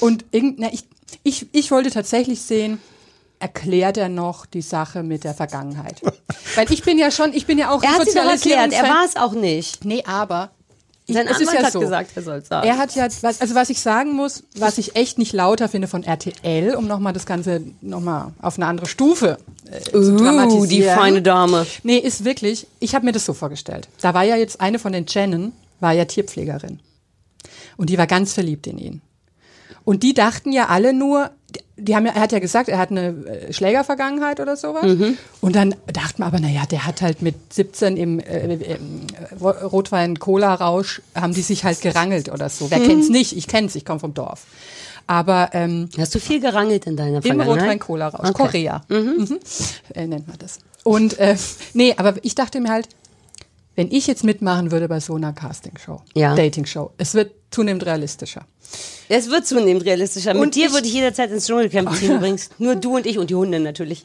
[0.00, 0.84] und irgend, na, ich,
[1.22, 2.80] ich, ich wollte tatsächlich sehen,
[3.38, 6.00] erklärt er noch die Sache mit der Vergangenheit?
[6.54, 8.84] Weil ich bin ja schon, ich bin ja auch Er hat sie doch erklärt, er
[8.84, 9.84] war es auch nicht.
[9.84, 10.50] Nee, aber
[11.06, 11.80] ich, Sein es ist Anwalt ja hat so.
[11.80, 12.68] gesagt, er soll es sagen.
[12.68, 15.88] Er hat ja, was, also was ich sagen muss, was ich echt nicht lauter finde
[15.88, 19.38] von RTL, um nochmal das Ganze nochmal auf eine andere Stufe
[19.70, 20.98] äh, zu Uh, die dramatisieren.
[20.98, 21.66] feine Dame.
[21.82, 23.88] Nee, ist wirklich, ich habe mir das so vorgestellt.
[24.02, 26.80] Da war ja jetzt eine von den Jennen, war ja Tierpflegerin.
[27.78, 29.00] Und die war ganz verliebt in ihn.
[29.84, 31.30] Und die dachten ja alle nur,
[31.76, 34.84] die haben ja, er hat ja gesagt, er hat eine äh, Schlägervergangenheit oder sowas.
[34.84, 35.16] Mhm.
[35.40, 39.34] Und dann dachten wir aber, naja, der hat halt mit 17 im, äh, im äh,
[39.44, 42.70] Rotwein-Cola-Rausch, haben die sich halt gerangelt oder so.
[42.70, 42.86] Wer Mhm.
[42.86, 43.36] kennt's nicht?
[43.36, 44.44] Ich kenn's, ich komme vom Dorf.
[45.06, 47.62] Aber ähm, Hast du viel gerangelt in deiner im Vergangenheit?
[47.62, 48.32] Rotwein-Cola-Rausch, Okay.
[48.32, 49.38] Korea mhm.
[49.94, 50.58] Äh, nennt man das.
[50.84, 51.36] Und äh,
[51.74, 52.88] nee, aber ich dachte mir halt,
[53.78, 56.34] wenn ich jetzt mitmachen würde bei so einer Castingshow, Ja.
[56.34, 58.44] Dating-Show, es wird zunehmend realistischer.
[59.08, 60.34] Es wird zunehmend realistischer.
[60.34, 62.50] Mit Und dir ich- würde ich jederzeit ins Dschungelcamp ziehen übrigens.
[62.58, 64.04] Nur du und ich und die Hunde natürlich.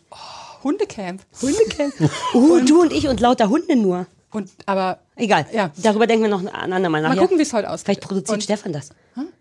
[0.64, 1.24] Hundecamp.
[1.42, 1.94] Hundecamp.
[2.36, 4.06] Uh, du und ich und lauter Hunde nur.
[4.32, 5.48] Und aber Egal.
[5.52, 5.72] Ja.
[5.78, 7.10] Darüber denken wir noch ein andermal nach.
[7.10, 7.22] mal ja.
[7.24, 7.86] gucken, wie es heute ausgeht.
[7.86, 8.90] Vielleicht produziert Und- Stefan das.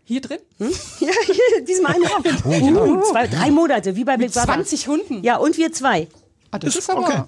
[0.05, 0.39] Hier drin?
[0.59, 2.99] Ja, hier, diesmal einen Raum.
[2.99, 4.55] Uh, zwei, drei Monate, wie bei Big Mit Brother.
[4.55, 5.23] 20 Hunden.
[5.23, 6.09] Ja, und wir zwei.
[6.53, 7.27] Ah, das ist aber.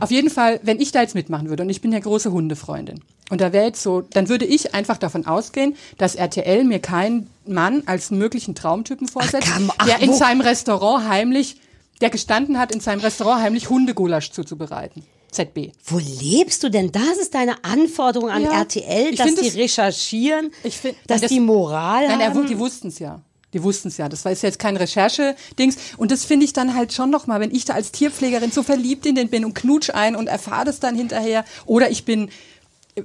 [0.00, 3.00] Auf jeden Fall, wenn ich da jetzt mitmachen würde, und ich bin ja große Hundefreundin,
[3.30, 7.28] und da wäre jetzt so, dann würde ich einfach davon ausgehen, dass RTL mir keinen
[7.46, 11.56] Mann als möglichen Traumtypen vorsetzt, komm, ach, der in wo- seinem Restaurant heimlich,
[12.00, 15.04] der gestanden hat, in seinem Restaurant heimlich Hundegulasch zuzubereiten.
[15.32, 15.72] ZB.
[15.84, 16.92] Wo lebst du denn?
[16.92, 18.52] Das ist deine Anforderung an Ja.
[18.60, 22.46] RTL, dass die es- recherchieren, Ich find, dass das- die Moral Nein, haben.
[22.46, 23.20] die wussten es ja.
[23.56, 24.10] Die wussten es ja.
[24.10, 25.78] Das war ist jetzt kein Recherche-Dings.
[25.96, 29.06] Und das finde ich dann halt schon nochmal, wenn ich da als Tierpflegerin so verliebt
[29.06, 31.42] in den bin und knutsch ein und erfahre das dann hinterher.
[31.64, 32.28] Oder ich bin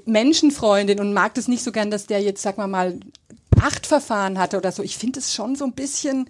[0.04, 2.99] Menschenfreundin und mag das nicht so gern, dass der jetzt, sag mal mal,
[3.62, 4.84] acht Verfahren hatte oder so.
[4.84, 6.28] Ich finde es schon so ein bisschen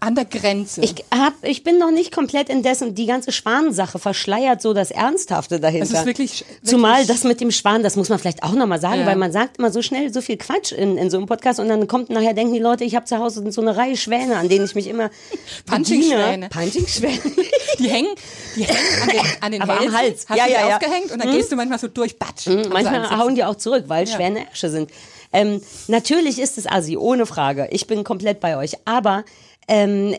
[0.00, 0.80] an der Grenze.
[0.82, 5.58] Ich, hab, ich bin noch nicht komplett indessen, die ganze Schwanensache verschleiert so das Ernsthafte
[5.60, 5.84] dahinter.
[5.84, 8.80] Es ist wirklich- Zumal wirklich- das mit dem Schwan, das muss man vielleicht auch nochmal
[8.80, 9.06] sagen, Ja.
[9.06, 11.68] weil man sagt immer so schnell so viel Quatsch in, in so einem Podcast und
[11.68, 14.48] dann kommt nachher, denken die Leute, ich habe zu Hause so eine Reihe Schwäne, an
[14.48, 15.10] denen ich mich immer
[15.66, 16.48] Punching-Schwäne.
[16.48, 17.18] Punching-Schwäne.
[17.78, 18.14] die hängen,
[18.56, 19.96] die hängen an den, an den Aber am Hälsen.
[19.98, 20.26] Hals.
[20.28, 20.76] Hast Ja, du die ja, ja.
[20.76, 21.36] aufgehängt und dann Mhm.
[21.36, 22.46] gehst du manchmal so durch, batsch.
[22.48, 23.18] Also Manchmal einsetzen.
[23.18, 24.14] hauen die auch zurück, weil Ja.
[24.14, 24.90] Schwäne Ärsche sind.
[25.32, 27.68] Ähm, natürlich ist es assi, ohne Frage.
[27.70, 28.72] Ich bin komplett bei euch.
[28.86, 29.24] Aber
[29.68, 30.16] ähm,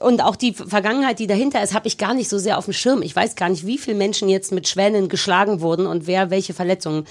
[0.00, 2.74] und auch die Vergangenheit, die dahinter ist, habe ich gar nicht so sehr auf dem
[2.74, 3.02] Schirm.
[3.02, 6.54] Ich weiß gar nicht, wie viele Menschen jetzt mit Schwänen geschlagen wurden und wer welche
[6.54, 7.06] Verletzungen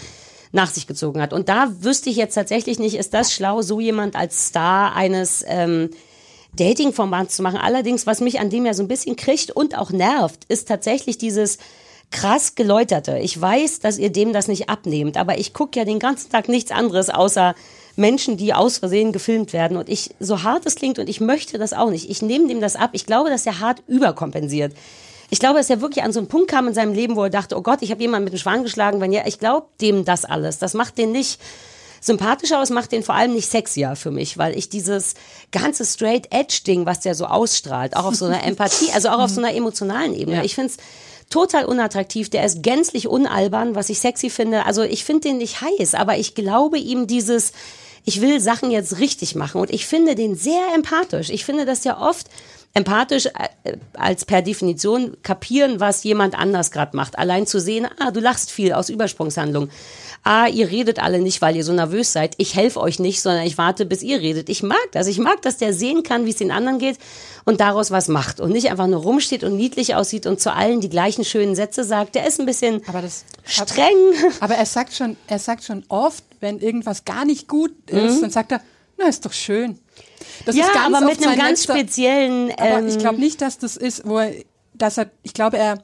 [0.51, 1.33] nach sich gezogen hat.
[1.33, 5.43] Und da wüsste ich jetzt tatsächlich nicht, ist das schlau, so jemand als Star eines
[5.47, 5.89] ähm,
[6.55, 7.57] Dating-Formats zu machen.
[7.57, 11.17] Allerdings, was mich an dem ja so ein bisschen kriegt und auch nervt, ist tatsächlich
[11.17, 11.57] dieses
[12.11, 13.17] krass geläuterte.
[13.17, 16.47] Ich weiß, dass ihr dem das nicht abnehmt, aber ich gucke ja den ganzen Tag
[16.47, 17.55] nichts anderes außer
[17.95, 19.77] Menschen, die aus Versehen gefilmt werden.
[19.77, 22.61] Und ich, so hart es klingt, und ich möchte das auch nicht, ich nehme dem
[22.61, 22.91] das ab.
[22.93, 24.73] Ich glaube, dass er hart überkompensiert.
[25.29, 27.29] Ich glaube, dass er wirklich an so einen Punkt kam in seinem Leben, wo er
[27.29, 29.01] dachte, oh Gott, ich habe jemanden mit dem Schwan geschlagen.
[29.01, 30.59] Wenn ja, ich glaube dem das alles.
[30.59, 31.39] Das macht den nicht
[32.01, 35.13] sympathischer, aber es macht den vor allem nicht sexier für mich, weil ich dieses
[35.51, 39.19] ganze Straight Edge Ding, was der so ausstrahlt, auch auf so einer Empathie, also auch
[39.19, 40.43] auf so einer emotionalen Ebene.
[40.43, 40.77] Ich finde es
[41.29, 42.29] total unattraktiv.
[42.29, 44.65] Der ist gänzlich unalbern, was ich sexy finde.
[44.65, 47.53] Also ich finde den nicht heiß, aber ich glaube ihm dieses,
[48.05, 51.29] ich will Sachen jetzt richtig machen und ich finde den sehr empathisch.
[51.29, 52.27] Ich finde das ja oft
[52.75, 57.19] empathisch äh, als per Definition kapieren, was jemand anders gerade macht.
[57.19, 59.69] Allein zu sehen, ah, du lachst viel aus Übersprungshandlung.
[60.23, 62.33] Ah, ihr redet alle nicht, weil ihr so nervös seid.
[62.37, 64.49] Ich helfe euch nicht, sondern ich warte, bis ihr redet.
[64.49, 65.07] Ich mag das.
[65.07, 66.97] Ich mag, dass der sehen kann, wie es den anderen geht
[67.45, 70.79] und daraus was macht und nicht einfach nur rumsteht und niedlich aussieht und zu allen
[70.81, 72.15] die gleichen schönen Sätze sagt.
[72.15, 73.97] Der ist ein bisschen Aber das streng.
[74.39, 78.21] Aber er sagt schon, er sagt schon oft, wenn irgendwas gar nicht gut ist, Mhm.
[78.21, 78.61] dann sagt er,
[78.97, 79.77] na, ist doch schön.
[80.45, 82.51] Das ja, ist ganz aber mit einem ganz letzter- speziellen.
[82.57, 84.33] Aber ähm, ich glaube nicht, dass das ist, wo er,
[84.73, 85.83] dass er, ich glaube, er,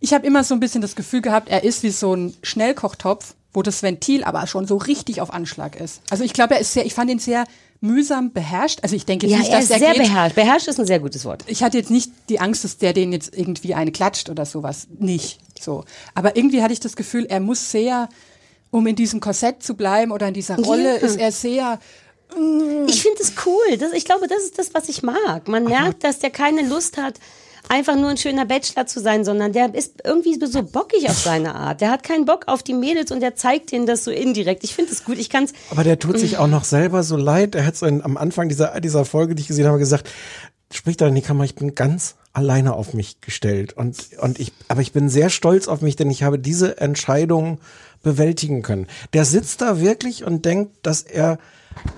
[0.00, 3.34] ich habe immer so ein bisschen das Gefühl gehabt, er ist wie so ein Schnellkochtopf,
[3.52, 6.02] wo das Ventil aber schon so richtig auf Anschlag ist.
[6.10, 7.44] Also ich glaube, er ist sehr, ich fand ihn sehr
[7.80, 8.80] mühsam beherrscht.
[8.82, 10.34] Also ich denke Ja, nicht, er dass ist der sehr beherrscht.
[10.34, 11.44] Beherrscht ist ein sehr gutes Wort.
[11.46, 14.86] ich hatte jetzt nicht die Angst, dass der den jetzt irgendwie eine klatscht oder sowas.
[14.98, 15.84] Nicht so.
[16.14, 18.08] Aber irgendwie hatte ich das Gefühl, er muss sehr,
[18.70, 21.06] um in diesem Korsett zu bleiben oder in dieser Rolle, Ja.
[21.06, 21.78] ist er sehr.
[22.88, 23.76] Ich finde es cool.
[23.78, 25.48] Das, ich glaube, das ist das, was ich mag.
[25.48, 27.14] Man merkt, dass der keine Lust hat,
[27.68, 31.54] einfach nur ein schöner Bachelor zu sein, sondern der ist irgendwie so bockig auf seine
[31.54, 31.80] Art.
[31.80, 34.64] Der hat keinen Bock auf die Mädels und der zeigt denen das so indirekt.
[34.64, 35.18] Ich finde es gut.
[35.18, 35.52] Ich kann es.
[35.70, 37.54] Aber der tut sich auch noch selber so leid.
[37.54, 40.08] Er hat so in, am Anfang dieser, dieser Folge, die ich gesehen habe, gesagt,
[40.72, 43.72] sprich da in die Kamera, ich bin ganz alleine auf mich gestellt.
[43.72, 47.58] Und, und ich, aber ich bin sehr stolz auf mich, denn ich habe diese Entscheidung
[48.02, 48.86] bewältigen können.
[49.14, 51.38] Der sitzt da wirklich und denkt, dass er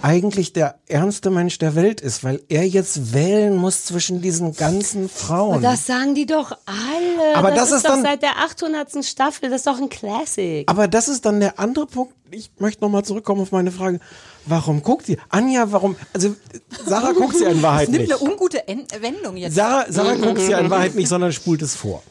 [0.02, 5.08] eigentlich der ernste Mensch der Welt ist, weil er jetzt wählen muss zwischen diesen ganzen
[5.08, 5.62] Frauen.
[5.62, 7.36] Das sagen die doch alle.
[7.36, 9.04] Aber das, das ist, ist doch dann- seit der 800.
[9.04, 9.48] Staffel.
[9.50, 10.68] Das ist doch ein Classic.
[10.70, 12.14] Aber das ist dann der andere Punkt.
[12.30, 14.00] Ich möchte nochmal zurückkommen auf meine Frage.
[14.44, 15.18] Warum guckt sie?
[15.30, 15.96] Anja, warum?
[16.12, 16.34] Also,
[16.86, 18.20] Sarah guckt sie in Wahrheit Es nimmt nicht.
[18.20, 19.54] eine ungute En Wendung jetzt.
[19.54, 22.02] Sarah, Sarah guckt sie in Wahrheit nicht, sondern spult es vor.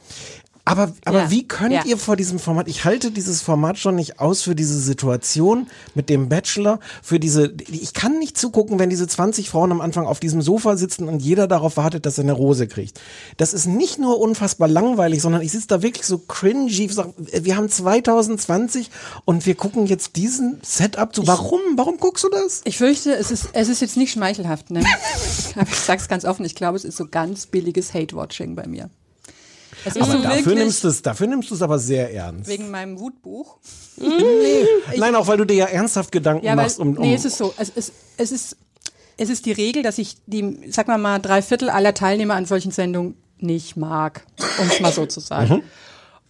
[0.67, 1.85] Aber, aber Ja, wie könnt ja.
[1.85, 6.09] ihr vor diesem Format, ich halte dieses Format schon nicht aus für diese Situation mit
[6.09, 10.19] dem Bachelor, für diese, ich kann nicht zugucken, wenn diese 20 Frauen am Anfang auf
[10.19, 12.99] diesem Sofa sitzen und jeder darauf wartet, dass er eine Rose kriegt.
[13.37, 17.13] Das ist nicht nur unfassbar langweilig, sondern ich sitze da wirklich so cringy, ich sag,
[17.15, 18.89] wir haben 2020
[19.23, 21.25] und wir gucken jetzt diesen Setup zu.
[21.25, 21.61] Warum?
[21.77, 22.59] Warum guckst du das?
[22.65, 24.83] Ich fürchte, es ist, es ist jetzt nicht schmeichelhaft, ne?
[25.71, 28.89] Ich sag's ganz offen, ich glaube, es ist so ganz billiges Hate-Watching bei mir.
[29.85, 32.49] Ist Aber dafür nimmst du es, dafür nimmst du es aber sehr ernst.
[32.49, 33.57] wegen meinem Wutbuch.
[34.97, 37.25] Nein, auch weil du dir ja ernsthaft Gedanken Ja, weil, machst um, um nee, es
[37.25, 37.53] ist so.
[37.57, 38.57] Es, es, es, ist,
[39.17, 42.45] es ist die Regel, dass ich die, sag mal mal, drei Viertel aller Teilnehmer an
[42.45, 44.25] solchen Sendungen nicht mag,
[44.59, 45.55] um es mal so zu sagen.
[45.55, 45.63] Mhm.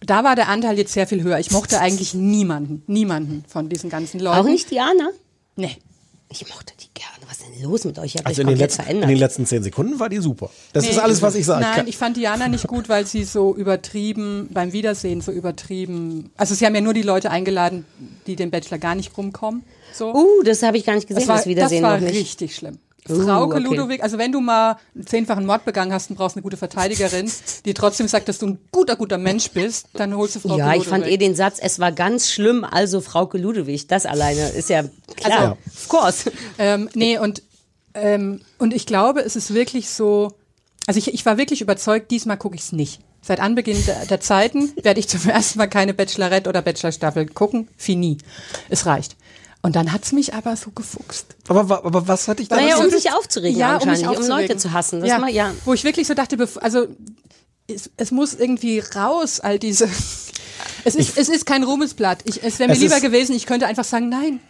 [0.00, 1.38] Da war der Anteil jetzt sehr viel höher.
[1.38, 4.38] Ich mochte eigentlich niemanden, niemanden von diesen ganzen Leuten.
[4.38, 5.10] Auch nicht Diana?
[5.56, 5.76] Nee.
[6.30, 7.12] Ich mochte die gerne.
[7.26, 8.14] Was ist denn los mit euch?
[8.16, 9.10] Ich Also euch in den, komplett letzten, in verändert.
[9.10, 10.50] den letzten zehn Sekunden war die super.
[10.74, 11.62] Das Nee, ist alles, was ich sage.
[11.62, 16.30] Nein, ich fand Diana nicht gut, weil sie so übertrieben, beim Wiedersehen so übertrieben.
[16.36, 17.86] Also sie haben ja nur die Leute eingeladen,
[18.26, 19.62] die den Bachelor gar nicht rumkommen.
[19.94, 20.14] So.
[20.14, 22.18] Uh, das habe ich gar nicht gesehen, das war, das Wiedersehen das war noch nicht.
[22.18, 22.78] richtig schlimm.
[23.08, 23.64] Uh, Frauke okay.
[23.64, 27.30] Ludowig, also wenn du mal einen zehnfachen Mord begangen hast und brauchst eine gute Verteidigerin,
[27.64, 30.68] die trotzdem sagt, dass du ein guter, guter Mensch bist, dann holst du Frauke Ja,
[30.72, 30.88] ich Ludowig.
[30.90, 33.86] fand eh den Satz, es war ganz schlimm, also Frauke Ludewig.
[33.86, 34.84] Das alleine ist ja
[35.16, 35.40] klar.
[35.40, 36.32] Also- of course.
[36.60, 37.42] Ähm, nee, und,
[37.94, 40.32] ähm, und ich glaube, es ist wirklich so,
[40.86, 43.00] also ich, ich war wirklich überzeugt, diesmal gucke ich es nicht.
[43.20, 47.68] Seit Anbeginn der, der Zeiten werde ich zum ersten Mal keine Bachelorette oder Bachelorstaffel gucken.
[47.76, 48.18] Fini.
[48.70, 49.16] Es reicht.
[49.60, 51.34] Und dann hat's mich aber so gefuchst.
[51.48, 52.56] Aber, aber was hatte ich da?
[52.56, 54.48] Naja, um sich aufzuregen Ja, um mich wahrscheinlich, um, aufzuregen.
[54.48, 55.00] Leute zu hassen.
[55.00, 55.52] Das ja, mal, ja.
[55.64, 56.86] Wo ich wirklich so dachte, also
[57.66, 59.88] es, es muss irgendwie raus, all diese.
[60.84, 62.20] Es ist, es ist kein Ruhmesblatt.
[62.24, 64.40] Ich, es wäre mir Es lieber ist- gewesen, ich könnte einfach sagen, nein,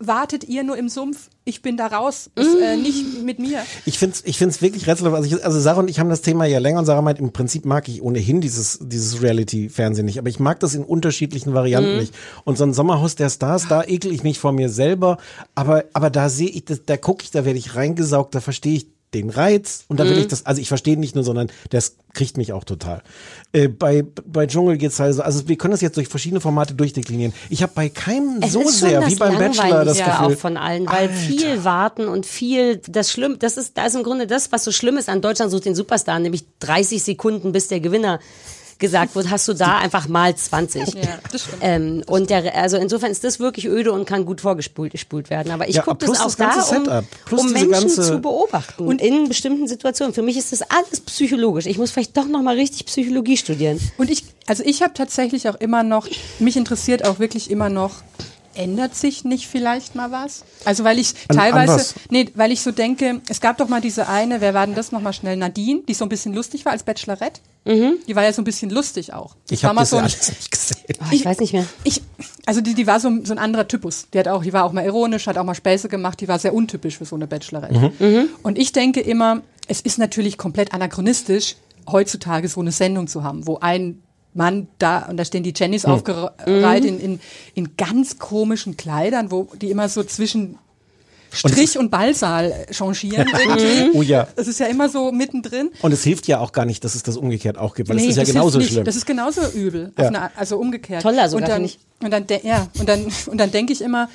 [0.00, 2.82] wartet ihr nur im Sumpf, ich bin da raus, es, äh, Mm.
[2.82, 3.60] nicht mit mir.
[3.84, 5.14] Ich finde es ich find's wirklich rätselhaft.
[5.14, 7.32] Also, ich, also Sarah und ich haben das Thema ja länger und Sarah meint, im
[7.32, 10.18] Prinzip mag ich ohnehin dieses, dieses Reality-Fernsehen nicht.
[10.18, 11.98] Aber ich mag das in unterschiedlichen Varianten Mhm.
[11.98, 12.14] nicht.
[12.44, 15.18] Und so ein Sommerhaus der Stars, da ekel ich mich vor mir selber.
[15.54, 18.74] Aber, aber da sehe ich, das, da gucke ich, da werde ich reingesaugt, da verstehe
[18.76, 20.20] ich den Reiz und da will Mhm.
[20.20, 23.02] ich das, also ich verstehe nicht nur, sondern das kriegt mich auch total.
[23.52, 26.74] Äh, bei, bei Dschungel geht's halt so, also wir können das jetzt durch verschiedene Formate
[26.74, 27.32] durchdeklinieren.
[27.48, 30.12] Ich habe bei keinem Es so sehr wie beim Bachelor das Gefühl.
[30.12, 34.02] auch von allen, weil viel warten und viel das schlimm, das ist da ist im
[34.04, 37.66] Grunde das, was so schlimm ist an Deutschland sucht den Superstar, nämlich 30 Sekunden bis
[37.68, 38.20] der Gewinner
[38.80, 40.94] gesagt wird, hast du da einfach mal 20.
[40.94, 41.58] Ja, das stimmt.
[41.62, 45.52] Ähm, und der, also insofern ist das wirklich öde und kann gut vorgespult gespult werden.
[45.52, 47.72] Aber ich Ja, gucke das auch das ganze da, um, Setup, plus um diese Menschen
[47.88, 50.12] ganze- zu beobachten und in bestimmten Situationen.
[50.14, 51.66] Für mich ist das alles psychologisch.
[51.66, 53.78] Ich muss vielleicht doch noch mal richtig Psychologie studieren.
[53.98, 56.08] Und ich, also ich habe tatsächlich auch immer noch,
[56.40, 57.92] mich interessiert auch wirklich immer noch,
[58.54, 60.44] ändert sich nicht vielleicht mal was?
[60.64, 61.94] Also weil ich teilweise, was?
[62.10, 64.90] nee, weil ich so denke, es gab doch mal diese eine, wer war denn das
[64.92, 67.40] nochmal schnell, Nadine, die so ein bisschen lustig war als Bachelorette.
[67.66, 69.36] Die war ja so ein bisschen lustig auch.
[69.46, 70.78] Das Ich war habe mal das so ein, alles nicht gesehen.
[71.00, 71.66] Oh, ich, weiß nicht mehr.
[71.84, 72.00] ich,
[72.46, 74.06] also die, die war so, ein- so ein anderer Typus.
[74.14, 76.38] Die hat auch, die war auch mal ironisch, hat auch mal Späße gemacht, die war
[76.38, 77.92] sehr untypisch für so eine Bachelorette.
[77.98, 78.28] Mhm.
[78.42, 81.56] Und ich denke immer, es ist natürlich komplett anachronistisch,
[81.90, 84.02] heutzutage so eine Sendung zu haben, wo ein
[84.34, 85.92] Mann da, und da stehen die Jennys Mhm.
[85.92, 87.20] aufgereiht in, in,
[87.54, 90.56] in ganz komischen Kleidern, wo die immer so zwischen
[91.32, 93.96] Strich und Ballsaal changieren irgendwie.
[93.96, 94.26] Oh ja.
[94.34, 95.70] Das ist ja immer so mittendrin.
[95.80, 98.02] Und es hilft ja auch gar nicht, dass es das umgekehrt auch gibt, weil es
[98.02, 98.84] Nee, ist ja genauso schlimm.
[98.84, 99.92] Das ist genauso übel.
[99.96, 100.08] Ja.
[100.08, 101.02] Eine, also umgekehrt.
[101.02, 101.78] Toller sogar, und dann, ich.
[102.02, 104.08] Und dann, ja, und dann, und dann denke ich immer,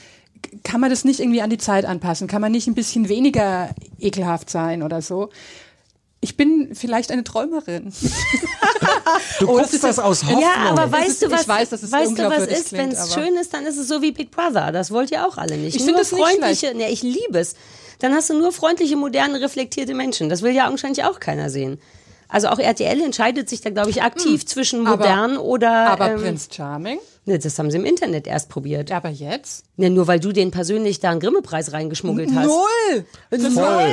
[0.63, 2.27] kann man das nicht irgendwie an die Zeit anpassen?
[2.27, 5.29] Kann man nicht ein bisschen weniger ekelhaft sein oder so?
[6.21, 6.65] Ich, ich das nicht nicht?
[6.65, 7.93] Ich bin vielleicht eine Träumerin.
[9.39, 10.41] Du Oh, das guckst ist das jetzt- aus Hoffnung.
[10.41, 11.47] Ja, aber weißt du ich was?
[11.47, 13.87] weiß, dass es weißt du was ist, wenn es aber- schön ist, dann ist es
[13.87, 14.71] so wie Big Brother.
[14.71, 15.75] Das wollt ihr auch alle nicht.
[15.75, 17.55] Ich finde das nicht freundliche, nee, ich liebe es.
[17.99, 20.27] Dann hast du nur freundliche, moderne, reflektierte Menschen.
[20.29, 21.79] Das will ja augenscheinlich auch keiner sehen.
[22.27, 24.87] Also auch RTL entscheidet sich da, glaube ich, aktiv zwischen Hm.
[24.87, 25.71] Aber- modern oder.
[25.89, 26.99] Aber ähm, Prinz Charming?
[27.27, 28.91] Ne, das haben sie im Internet erst probiert.
[28.91, 29.65] Aber jetzt?
[29.77, 32.45] Ne, nur weil du den persönlich da einen Grimme-Preis reingeschmuggelt hast.
[32.45, 33.05] Null!
[33.31, 33.39] Voll.
[33.49, 33.89] Null!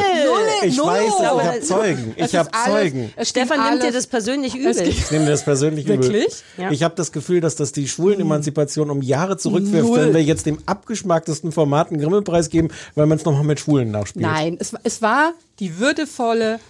[0.65, 0.87] Ich Null!
[0.87, 2.15] weiß, ich habe Zeugen.
[2.17, 3.13] Ich habe Zeugen.
[3.23, 3.95] Stefan nimmt dir alles.
[3.95, 4.87] das persönlich übel.
[4.87, 6.03] Ich nehme das persönlich übel.
[6.03, 6.43] Wirklich?
[6.59, 6.71] Ja.
[6.71, 10.01] Ich habe das Gefühl, dass das die Schwulenemanzipation um Jahre zurückwirft, Null.
[10.01, 13.91] wenn wir jetzt dem abgeschmacktesten Format einen Grimme-Preis geben, weil man es nochmal mit Schwulen
[13.91, 14.27] nachspielt.
[14.27, 16.61] Nein, es, es war die würdevolle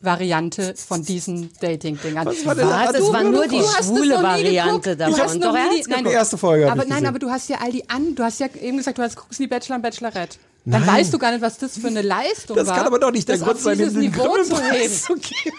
[0.00, 2.26] Variante von diesen Dating-Dingern.
[2.26, 2.92] Was war denn Was?
[2.92, 2.98] da?
[2.98, 5.20] Es Du- war nur die hast es schwule Variante davon.
[5.20, 7.58] hast noch Doch, nie nein, Die erste Folge aber ich nein, aber du hast ja
[7.60, 10.38] all die an, du hast ja eben gesagt, du hast guckst die Bachelor und Bachelorette.
[10.64, 10.96] Dann Nein.
[10.98, 12.76] weißt du gar nicht, was das für eine Leistung Das war.
[12.76, 14.92] kann aber doch nicht der das Grund sein, dieses den Niveau zu heben.
[14.92, 15.14] zu.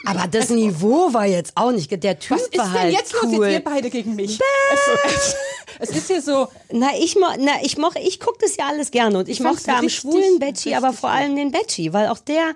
[0.06, 1.90] Aber das Niveau war jetzt auch nicht.
[2.04, 3.36] Der Typ Was ist war denn halt jetzt cool.
[3.38, 3.46] los?
[3.48, 4.40] Jetzt ihr beide gegen mich.
[4.40, 5.36] Es,
[5.80, 8.68] es, es ist hier so, Na, ich, mo na, ich, moch, ich gucke das ja
[8.68, 12.08] alles gerne und ich, Ich mochte am schwulen Betschi, aber vor allem den Betschi, weil
[12.10, 12.54] auch der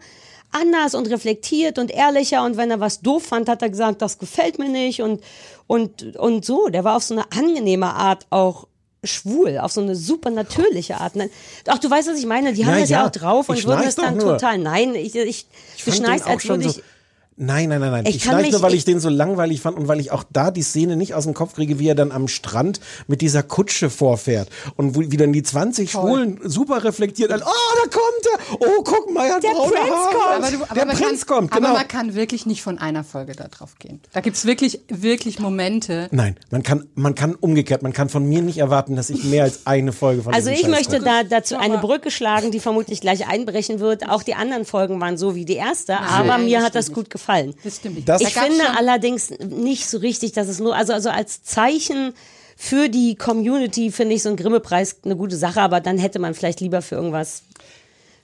[0.53, 4.17] anders und reflektiert und ehrlicher und wenn er was doof fand, hat er gesagt, das
[4.19, 5.21] gefällt mir nicht und,
[5.67, 6.69] und, und so.
[6.69, 8.67] Der war auf so eine angenehme Art auch
[9.03, 11.15] schwul, auf so eine super natürliche Art.
[11.15, 11.29] Nein,
[11.67, 13.07] Ach, du weißt, was ich meine, die haben Ja, das ja, ja.
[13.07, 14.33] auch drauf und Ich würden das dann nur.
[14.37, 15.45] total, nein, ich, ich,
[15.75, 16.81] Ich du auch als würde so.
[17.35, 18.05] Nein, nein, nein, nein.
[18.05, 20.23] Ich Ich, kann nur, weil ich ich- den so langweilig fand und weil ich auch
[20.31, 23.41] da die Szene nicht aus dem Kopf kriege, wie er dann am Strand mit dieser
[23.43, 27.31] Kutsche vorfährt und wo, wie dann die 20 Schwulen super reflektiert.
[27.31, 28.67] Oh, da kommt er!
[28.67, 30.13] Oh, guck mal, er hat Der braune Prinz Haare.
[30.13, 30.35] kommt!
[30.45, 31.67] aber, du, aber Der man Prinz kann, kommt, genau.
[31.69, 33.99] Aber man kann wirklich nicht von einer Folge da drauf gehen.
[34.11, 36.09] Da gibt's wirklich, wirklich Momente.
[36.11, 39.43] Nein, man kann, man kann umgekehrt, man kann von mir nicht erwarten, dass ich mehr
[39.43, 41.05] als eine Folge von Also ich Scheiß möchte gucke.
[41.05, 44.07] da dazu eine Brücke schlagen, die vermutlich gleich einbrechen wird.
[44.09, 47.22] Auch die anderen Folgen waren so wie die erste, aber mir hat das gut gefallen.
[47.63, 48.07] Das stimmt nicht.
[48.09, 52.13] Das- Da Ich finde allerdings nicht so richtig, dass es nur, also, also als Zeichen
[52.55, 56.33] für die Community finde ich so ein Grimme-Preis eine gute Sache, aber dann hätte man
[56.33, 57.41] vielleicht lieber für irgendwas,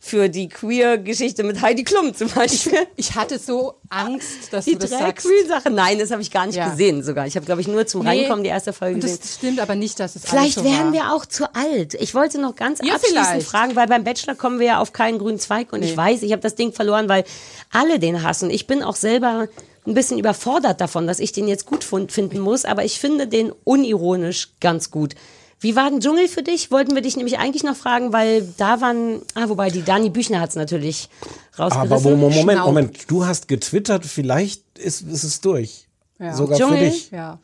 [0.01, 2.87] für die Queer-Geschichte mit Heidi Klum zum Beispiel.
[2.95, 5.27] Ich hatte so Angst, dass Die du das Drag sagst.
[5.27, 5.69] Queen-Sache.
[5.69, 6.69] Nein, das habe ich gar nicht Ja.
[6.69, 7.27] gesehen sogar.
[7.27, 8.21] Ich habe, glaube ich, nur zum Nee.
[8.21, 9.19] Reinkommen die erste Folge Und gesehen.
[9.21, 11.95] das stimmt aber nicht, dass es Vielleicht wären wir auch zu alt.
[11.95, 13.47] Ich wollte noch ganz Ja, abschließend vielleicht.
[13.47, 15.97] fragen, weil beim Bachelor kommen wir ja auf keinen grünen Zweig und ich Nee.
[15.97, 17.25] weiß, ich habe das Ding verloren, weil
[17.71, 18.49] alle den hassen.
[18.49, 19.49] Ich bin auch selber
[19.85, 23.51] ein bisschen überfordert davon, dass ich den jetzt gut finden muss, aber ich finde den
[23.65, 25.15] unironisch ganz gut.
[25.62, 26.72] Wie war denn Dschungel für dich?
[26.72, 30.39] Wollten wir dich nämlich eigentlich noch fragen, weil da waren, ah, wobei die Dani Büchner
[30.39, 31.10] hat es natürlich
[31.57, 31.91] rausgerissen.
[31.91, 32.66] Aber Moment, Schnaub.
[32.68, 35.88] Moment, du hast getwittert, vielleicht ist, ist es durch.
[36.18, 36.34] Ja.
[36.34, 36.78] Sogar Dschungel?
[36.78, 37.12] für dich.
[37.12, 37.39] Ja.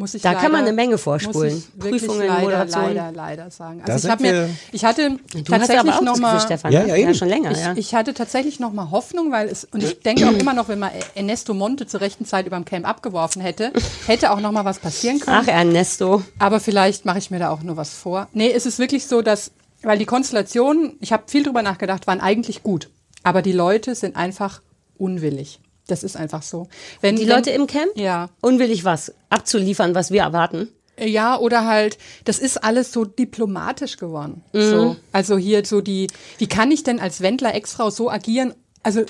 [0.00, 1.52] Muss ich Da leider, kann man eine Menge vorspulen.
[1.52, 2.82] Muss ich wirklich Prüfungen, leider, Moderation.
[2.82, 3.82] leider, leider sagen.
[3.86, 6.72] Also ich habe mir, ich hatte Du hast tatsächlich aber auch noch mal, Gefühl, Stefan.
[6.72, 7.14] Ja, ja, eben.
[7.14, 7.50] schon länger.
[7.50, 7.74] ich, ja.
[7.76, 10.78] ich hatte tatsächlich noch mal Hoffnung, weil es und ich denke auch immer noch, wenn
[10.78, 13.72] man Ernesto Monte zur rechten Zeit über dem Camp abgeworfen hätte,
[14.06, 15.36] hätte auch noch mal was passieren können.
[15.42, 16.22] Ach, Ernesto.
[16.38, 18.26] Aber vielleicht mache ich mir da auch nur was vor.
[18.32, 19.50] Nee, es ist wirklich so, dass,
[19.82, 22.88] weil die Konstellationen, ich habe viel drüber nachgedacht, waren eigentlich gut.
[23.22, 24.62] Aber die Leute sind einfach
[24.96, 25.60] unwillig.
[25.90, 26.68] Das ist einfach so.
[27.00, 27.90] Wenn, Die wenn, Leute im Camp?
[27.96, 28.28] Ja.
[28.40, 30.68] Unwillig was abzuliefern, was wir erwarten.
[30.98, 34.42] Ja, oder halt, das ist alles so diplomatisch geworden.
[34.52, 34.70] Mhm.
[34.70, 34.96] So.
[35.12, 38.54] Also hier so die, wie kann ich denn als Wendler Ex-Frau so agieren?
[38.82, 39.04] Also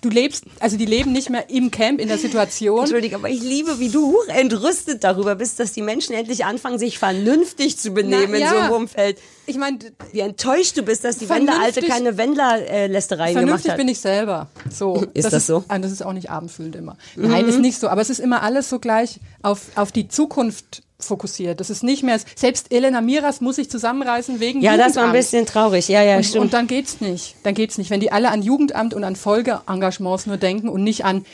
[0.00, 2.80] du lebst, also die leben nicht mehr im Camp in der Situation.
[2.80, 6.98] Entschuldige, aber ich liebe, wie du entrüstet darüber bist, dass die Menschen endlich anfangen, sich
[6.98, 8.50] vernünftig zu benehmen Na, in ja.
[8.50, 9.18] so einem Umfeld.
[9.48, 9.78] Ich meine,
[10.12, 13.78] Wie enttäuscht du bist, dass die Wendler-Alte Vernünftig- keine Wendler-Lästereien gemacht Vernünftig hat.
[13.78, 14.48] bin ich selber.
[14.70, 15.04] So.
[15.14, 15.64] Ist das so?
[15.68, 16.96] ah, Das ist auch nicht abendfüllend immer.
[17.16, 17.88] Nein, ist nicht so.
[17.88, 21.60] Aber es ist immer alles so gleich auf, auf die Zukunft fokussiert.
[21.60, 25.08] Das ist nicht mehr, selbst Elena Miras muss sich zusammenreißen wegen ja, das war ein
[25.08, 25.12] Jugendamt.
[25.14, 25.88] bisschen traurig.
[25.88, 26.44] Ja, ja, und, stimmt.
[26.46, 27.36] und dann geht's nicht.
[27.44, 27.90] Dann geht's nicht.
[27.90, 31.24] Wenn die alle an Jugendamt und an Folgeengagements nur denken und nicht an,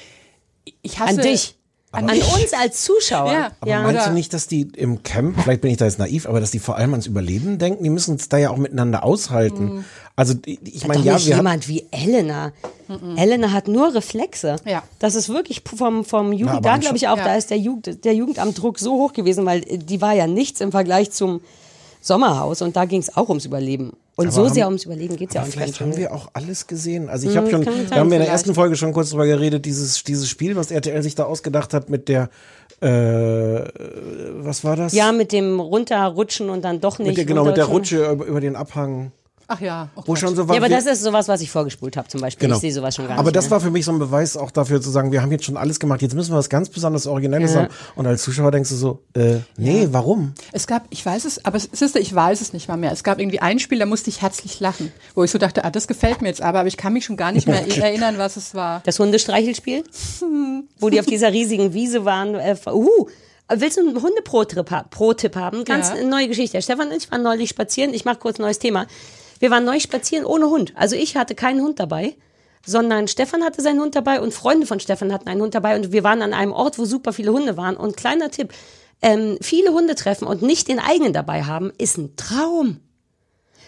[0.83, 1.17] ich hasse.
[1.21, 1.57] An dich.
[1.95, 3.33] An, An uns als Zuschauer.
[3.33, 3.51] Ja.
[3.61, 3.83] Aber ja.
[3.83, 6.51] meinst du nicht, dass die im Camp, vielleicht bin ich da jetzt naiv, aber dass
[6.51, 7.83] die vor allem ans Überleben denken?
[7.85, 9.65] Die müssen es da ja auch miteinander aushalten.
[9.77, 9.85] Mhm.
[10.17, 12.53] Also ich meine, ja, nicht wir jemand wie Elena.
[13.17, 14.57] Elena hat nur Reflexe.
[14.65, 14.83] Ja.
[15.01, 17.25] Das ist wirklich vom, vom Jugend, aber da an- glaube ich auch, Ja.
[17.25, 20.61] da ist der, Jugend, der Jugendamtdruck so hoch gewesen, weil äh, die war ja nichts
[20.61, 21.41] im Vergleich zum
[22.01, 23.93] Sommerhaus und da ging es auch ums Überleben.
[24.17, 25.55] Und Aber so haben- sehr ums Überleben geht es ja auch nicht.
[25.57, 27.09] vielleicht haben wir auch alles gesehen.
[27.09, 29.65] Also ich habe schon, wir haben ja in der ersten Folge schon kurz drüber geredet,
[29.67, 32.29] dieses, dieses Spiel, was RTL sich da ausgedacht hat mit der,
[32.81, 32.89] äh,
[34.45, 34.93] was war das?
[34.93, 37.09] Ja, mit dem runterrutschen und dann doch nicht.
[37.09, 37.65] mit der, genau, mit der.
[37.65, 39.11] Rutsche über, über den Abhang.
[39.47, 39.89] Ach ja.
[39.95, 40.19] Oh Wo Gott.
[40.21, 42.47] schon so war, Ja, aber das ist sowas, was ich vorgespult habe zum Beispiel.
[42.49, 42.57] Genau.
[42.57, 43.51] Ich sehe sowas schon gar Aber nicht das mehr.
[43.53, 45.79] war für mich so ein Beweis auch dafür zu sagen, wir haben jetzt schon alles
[45.81, 47.63] gemacht, jetzt müssen wir was ganz besonders Originelles Ja.
[47.63, 47.69] haben.
[47.97, 50.33] Und als Zuschauer denkst du so, äh, nee, warum?
[50.53, 52.93] Es gab, ich weiß es, aber Sister, ich weiß es nicht mal mehr.
[52.93, 55.71] Es gab irgendwie ein Spiel, da musste ich herzlich lachen, wo ich so dachte, ah,
[55.71, 57.81] das gefällt mir jetzt aber, aber ich kann mich schon gar nicht mehr Okay.
[57.81, 58.81] erinnern, was es war.
[58.85, 59.85] Das Hundestreichelspiel,
[60.81, 62.35] wo die auf dieser riesigen Wiese waren.
[62.35, 63.09] Äh, uh,
[63.55, 65.65] willst du einen Hunde-Pro-Tipp ha- Pro-Tipp haben?
[65.65, 65.95] Ganz Ja.
[65.97, 66.61] eine neue Geschichte.
[66.63, 67.93] Stefan und ich waren neulich spazieren.
[67.93, 68.87] Ich mache kurz ein neues Thema.
[69.41, 70.73] Wir waren neulich spazieren ohne Hund.
[70.77, 72.17] Also ich hatte keinen Hund dabei,
[72.67, 75.93] sondern Stefan hatte seinen Hund dabei und Freunde von Stefan hatten einen Hund dabei und
[75.93, 77.77] wir waren an einem Ort, wo super viele Hunde waren.
[77.77, 78.53] Und kleiner Tipp,
[79.03, 82.81] ähm, viele Hunde treffen und nicht den eigenen dabei haben, ist ein Traum.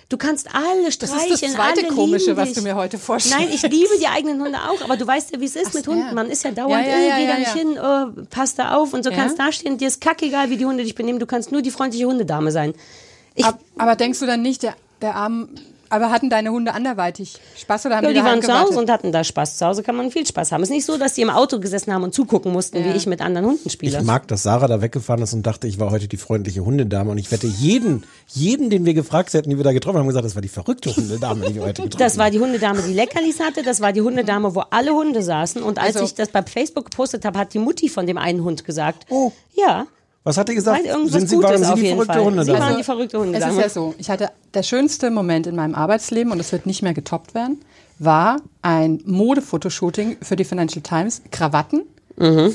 [0.09, 3.39] Du kannst alle Das streicheln, ist das zweite Komische, was du mir heute vorstellst.
[3.41, 5.89] Nein, ich liebe die eigenen Hunde auch, aber du weißt ja, wie es ist mit
[5.89, 6.15] Hunden.
[6.15, 8.13] Man ist ja dauernd, Ja, ja, äh, ja, geh da ja, nicht ja.
[8.15, 9.17] hin, äh, pass da auf und so Ja.
[9.17, 9.79] kannst da stehen.
[9.79, 11.19] Dir ist kackegal, wie die Hunde dich benehmen.
[11.19, 12.73] Du kannst nur die freundliche Hundedame sein.
[13.35, 14.77] Ich, Ab, aber denkst du dann nicht, der,
[15.07, 15.49] der arm,
[15.89, 18.91] aber hatten deine Hunde anderweitig Spaß oder haben ja, die, die waren zu Hause und
[18.91, 19.57] hatten da Spaß.
[19.57, 20.61] Zu Hause kann man viel Spaß haben.
[20.65, 22.87] Es ist nicht so, dass die im Auto gesessen haben und zugucken mussten, Ja.
[22.93, 23.97] wie ich mit anderen Hunden spiele.
[23.99, 27.13] Ich mag, dass Sarah da weggefahren ist und dachte, ich war heute die freundliche Hundedame.
[27.13, 30.25] Und ich wette, jeden, jeden, den wir gefragt hätten, die wir da getroffen haben, gesagt,
[30.27, 33.39] das war die verrückte Hundedame, die wir heute getroffen Das war die Hundedame, die Leckerlis
[33.39, 33.63] hatte.
[33.63, 35.63] Das war die Hundedame, wo alle Hunde saßen.
[35.63, 38.43] Und als Also- ich das bei Facebook gepostet habe, hat die Mutti von dem einen
[38.43, 39.07] Hund gesagt.
[39.09, 39.31] Oh.
[39.55, 39.87] Ja.
[40.27, 40.81] Was hat die gesagt?
[40.81, 42.25] Weil irgendwas Sind Sie, Gutes waren Sie auf die jeden verrückte Fall.
[42.25, 42.45] Hundedame?
[42.59, 43.53] Sie waren die verrückte Es Hundedame.
[43.53, 46.83] ist ja so, ich hatte der schönste Moment in meinem Arbeitsleben und es wird nicht
[46.83, 47.61] mehr getoppt werden,
[48.01, 51.83] war ein Modefotoshooting für die Financial Times, Krawatten.
[52.17, 52.53] Mhm.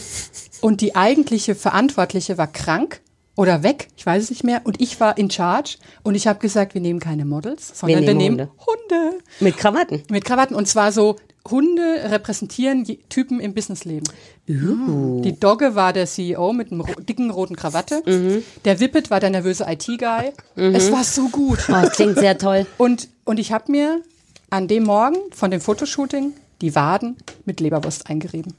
[0.60, 3.00] Und die eigentliche Verantwortliche war krank
[3.38, 4.60] oder weg, ich weiß es nicht mehr.
[4.66, 8.14] Und ich war in charge und ich habe gesagt, wir nehmen keine Models, sondern wir
[8.14, 9.18] nehmen nehmen, Hunde.
[9.40, 10.04] Mit Krawatten.
[10.10, 10.58] Mit Krawatten.
[10.58, 11.16] Und zwar so,
[11.50, 14.08] Hunde repräsentieren Typen im Businessleben.
[14.48, 15.22] Uh.
[15.22, 18.04] Die Dogge war der CEO mit einem ro dicken roten Krawatte.
[18.06, 18.44] Mhm.
[18.66, 20.32] Der Whippet war der nervöse IT-Guy.
[20.56, 21.60] Es war so gut.
[21.68, 22.66] Oh, das klingt sehr toll.
[22.78, 24.02] Und, und ich habe mir
[24.50, 28.54] an dem Morgen von dem Fotoshooting die Waden mit Leberwurst eingerieben.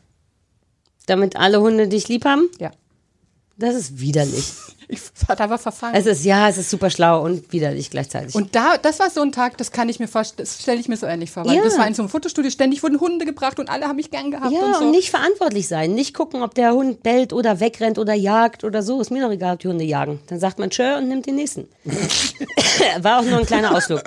[1.06, 2.48] Damit alle Hunde dich lieb haben?
[2.58, 2.70] Ja.
[3.56, 4.52] Das ist widerlich.
[4.88, 5.94] Ich da war verfangen.
[5.94, 8.34] Es ist, ja, es ist super schlau und widerlich gleichzeitig.
[8.34, 10.86] und da, das war so ein Tag, das kann ich mir vorstellen, das stelle ich
[10.86, 11.46] mir so ähnlich vor.
[11.46, 11.62] Weil Ja.
[11.62, 14.30] Das war in so einem Fotostudio, ständig wurden Hunde gebracht und alle haben mich gern
[14.30, 14.84] gehabt ja, und so.
[14.84, 15.94] und nicht verantwortlich sein.
[15.94, 19.00] Nicht gucken, ob der Hund bellt oder wegrennt oder jagt oder so.
[19.00, 20.20] Ist mir doch egal, ob die Hunde jagen.
[20.26, 21.68] Dann sagt man Tschö und nimmt den nächsten.
[23.00, 24.02] War auch nur ein kleiner Ausflug.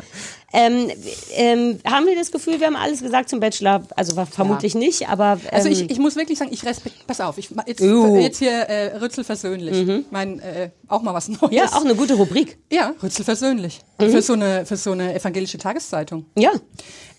[0.57, 0.89] Ähm,
[1.33, 3.83] ähm, haben wir das Gefühl, wir haben alles gesagt zum Bachelor?
[3.95, 5.33] Also vermutlich nicht, aber.
[5.43, 8.17] Ähm, Also ich, ich muss wirklich sagen, ich respektiere, pass auf, ich, jetzt, Uh.
[8.17, 10.05] jetzt hier äh, Rützel versöhnlich.
[10.11, 11.51] Mein, äh, auch mal was Neues.
[11.51, 12.57] ja, auch eine gute Rubrik.
[12.71, 13.81] Ja, Rützel versöhnlich.
[13.99, 14.09] Mhm.
[14.11, 16.25] Für, so eine, für so eine evangelische Tageszeitung.
[16.37, 16.51] Ja.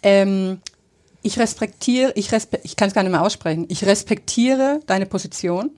[0.03, 0.61] Ähm,
[1.23, 5.71] ich respektiere, ich, respe ich kann es gar nicht mehr aussprechen, ich respektiere deine Position,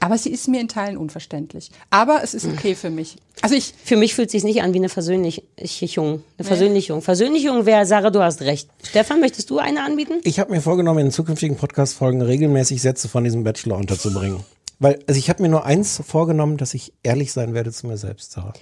[0.00, 1.70] aber sie ist mir in Teilen unverständlich.
[1.90, 3.16] Aber es ist okay für mich.
[3.40, 5.44] Also ich, Für mich fühlt es sich nicht an wie eine Versöhnlichung.
[6.38, 7.02] Eine Versöhnlichung.
[7.02, 8.68] Versöhnlichung wäre, Sarah, du hast recht.
[8.82, 10.14] Stefan, möchtest du eine anbieten?
[10.24, 14.40] Ich habe mir vorgenommen, in zukünftigen Podcast-Folgen regelmäßig Sätze von diesem Bachelor unterzubringen.
[14.80, 17.96] Weil, also ich habe mir nur eins vorgenommen, dass ich ehrlich sein werde zu mir
[17.96, 18.52] selbst, Sarah.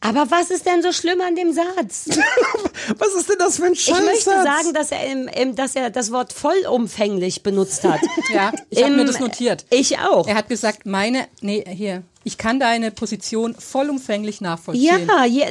[0.00, 2.06] Aber was ist denn so schlimm an dem Satz?
[2.98, 5.90] Was ist denn das für ein Ich möchte sagen, dass er, im, im, dass er
[5.90, 8.00] das Wort vollumfänglich benutzt hat.
[8.32, 9.66] ja, ich habe mir das notiert.
[9.70, 10.28] Ich auch.
[10.28, 15.08] Er hat gesagt, meine, nee, hier, ich kann deine Position vollumfänglich nachvollziehen.
[15.08, 15.44] Ja, je,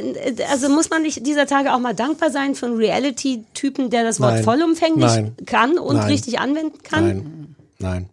[0.50, 4.18] also muss man nicht dieser Tage auch mal dankbar sein für einen Reality-Typen, der das
[4.18, 4.44] Wort Nein.
[4.44, 5.36] vollumfänglich Nein.
[5.44, 6.06] kann und Nein.
[6.06, 7.06] richtig anwenden kann?
[7.06, 8.10] Nein, nein.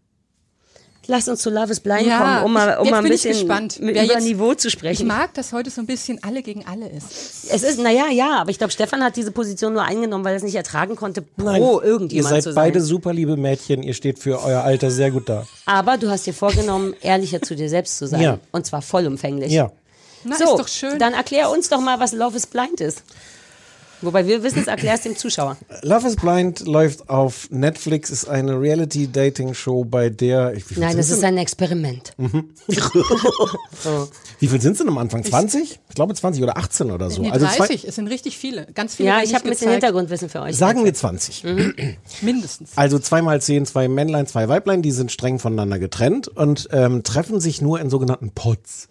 [1.08, 3.14] Lass uns zu Love is Blind Ja, kommen, um mal, ich- um mal ein bin
[3.14, 5.08] ich bisschen gespannt, mit über jetzt- Niveau zu Ich sprechen.
[5.08, 7.06] mag, dass heute so ein bisschen alle gegen alle ist.
[7.52, 10.38] Es ist, naja, ja, aber ich glaube, Stefan hat diese Position nur eingenommen, weil er
[10.38, 11.62] es nicht ertragen konnte, pro Nein.
[11.62, 12.56] irgendjemand Ihr zu seid sein.
[12.56, 15.46] beide super liebe Mädchen, ihr steht für euer Alter sehr gut da.
[15.66, 18.22] Aber du hast dir vorgenommen, ehrlicher zu dir selbst zu sein.
[18.22, 18.40] Ja.
[18.52, 19.52] Und zwar vollumfänglich.
[19.52, 19.72] Ja.
[20.24, 20.98] Na, so, ist doch schön.
[20.98, 23.04] dann erklär uns doch mal, was Love is Blind ist.
[24.02, 25.58] Wobei wir wissen es, erklär es dem Zuschauer.
[25.82, 30.54] Love is Blind läuft auf Netflix, ist eine Reality-Dating-Show, bei der.
[30.54, 32.14] Ich, Nein, das ist ein Experiment.
[32.18, 32.46] denn?
[34.40, 35.24] Wie viel sind es denn am Anfang?
[35.24, 35.80] 20?
[35.90, 37.22] Ich glaube 20 oder 18 oder so.
[37.22, 38.68] Nee, also 30, es sind richtig viele.
[38.74, 39.72] Ganz viele Ja, ich habe ein bisschen.
[39.72, 40.56] Hintergrundwissen für euch.
[40.56, 41.44] Sagen wir 20.
[42.22, 42.72] Mindestens.
[42.76, 47.40] Also zweimal zehn, zwei Männlein, zwei Weiblein, die sind streng voneinander getrennt und ähm, treffen
[47.40, 48.88] sich nur in sogenannten Pods.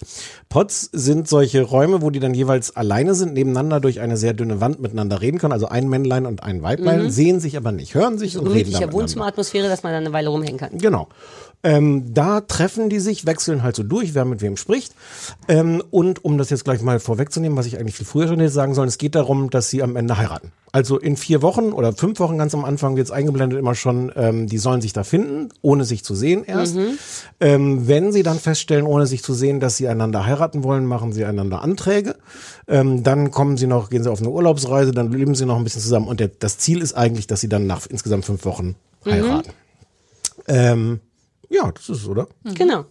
[0.49, 4.61] Pods sind solche Räume, wo die dann jeweils alleine sind, nebeneinander durch eine sehr dünne
[4.61, 5.53] Wand miteinander reden können.
[5.53, 7.11] Also ein Männlein und ein Weiblein Mhm.
[7.11, 8.99] sehen sich aber nicht, hören sich So und reden da gemütlicher miteinander.
[9.03, 10.79] Wohnzimmeratmosphäre, dass man dann eine Weile rumhängen kann.
[10.79, 11.09] Genau.
[11.65, 14.95] Ähm, da treffen die sich, wechseln halt so durch, wer mit wem spricht.
[15.49, 18.53] Ähm, und um das jetzt gleich mal vorwegzunehmen, was ich eigentlich viel früher schon hätte
[18.53, 20.53] sagen sollen, es geht darum, dass sie am Ende heiraten.
[20.73, 24.13] Also in vier Wochen oder fünf Wochen ganz am Anfang wird es eingeblendet immer schon,
[24.17, 26.75] ähm, die sollen sich da finden, ohne sich zu sehen erst.
[26.77, 26.99] Mhm.
[27.41, 31.13] Ähm, wenn sie dann feststellen, ohne sich zu sehen, dass sie einander heiraten wollen, machen
[31.13, 32.17] sie einander Anträge.
[32.67, 35.65] Ähm, dann kommen sie noch, gehen sie auf eine Urlaubsreise, dann leben sie noch ein
[35.65, 36.09] bisschen zusammen.
[36.09, 39.11] Und der, das Ziel ist eigentlich, dass sie dann nach insgesamt fünf Wochen Mhm.
[39.11, 39.51] heiraten.
[40.49, 41.01] Ähm,
[41.51, 42.29] ja, das ist es, oder?
[42.55, 42.85] Genau.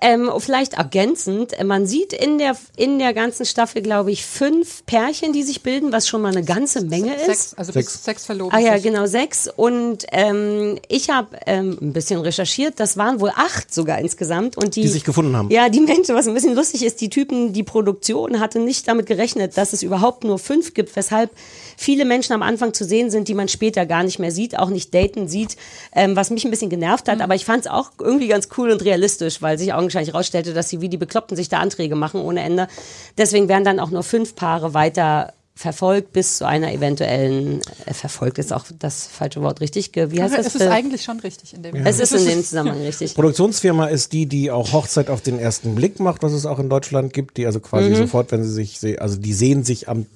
[0.00, 4.86] Ähm, vielleicht ergänzend, äh, man sieht in der, in der ganzen Staffel, glaube ich, fünf
[4.86, 7.26] Pärchen, die sich bilden, was schon mal eine ganze Menge ist.
[7.26, 8.02] Sechs, also Sechs.
[8.02, 8.84] sechs verloben Ah ja, sich.
[8.84, 9.48] genau, sechs.
[9.54, 14.56] Und ähm, ich habe ähm, ein bisschen recherchiert, das waren wohl acht sogar insgesamt.
[14.56, 15.50] Und die, Die sich gefunden haben.
[15.50, 19.04] Ja, die Menschen, was ein bisschen lustig ist, die Typen, die Produktion hatte nicht damit
[19.04, 21.30] gerechnet, dass es überhaupt nur fünf gibt, weshalb
[21.76, 24.68] viele Menschen am Anfang zu sehen sind, die man später gar nicht mehr sieht, auch
[24.70, 25.56] nicht daten sieht,
[25.94, 27.12] ähm, was mich ein bisschen genervt Mhm.
[27.12, 27.20] hat.
[27.20, 30.68] Aber ich fand es auch irgendwie ganz cool und realistisch, weil sich augenscheinlich herausstellte, dass
[30.68, 32.68] sie wie die Bekloppten sich da Anträge machen ohne Ende.
[33.18, 38.38] Deswegen werden dann auch nur fünf Paare weiter verfolgt bis zu einer eventuellen, äh, verfolgt
[38.38, 39.92] ist auch das falsche Wort, richtig?
[39.92, 40.54] Ge- Wie heißt Aber das?
[40.54, 43.14] es ist eigentlich schon richtig in dem es ist in dem Zusammenhang richtig.
[43.14, 46.70] Produktionsfirma ist die, die auch Hochzeit auf den ersten Blick macht, was es auch in
[46.70, 47.96] Deutschland gibt, die also quasi Mhm.
[47.96, 50.06] sofort, wenn sie sich sehen, also die sehen sich am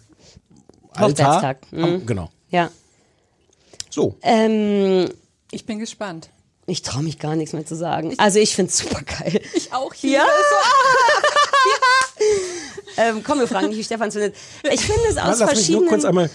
[0.96, 1.26] Altar.
[1.36, 1.58] Hochzeitstag.
[1.72, 2.06] Am, Mhm.
[2.06, 2.30] genau.
[2.50, 2.70] Ja.
[3.90, 4.16] So.
[4.22, 5.08] Ähm,
[5.50, 6.30] Ich bin gespannt.
[6.66, 8.14] ich traue mich gar nichts mehr zu sagen.
[8.18, 9.40] Also ich finde es super geil.
[9.54, 10.22] Ich auch hier.
[12.96, 13.04] Ja.
[13.08, 14.34] ähm, komm, wir fragen nicht, wie Stefan es findet.
[14.72, 15.88] Ich finde es Ah, aus lass mich nur verschiedenen.
[15.88, 16.30] kurz einmal.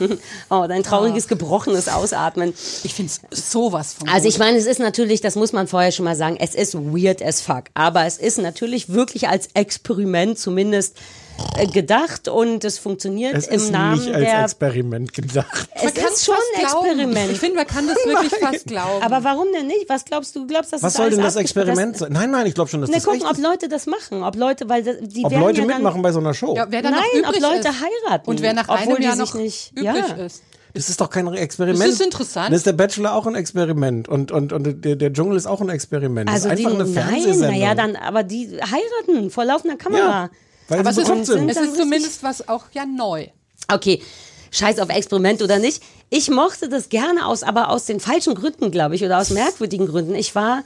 [0.50, 2.52] oh, dein trauriges, gebrochenes Ausatmen.
[2.82, 5.92] Ich finde es sowas von Also ich meine, es ist natürlich, das muss man vorher
[5.92, 7.64] schon mal sagen, es ist weird as fuck.
[7.74, 11.31] Aber es ist natürlich wirklich als Experiment zumindest äh,
[11.72, 14.42] gedacht und es funktioniert Es im ist Namen nicht als der.
[14.44, 15.68] Experiment gedacht.
[15.74, 16.86] Es Man ist schon ein glauben.
[16.86, 17.32] Experiment.
[17.32, 19.02] Ich finde, man kann das wirklich fast glauben.
[19.02, 19.88] Aber warum denn nicht?
[19.88, 20.40] Was glaubst du?
[20.40, 22.12] Du glaubst, dass Was soll denn das Experiment sein?
[22.12, 23.42] Nein, nein, ich glaube schon, dass Ne, das gucken, echt ob ist.
[23.42, 26.12] Leute das machen, ob Leute, weil das- die Ob werden Leute ja dann, mitmachen bei
[26.12, 26.54] so einer Show.
[26.56, 27.80] ja, wer dann Nein, noch übrig ob Leute ist.
[28.08, 28.30] heiraten.
[28.30, 30.24] Und wer nach Obwohl einem die Jahr noch nicht- übrig ja.
[30.24, 30.42] ist.
[30.74, 31.82] Das ist doch kein Experiment.
[31.84, 32.48] Das ist interessant.
[32.48, 34.08] Das ist der Bachelor auch ein Experiment.
[34.08, 36.30] Und, und, und der, der Dschungel ist auch ein Experiment.
[36.30, 37.50] Also das ist die, einfach eine nein, Fernsehsendung.
[37.60, 40.00] naja, dann, aber die heiraten vor laufender Kamera.
[40.24, 40.30] Ja,
[40.72, 41.50] weil Aber es ist, sind.
[41.50, 43.26] es ist zumindest was auch ja neu.
[43.68, 44.02] Okay,
[44.50, 45.82] scheiß auf Experiment oder nicht.
[46.10, 49.86] Ich mochte das gerne aus, aber aus den falschen Gründen, glaube ich, oder aus merkwürdigen
[49.86, 50.14] Gründen.
[50.14, 50.62] Ich war,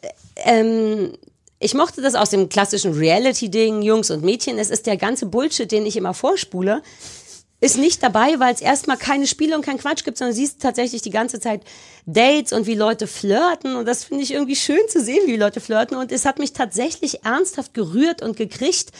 [0.00, 0.08] äh,
[0.60, 1.12] ähm,
[1.60, 4.58] ich mochte das aus dem klassischen Reality-Ding, Jungs und Mädchen.
[4.58, 6.82] Es ist der ganze Bullshit, den ich immer vorspule.
[7.60, 11.02] Ist nicht dabei, weil es erstmal keine Spiele und kein Quatsch gibt, sondern siehst tatsächlich
[11.02, 11.62] die ganze Zeit
[12.06, 13.74] Dates und wie Leute flirten.
[13.74, 15.96] Und das finde ich irgendwie schön zu sehen, wie Leute flirten.
[15.96, 18.92] Und es hat mich tatsächlich ernsthaft gerührt und gekriegt,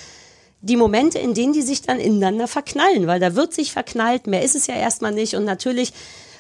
[0.61, 4.43] die Momente, in denen die sich dann ineinander verknallen, weil da wird sich verknallt, mehr
[4.43, 5.35] ist es ja erstmal nicht.
[5.35, 5.93] Und natürlich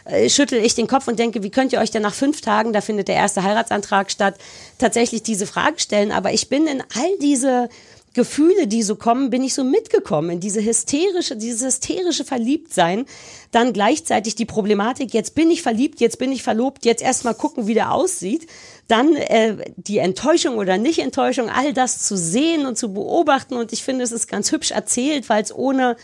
[0.04, 2.72] äh, schüttel ich den Kopf und denke, wie könnt ihr euch denn nach fünf Tagen,
[2.72, 4.34] da findet der erste Heiratsantrag statt,
[4.78, 7.68] tatsächlich diese Frage stellen, aber ich bin in all diese
[8.14, 13.04] Gefühle, die so kommen, bin ich so mitgekommen in diese hysterische, dieses hysterische Verliebtsein,
[13.52, 17.66] dann gleichzeitig die Problematik, jetzt bin ich verliebt, jetzt bin ich verlobt, jetzt erstmal gucken,
[17.66, 18.48] wie der aussieht,
[18.88, 23.84] dann äh, die Enttäuschung oder Nicht-Enttäuschung, all das zu sehen und zu beobachten und ich
[23.84, 25.96] finde, es ist ganz hübsch erzählt, weil es ohne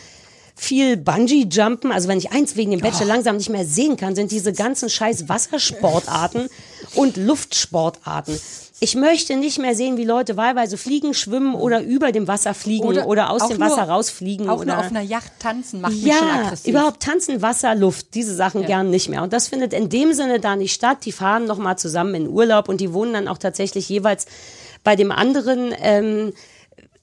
[0.55, 4.31] viel Bungee-Jumpen, also wenn ich eins wegen dem Bachelor langsam nicht mehr sehen kann, sind
[4.31, 6.47] diese ganzen scheiß Wassersportarten
[6.95, 8.39] und Luftsportarten.
[8.81, 12.85] Ich möchte nicht mehr sehen, wie Leute wahlweise fliegen, schwimmen oder über dem Wasser fliegen
[13.05, 14.49] oder, aus auch dem nur- Wasser rausfliegen.
[14.49, 16.67] Auch oder nur auf einer Yacht tanzen macht mich schon ja, aggressiv.
[16.67, 18.67] überhaupt tanzen, Wasser, Luft, diese Sachen Ja.
[18.67, 19.23] gern nicht mehr.
[19.23, 20.99] Und das findet in dem Sinne da nicht statt.
[21.05, 24.25] Die fahren nochmal zusammen in Urlaub und die wohnen dann auch tatsächlich jeweils
[24.83, 26.33] bei dem anderen ähm,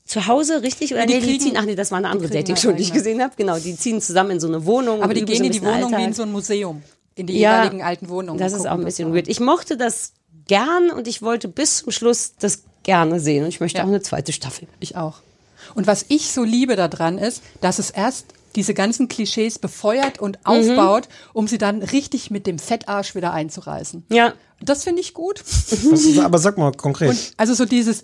[0.04, 0.92] zu Hause, richtig?
[0.92, 2.78] Oder Ja, die nee, die kriegen- ziehen, ach nee, das war eine andere Dating-Show, halt
[2.80, 3.32] die ich gesehen habe.
[3.36, 5.02] Genau, die ziehen zusammen in so eine Wohnung.
[5.02, 6.14] Aber die gehen so in die Wohnung wie in Alltag.
[6.16, 6.82] so ein Museum.
[7.14, 8.38] In die Ja, jeweiligen alten Wohnungen.
[8.38, 9.28] Das ist auch ein bisschen weird.
[9.28, 10.12] Ich mochte das
[10.48, 13.44] gern und ich wollte bis zum Schluss das gerne sehen.
[13.44, 13.84] Und ich möchte Ja.
[13.84, 14.66] auch eine zweite Staffel.
[14.80, 15.20] Ich auch.
[15.74, 18.26] Und was ich so liebe daran ist, dass es erst
[18.56, 20.78] diese ganzen Klischees befeuert und Mhm.
[20.78, 24.04] aufbaut, um sie dann richtig mit dem Fettarsch wieder einzureißen.
[24.10, 24.34] Ja.
[24.64, 25.42] Das finde ich gut.
[25.44, 25.72] Was
[26.04, 27.10] ist, aber sag mal konkret.
[27.10, 28.02] Und also so dieses,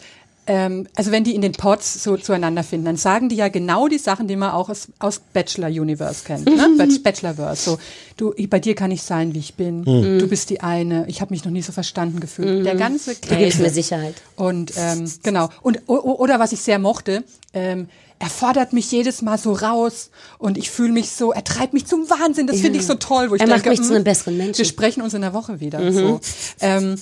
[0.49, 3.87] ähm, also wenn die in den Pods so zueinander finden, dann sagen die ja genau
[3.87, 6.69] die Sachen, die man auch aus, aus Bachelor Universe kennt, ne?
[6.77, 7.63] Bach- Bachelorverse.
[7.71, 7.79] So,
[8.17, 9.81] du, bei dir kann ich sein, wie ich bin.
[9.83, 10.19] Mhm.
[10.19, 11.05] Du bist die eine.
[11.07, 12.65] Ich habe mich noch nie so verstanden gefühlt.
[12.67, 13.71] Der ganze Du gibst mir Käse.
[13.71, 14.15] Sicherheit.
[14.37, 15.51] Und ähm, genau.
[15.63, 17.23] Und o- o- oder was ich sehr mochte,
[17.53, 17.89] ähm,
[18.19, 21.87] er fordert mich jedes Mal so raus und ich fühle mich so, er treibt mich
[21.87, 22.47] zum Wahnsinn.
[22.47, 24.37] Das finde ich so toll, wo ich Er macht denke, mich zu mm, einem besseren
[24.37, 24.59] Menschen.
[24.59, 25.79] Wir sprechen uns in der Woche wieder.
[25.81, 25.93] Mhm.
[25.93, 26.21] So.
[26.61, 26.97] Ähm,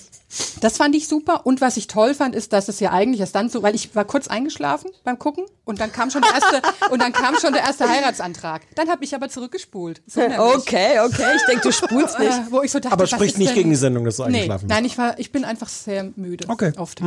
[0.60, 1.46] Das fand ich super.
[1.46, 3.94] Und was ich toll fand, ist, dass es ja eigentlich erst dann so, weil ich
[3.94, 6.60] war kurz eingeschlafen beim Gucken und dann kam schon der erste,
[6.90, 8.62] und dann kam schon der erste Heiratsantrag.
[8.74, 10.02] Dann habe ich aber zurückgespult.
[10.06, 10.20] So.
[10.20, 12.32] Okay, okay, ich denke, du spulst nicht.
[12.32, 14.28] Äh, wo ich so dachte, Aber spricht nicht denn- gegen die Sendung, dass du Nee,
[14.40, 14.76] eingeschlafen bist.
[14.76, 16.44] nein, ich war, ich bin einfach sehr müde.
[16.48, 16.72] Okay.
[16.76, 17.00] Oft.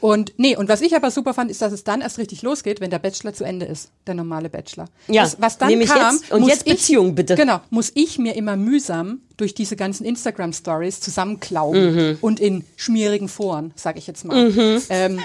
[0.00, 2.80] Und nee, und was ich aber super fand, ist, dass es dann erst richtig losgeht,
[2.80, 4.86] wenn der Bachelor zu Ende ist, der normale Bachelor.
[5.08, 7.34] Ja, was, was dann nämlich kam, jetzt- und jetzt ich, Beziehung, bitte.
[7.34, 12.18] Genau, muss ich mir immer mühsam durch diese ganzen Instagram Stories zusammenklauben Mhm.
[12.20, 14.50] und in schmierigen Foren, sag ich jetzt mal.
[14.50, 14.82] Mhm.
[14.90, 15.20] Ähm,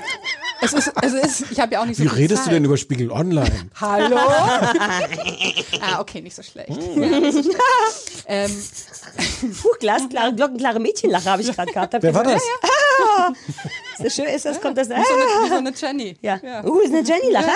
[0.62, 2.54] es ist, es ist, ich habe ja auch nicht so Wie redest du Zeit.
[2.56, 3.52] denn über Spiegel Online?
[3.82, 4.18] Hallo?
[5.82, 6.70] ah, okay, nicht so schlecht.
[6.70, 8.24] Ja, nicht so schlecht.
[8.28, 8.52] ähm,
[9.62, 11.94] Puh, glasklare, glockenklare Mädchenlache habe ich gerade gehabt.
[11.94, 12.70] Hab Wer war gesagt, das?
[14.00, 14.26] "Ah, schön?
[14.26, 14.90] Ist das, kommt das?
[14.90, 16.16] wie, so eine, wie so eine Jenny.
[16.22, 16.40] Ja.
[16.66, 17.48] Uh, ist eine Jenny-Lache.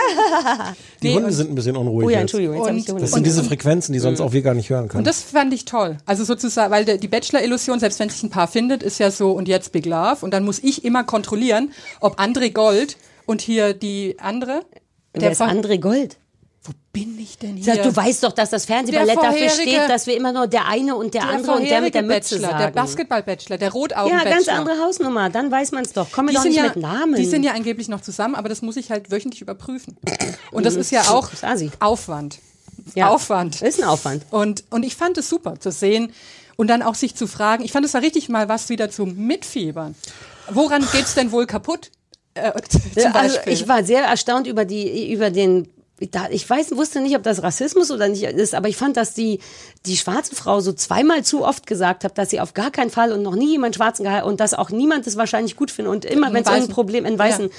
[1.01, 2.07] Die Nee, Hunde und- sind ein bisschen unruhig.
[2.07, 2.19] Oh ja.
[2.19, 3.01] Entschuldigung, jetzt ich die Hunde.
[3.03, 4.99] Das sind diese Frequenzen, die sonst auch wir gar nicht hören können.
[4.99, 5.97] Und das fand ich toll.
[6.05, 9.47] Also sozusagen, weil die Bachelor-Illusion, selbst wenn sich ein Paar findet, ist ja so, und
[9.47, 10.17] jetzt Big Love.
[10.21, 14.61] Und dann muss ich immer kontrollieren, ob André Gold und hier die andere.
[15.13, 16.17] Wer ist André Gold?
[16.67, 17.81] Wo bin ich denn hier?
[17.81, 21.13] Du weißt doch, dass das Fernsehballett dafür steht, dass wir immer nur der eine und
[21.13, 22.63] der, der andere und der mit der Mütze Bachelor, sagen.
[22.63, 24.29] der Basketball-Bachelor, der ja, Rotaugen-Bachelor.
[24.29, 25.29] ganz andere Hausnummer.
[25.29, 26.07] Dann weiß man es doch.
[26.11, 27.15] Komm mir Die doch sind, nicht ja, mit Namen.
[27.15, 29.97] die sind ja angeblich noch zusammen, aber das muss ich halt wöchentlich überprüfen.
[30.51, 31.29] Und das ist ja auch.
[31.79, 32.39] Aufwand.
[32.95, 33.09] Ja.
[33.09, 33.61] Aufwand.
[33.61, 34.25] Ist ein Aufwand.
[34.29, 36.11] Und, und ich fand es super zu sehen
[36.57, 37.63] und dann auch sich zu fragen.
[37.63, 39.95] Ich fand es war richtig mal was wieder zum Mitfiebern.
[40.49, 41.91] Woran geht's denn wohl kaputt?
[42.33, 42.51] Äh,
[42.95, 45.67] Ja, also ich war sehr erstaunt über die über den
[46.11, 49.13] da- ich weiß, wusste nicht, ob das Rassismus oder nicht ist, aber ich fand, dass
[49.13, 49.39] die,
[49.85, 53.11] die schwarze Frau so zweimal zu oft gesagt hat, dass sie auf gar keinen Fall
[53.11, 55.91] und noch nie jemand Schwarzen geheiratet und dass auch niemand es wahrscheinlich gut findet.
[55.91, 57.51] Und immer, wenn es irgendein Problem in Weißen, Ja.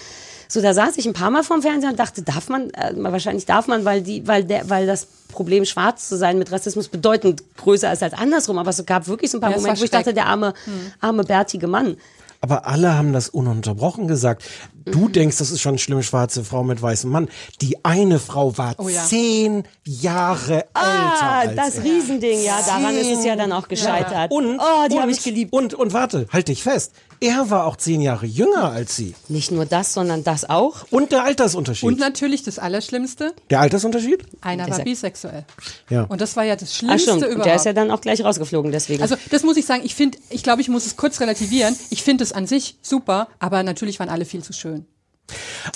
[0.49, 3.45] so da saß ich ein paar Mal vorm Fernseher und dachte, darf man, äh, wahrscheinlich
[3.47, 7.43] darf man, weil die, weil der, weil das Problem schwarz zu sein mit Rassismus bedeutend
[7.59, 9.91] größer ist als andersrum, aber es gab wirklich so ein paar Ja, Momente, wo ich
[9.91, 10.55] dachte, der arme,
[11.01, 11.97] arme bärtige Mann.
[12.41, 14.45] Aber alle haben das ununterbrochen gesagt.
[14.85, 17.29] Du denkst, das ist schon eine schlimme schwarze Frau mit weißem Mann.
[17.61, 19.05] Die eine Frau war Oh ja.
[19.05, 21.85] zehn Jahre älter Ah, das er.
[21.85, 24.31] Riesending, ja, daran ist es ja dann auch gescheitert.
[24.31, 25.53] Und, oh, die habe ich geliebt.
[25.53, 26.93] Und, und warte, halt dich fest.
[27.21, 29.15] Er war auch zehn Jahre jünger als sie.
[29.29, 30.87] Nicht nur das, sondern das auch.
[30.91, 31.89] Und der Altersunterschied.
[31.89, 34.25] und natürlich das Allerschlimmste, der Altersunterschied?
[34.41, 35.45] einer Der war ist ja- bisexuell.
[35.91, 36.03] Ja.
[36.05, 37.45] Und das war ja das Ach Schlimmste schon, überhaupt.
[37.47, 39.03] der ist ja dann auch gleich rausgeflogen, deswegen.
[39.03, 41.77] Also das muss ich sagen, ich finde, ich glaube, ich muss es kurz relativieren.
[41.91, 44.87] Ich finde es an sich super, aber natürlich waren alle viel zu schön.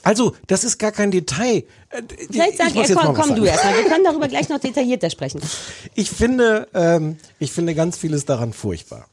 [0.03, 1.65] Also, das ist gar kein Detail.
[1.91, 3.77] Äh, Vielleicht sag ich jetzt komm, komm du erstmal.
[3.77, 5.41] Wir können darüber gleich noch detaillierter sprechen.
[5.95, 9.07] Ich finde, ähm, ich finde ganz vieles daran furchtbar.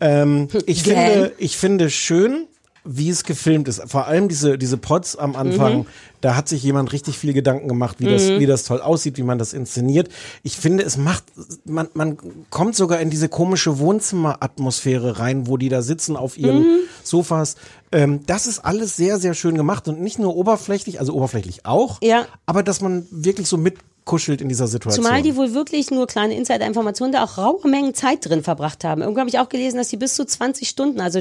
[0.00, 0.94] Ähm, ich Gell?
[0.96, 2.48] finde, ich finde schön,
[2.84, 3.82] wie es gefilmt ist.
[3.86, 5.86] Vor allem diese, diese Pots am Anfang, Mhm.
[6.20, 9.22] da hat sich jemand richtig viel Gedanken gemacht, wie das, wie das toll aussieht, wie
[9.22, 10.08] man das inszeniert.
[10.42, 11.24] Ich finde, es macht,
[11.64, 12.18] man, man
[12.50, 16.76] kommt sogar in diese komische Wohnzimmeratmosphäre rein, wo die da sitzen auf ihren Mhm.
[17.02, 17.56] Sofas.
[17.92, 21.98] Ähm, das ist alles sehr, sehr schön gemacht und nicht nur oberflächlich, also oberflächlich auch,
[22.02, 22.26] Ja.
[22.46, 23.56] aber dass man wirklich so
[24.04, 25.02] mitkuschelt in dieser Situation.
[25.04, 29.00] Zumal die wohl wirklich nur kleine Insider-Informationen da auch raue Mengen Zeit drin verbracht haben.
[29.00, 31.20] Irgendwo habe ich auch gelesen, dass sie bis zu 20 Stunden, also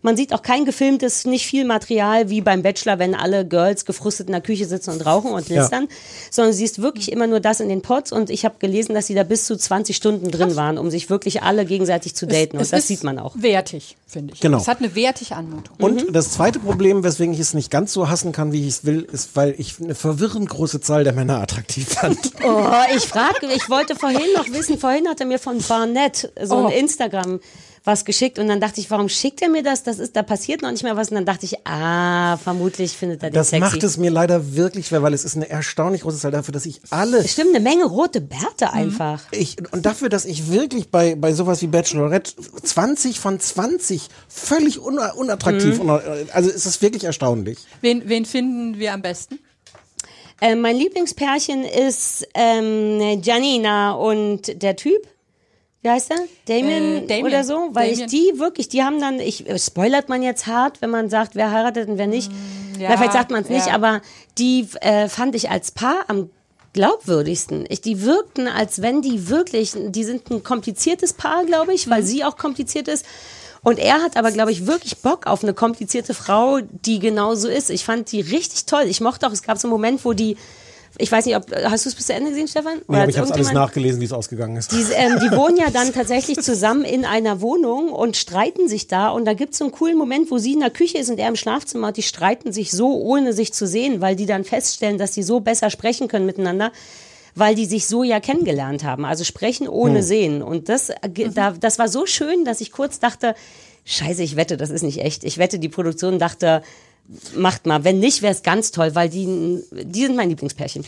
[0.00, 4.28] man sieht auch kein gefilmtes, nicht viel Material wie beim Bachelor, wenn alle Girls gefrustet
[4.28, 5.60] in der Küche sitzen und rauchen und Ja.
[5.62, 5.88] listern,
[6.30, 9.06] sondern du siehst wirklich immer nur das in den Pots und ich habe gelesen, dass
[9.08, 12.56] sie da bis zu 20 Stunden drin waren, um sich wirklich alle gegenseitig zu daten
[12.56, 13.34] und es das ist sieht man auch.
[13.36, 14.40] Wertig, finde ich.
[14.40, 14.56] Genau.
[14.58, 15.76] Es hat eine wertige Anmutung.
[15.78, 16.12] Und Mhm.
[16.14, 19.02] das zweite Problem, weswegen ich es nicht ganz so hassen kann, wie ich es will,
[19.12, 22.21] ist, weil ich eine verwirrend große Zahl der Männer attraktiv fand.
[22.44, 26.56] Oh, ich frage, ich wollte vorhin noch wissen, vorhin hat er mir von Barnett so
[26.56, 26.66] Oh.
[26.66, 27.40] ein Instagram
[27.84, 29.82] was geschickt und dann dachte ich, warum schickt er mir das?
[29.82, 33.24] Das ist, da passiert noch nicht mehr was und dann dachte ich, ah, vermutlich findet
[33.24, 33.58] er den Das sexy.
[33.60, 36.64] macht es mir leider wirklich schwer, weil es ist eine erstaunlich große Zahl dafür, dass
[36.64, 39.20] ich alle Stimmt, eine Menge rote Bärte einfach.
[39.32, 44.80] ich, und dafür, dass ich wirklich bei, bei sowas wie Bachelorette 20 von 20 völlig
[44.80, 45.90] un, unattraktiv, Mhm.
[45.90, 46.00] und,
[46.32, 47.58] also es ist wirklich erstaunlich.
[47.80, 49.40] Wen, wen finden wir am besten?
[50.42, 55.06] Äh, mein Lieblingspärchen ist ähm, Janina und der Typ.
[55.82, 56.16] Wie heißt er?
[56.46, 57.26] Damien, Äh, Damien.
[57.26, 57.68] oder so?
[57.72, 58.00] Weil Damien.
[58.00, 61.36] ich die wirklich, die haben dann, ich äh, spoilert man jetzt hart, wenn man sagt,
[61.36, 62.30] wer heiratet und wer nicht.
[62.78, 63.74] ja, Na, vielleicht sagt man es nicht, ja.
[63.74, 64.00] aber
[64.38, 66.28] die äh, fand ich als Paar am
[66.72, 67.66] glaubwürdigsten.
[67.68, 71.90] Ich, die wirkten, als wenn die wirklich, die sind ein kompliziertes Paar, glaube ich, Mhm.
[71.92, 73.04] weil sie auch kompliziert ist.
[73.64, 77.70] Und er hat aber, glaube ich, wirklich Bock auf eine komplizierte Frau, die genauso ist.
[77.70, 78.84] Ich fand die richtig toll.
[78.86, 80.36] Ich mochte auch, es gab so einen Moment, wo die,
[80.98, 82.78] ich weiß nicht, ob, hast du es bis zu Ende gesehen, Stefan?
[82.78, 84.72] Nee, Oder aber hat ich habe alles nachgelesen, wie es ausgegangen ist.
[84.72, 89.10] die, ähm, die wohnen ja dann tatsächlich zusammen in einer Wohnung und streiten sich da.
[89.10, 91.28] Und da gibt's so einen coolen Moment, wo sie in der Küche ist und er
[91.28, 91.88] im Schlafzimmer.
[91.88, 95.22] Und die streiten sich so, ohne sich zu sehen, weil die dann feststellen, dass die
[95.22, 96.72] so besser sprechen können miteinander.
[97.34, 99.04] Weil die sich so ja kennengelernt haben.
[99.04, 100.02] Also sprechen ohne Hm.
[100.02, 100.42] sehen.
[100.42, 103.34] Und das, äh, ge- da, das war so schön, dass ich kurz dachte,
[103.84, 105.24] Scheiße, ich wette, das ist nicht echt.
[105.24, 106.62] Ich wette, die Produktion dachte,
[107.36, 107.84] macht mal.
[107.84, 109.26] Wenn nicht, wäre es ganz toll, weil die,
[109.84, 110.84] die sind mein Lieblingspärchen.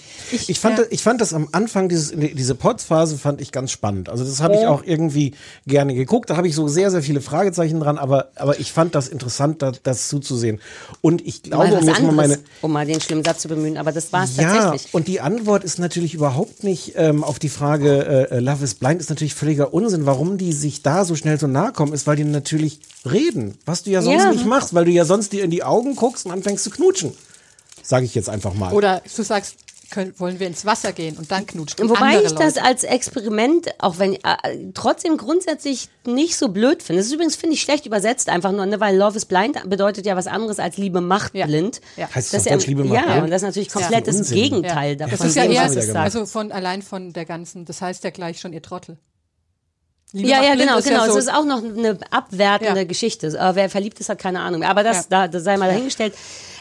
[0.49, 4.09] Ich fand, das, ich fand das am Anfang, dieses, diese Pots-Phase fand ich ganz spannend.
[4.09, 4.71] Also das habe ich Ja.
[4.71, 5.35] auch irgendwie
[5.67, 6.31] gerne geguckt.
[6.31, 9.61] Da habe ich so sehr, sehr viele Fragezeichen dran, aber, aber ich fand das interessant,
[9.61, 10.61] da, das zuzusehen.
[11.03, 13.49] Und ich glaube, Mal um jetzt mal anderes, meine, um mal den schlimmen Satz zu
[13.49, 14.95] bemühen, aber das war es ja, tatsächlich.
[14.95, 19.01] und die Antwort ist natürlich überhaupt nicht ähm, auf die Frage, äh, Love is Blind
[19.01, 20.07] ist natürlich völliger Unsinn.
[20.07, 23.83] Warum die sich da so schnell so nahe kommen, ist, weil die natürlich reden, was
[23.83, 24.31] du ja sonst Ja.
[24.33, 27.15] nicht machst, weil du ja sonst dir in die Augen guckst und anfängst zu knutschen.
[27.83, 28.73] Sage ich jetzt einfach mal.
[28.73, 29.57] Oder du sagst,
[29.91, 31.89] können, wollen wir ins Wasser gehen und dann knutschen.
[31.89, 32.65] Wobei ich das Leute.
[32.65, 34.19] als Experiment, auch wenn äh,
[34.73, 37.01] trotzdem grundsätzlich nicht so blöd finde.
[37.01, 40.07] Das ist übrigens, finde ich, schlecht übersetzt einfach nur, ne, weil Love is Blind bedeutet
[40.07, 41.81] ja was anderes als Liebe macht blind.
[41.97, 42.09] Ja.
[42.13, 43.25] Heißt Das ist ja- Deutsch, Liebe macht ja, blind?
[43.25, 44.37] und das ist natürlich Das ist komplett das Unsinn.
[44.37, 44.97] Gegenteil Ja.
[44.97, 45.19] davon.
[45.19, 45.97] Das ist ja eher, was es sagt.
[45.99, 48.97] also von allein von der ganzen, das heißt ja gleich schon ihr Trottel.
[50.15, 51.05] Liebe Ja, ja, genau, genau.
[51.05, 52.85] Ja so, es ist auch noch eine abwertende Ja.
[52.87, 53.27] Geschichte.
[53.27, 54.63] Äh, wer verliebt ist, hat keine Ahnung.
[54.63, 56.15] Aber das, da, das sei mal dahingestellt.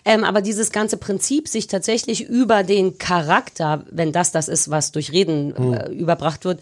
[0.05, 4.91] Ähm, aber dieses ganze Prinzip, sich tatsächlich über den Charakter, wenn das das ist, was
[4.91, 5.73] durch Reden Hm.
[5.73, 6.61] äh, überbracht wird,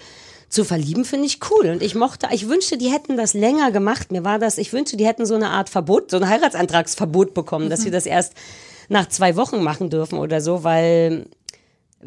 [0.49, 1.69] zu verlieben, finde ich cool.
[1.69, 4.11] Und ich mochte, ich wünschte, die hätten das länger gemacht.
[4.11, 7.69] Mir war das, ich wünschte, die hätten so eine Art Verbot, so ein Heiratsantragsverbot bekommen,
[7.69, 7.83] dass Mhm.
[7.85, 8.33] sie das erst
[8.89, 11.25] nach zwei Wochen machen dürfen oder so, weil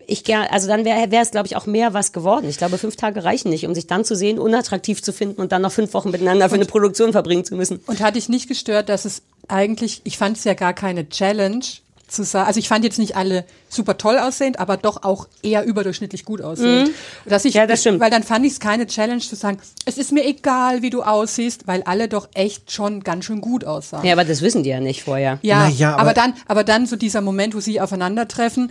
[0.07, 2.49] ich gern, also dann wäre es, glaube ich, auch mehr was geworden.
[2.49, 5.53] Ich glaube, fünf Tage reichen nicht, um sich dann zu sehen, unattraktiv zu finden und
[5.53, 7.80] dann noch fünf Wochen miteinander für eine Produktion verbringen zu müssen.
[7.86, 11.61] Und hat dich nicht gestört, dass es eigentlich, ich fand es ja gar keine Challenge
[12.07, 15.64] zu sagen, also ich fand jetzt nicht alle super toll aussehend, aber doch auch eher
[15.64, 16.88] überdurchschnittlich gut aussehend.
[16.88, 16.95] Mhm.
[17.30, 17.99] Dass ich, Ja, das stimmt.
[17.99, 21.03] Weil dann fand ich es keine Challenge zu sagen, es ist mir egal, wie du
[21.03, 24.05] aussiehst, weil alle doch echt schon ganz schön gut aussahen.
[24.05, 25.38] Ja, aber das wissen die ja nicht vorher.
[25.42, 28.70] Ja, ja, aber, aber- dann, aber dann so dieser Moment, wo sie aufeinandertreffen,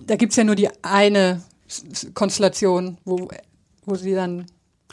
[0.00, 1.42] da gibt's ja nur die eine
[2.14, 3.28] Konstellation, wo,
[3.84, 4.46] wo sie dann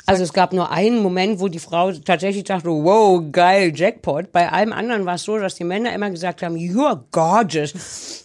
[0.05, 4.31] Also es gab nur einen Moment, wo die Frau tatsächlich dachte, wow, geil, Jackpot.
[4.31, 7.73] Bei allem anderen war es so, dass die Männer immer gesagt haben, you're gorgeous,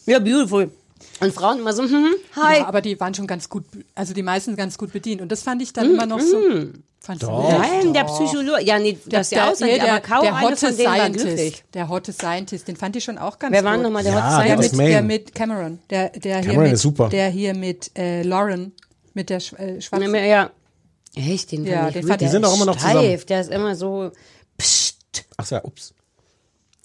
[0.06, 0.70] you're beautiful.
[1.20, 2.58] Und Frauen immer so, hm, hi.
[2.58, 5.20] Ja, aber die waren schon ganz gut, also die meisten ganz gut bedient.
[5.20, 6.38] Und das fand ich dann immer noch so.
[7.02, 7.50] Fandst du nicht?
[7.58, 10.76] Nein, der Psychologe, ja, nee, das ja aussieht, der, aber kaum der eine Hotte von
[10.76, 11.64] denen war Scientist, glücklich.
[11.72, 13.70] der Hotte Scientist, den fand ich schon auch ganz Wer gut.
[13.70, 14.76] war nochmal der Ja, Hot der Der Scientist?
[14.76, 17.08] mit, der mit Cameron, der, der hier Cameron mit, ist super.
[17.08, 18.72] der hier mit äh, Lauren,
[19.14, 20.14] mit der Sch äh, schwarzen.
[20.14, 20.50] Ja,
[21.16, 22.78] echt, den Ja, fand ich den fand der ich- Die sind ist auch immer noch
[22.78, 23.26] steif, zusammen.
[23.28, 24.10] Der ist immer so,
[24.58, 24.96] psst.
[25.38, 25.94] Ach ja, ups.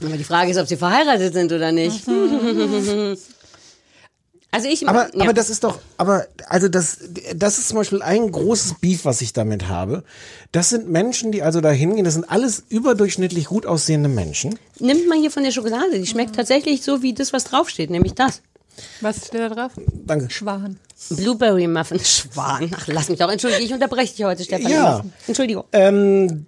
[0.01, 2.05] Aber die Frage ist, ob sie verheiratet sind oder nicht.
[4.55, 5.23] Also ich, Aber, ja.
[5.23, 6.99] aber das ist doch, aber also das,
[7.35, 10.05] das ist zum Beispiel ein großes Beef, was ich damit habe.
[10.53, 14.57] Das sind Menschen, die also da hingehen, das sind alles überdurchschnittlich gut aussehende Menschen.
[14.79, 18.13] nimmt man hier von der Schokolade, die schmeckt tatsächlich so wie das, was draufsteht, nämlich
[18.13, 18.41] das.
[19.01, 19.73] Was steht da drauf?
[20.05, 20.29] Danke.
[20.29, 20.79] Schwan.
[21.09, 22.71] Blueberry Muffin Schwan.
[22.77, 23.29] Ach, lass mich doch.
[23.29, 24.71] Entschuldige, ich unterbreche dich heute, Stefan.
[24.71, 25.03] Ja.
[25.27, 25.65] Entschuldigung.
[25.73, 26.45] Ähm,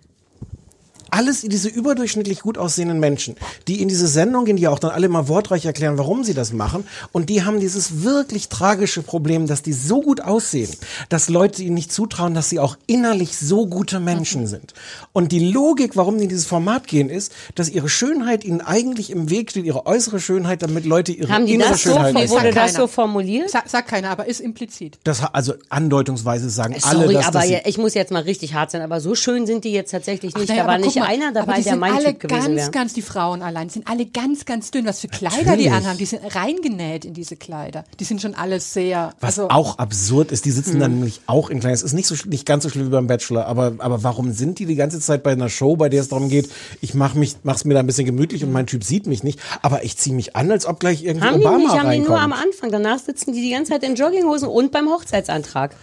[1.12, 3.36] alles diese überdurchschnittlich gut aussehenden Menschen,
[3.68, 6.34] die in diese Sendung gehen, die ja auch dann alle mal wortreich erklären, warum sie
[6.34, 6.86] das machen.
[7.12, 10.70] Und die haben dieses wirklich tragische Problem, dass die so gut aussehen,
[11.10, 14.74] dass Leute ihnen nicht zutrauen, dass sie auch innerlich so gute Menschen sind.
[15.14, 19.10] Und die Logik, warum die in dieses Format gehen, ist, dass ihre Schönheit ihnen eigentlich
[19.12, 22.14] im Weg steht, ihre äußere Schönheit, damit Leute ihre Haben die innere das so, Schönheit
[22.14, 22.70] Nee, wurde das keiner.
[22.74, 23.50] so formuliert?
[23.50, 25.00] Sa sagt keiner, aber ist implizit.
[25.04, 28.72] Das, also andeutungsweise sagen alle, Sorry, dass aber das ich muss jetzt mal richtig hart
[28.72, 30.50] sein, aber so schön sind die jetzt tatsächlich nicht.
[30.50, 32.06] naja, da war aber guck nicht mal, einer aber dabei, die der sind mein alle
[32.10, 32.72] Typ gewesen ganz, wäre.
[32.72, 34.86] ganz, die Frauen allein, sind alle ganz, ganz dünn.
[34.86, 35.72] Was für Kleider die Natürlich.
[35.74, 37.84] anhaben, die sind reingenäht in diese Kleider.
[38.00, 40.80] Die sind schon alle sehr, Was also, auch absurd ist, die sitzen Hm.
[40.80, 41.74] dann nämlich auch in kleinen.
[41.76, 44.60] Es ist nicht so nicht ganz so schlimm wie beim Bachelor, aber aber warum sind
[44.60, 46.50] die die ganze Zeit bei einer Show, bei der es darum geht,
[46.82, 49.40] ich mach mich mach's mir da ein bisschen gemütlich und mein Typ sieht mich nicht,
[49.62, 52.00] aber ich ziehe mich an, als ob gleich irgendwie Haben die Obama nicht, haben die
[52.00, 52.54] nur am reinkommt.
[52.54, 52.72] Anfang.
[52.72, 55.76] Danach sitzen die die ganze Zeit in Jogginghosen und beim Hochzeitsantrag.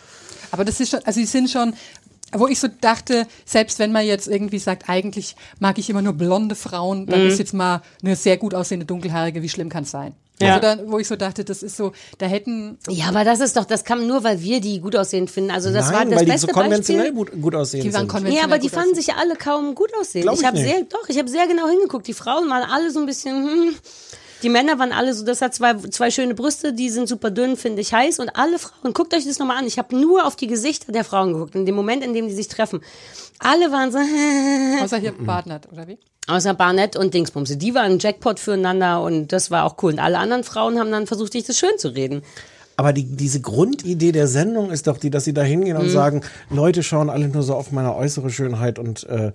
[0.50, 1.74] aber das ist schon, also sie sind schon,
[2.34, 6.12] wo ich so dachte, selbst wenn man jetzt irgendwie sagt, eigentlich mag ich immer nur
[6.14, 7.28] blonde Frauen, dann Mhm.
[7.28, 10.14] ist jetzt mal eine sehr gut aussehende dunkelhaarige, wie schlimm kann es sein?
[10.40, 10.48] Ja.
[10.56, 13.56] Also dann, wo ich so dachte, das ist so, da hätten, Ja, aber das ist
[13.56, 15.52] doch, das kam nur, weil wir die gut aussehen finden.
[15.52, 17.32] Also das war Nein, das weil die beste so konventionell Beispiel.
[17.36, 18.08] gut, gut aussehen Die waren sind.
[18.08, 18.96] konventionell Ja, aber die fanden aussehen.
[18.96, 20.22] sich ja alle kaum gut aussehen.
[20.22, 22.08] Glaub ich ich habe sehr, doch, ich habe sehr genau hingeguckt.
[22.08, 23.74] Die Frauen waren alle so ein bisschen, hm.
[24.42, 27.56] Die Männer waren alle so, das hat zwei, zwei schöne Brüste, die sind super dünn,
[27.56, 28.18] finde ich heiß.
[28.18, 29.66] Und alle Frauen, guckt euch das nochmal an.
[29.66, 32.34] Ich habe nur auf die Gesichter der Frauen geguckt, in dem Moment, in dem die
[32.34, 32.80] sich treffen.
[33.38, 33.98] Alle waren so,
[34.84, 35.98] außer hier Bartnett, oder wie?
[36.26, 37.56] Außer Barnett und Dingsbumse.
[37.56, 39.92] Die waren ein Jackpot füreinander und das war auch cool.
[39.92, 42.22] Und alle anderen Frauen haben dann versucht, sich das schön zu reden.
[42.76, 45.82] Aber die, diese Grundidee der Sendung ist doch die, dass sie da hingehen Mhm.
[45.84, 49.32] und sagen, Leute schauen alle nur so auf meine äußere Schönheit und äh,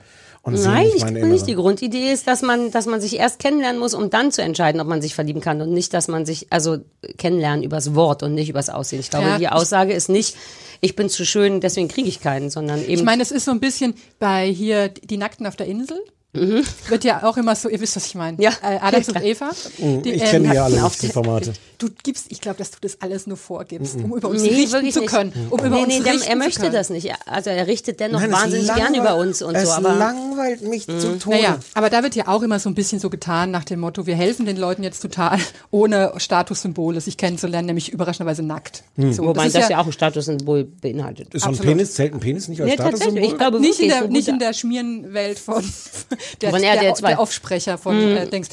[0.51, 1.47] Nein, nicht ich glaube nicht.
[1.47, 1.55] Die.
[1.55, 4.87] Grundidee ist, dass man, dass man sich erst kennenlernen muss, um dann zu entscheiden, ob
[4.87, 6.77] man sich verlieben kann und nicht, dass man sich, also
[7.17, 8.99] kennenlernen übers Wort und nicht übers Aussehen.
[8.99, 10.35] Ich glaube, Ja, die Aussage ist nicht,
[10.81, 12.93] ich bin zu schön, deswegen kriege ich keinen, sondern eben.
[12.93, 15.99] Ich meine, es ist so ein bisschen bei hier die Nackten auf der Insel.
[16.31, 18.39] Wird ja auch immer so, ihr wisst, was ich meine.
[18.41, 18.51] Ja.
[18.61, 19.21] Äh, Adams und Ja.
[19.23, 19.49] Eva.
[19.79, 21.53] Mhm, Die, ich ähm, kenne die ja alle auf die Formate.
[21.79, 24.91] Du gibst, ich glaube, dass du das alles nur vorgibst, um über uns Nee, richten
[24.91, 25.09] zu nicht.
[25.11, 25.31] können.
[25.49, 26.73] Um über nee, uns nee, richten er möchte können.
[26.73, 27.05] das nicht.
[27.05, 29.71] Er- Also er richtet dennoch Nein, wahnsinnig gern über uns und es so.
[29.71, 31.37] Aber langweilt mich zu Tode.
[31.37, 34.05] Naja, aber da wird ja auch immer so ein bisschen so getan nach dem Motto,
[34.05, 35.39] wir helfen den Leuten jetzt total,
[35.71, 38.83] ohne Statussymbole sich kennenzulernen, nämlich überraschendweise nackt.
[38.97, 41.33] So, wobei das das, ist ja, auch ein Statussymbol beinhaltet.
[41.33, 41.57] Ist so ein.
[41.57, 43.01] Penis, zählt ein Penis nicht als Nee, tatsächlich.
[43.01, 43.31] Statussymbol?
[43.31, 45.63] Ich glaube nicht, in der, nicht in der Schmierenwelt von
[46.41, 47.17] der, der, der, 2.
[47.17, 48.49] Aufsprecher von äh, Dings.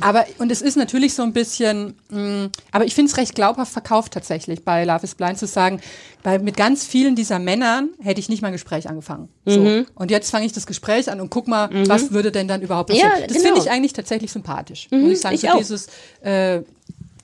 [0.00, 3.72] Aber, und es ist natürlich so ein bisschen, mh, aber ich finde es recht glaubhaft
[3.72, 5.80] verkauft tatsächlich bei Love is Blind zu sagen,
[6.22, 9.28] bei, mit ganz vielen dieser Männern hätte ich nicht mal ein Gespräch angefangen.
[9.44, 9.84] So.
[9.94, 12.90] Und jetzt fange ich das Gespräch an und guck mal, was würde denn dann überhaupt
[12.90, 13.10] passieren.
[13.16, 13.46] Ja, das genau.
[13.46, 15.34] finde ich eigentlich tatsächlich sympathisch, muss ich sagen.
[15.34, 15.58] ich so auch.
[15.58, 15.86] dieses,
[16.22, 16.62] äh,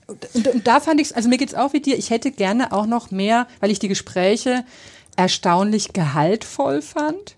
[0.07, 2.31] und, und, und da fand ich es, also mir geht's auch wie dir, ich hätte
[2.31, 4.63] gerne auch noch mehr, weil ich die Gespräche
[5.15, 7.35] erstaunlich gehaltvoll fand.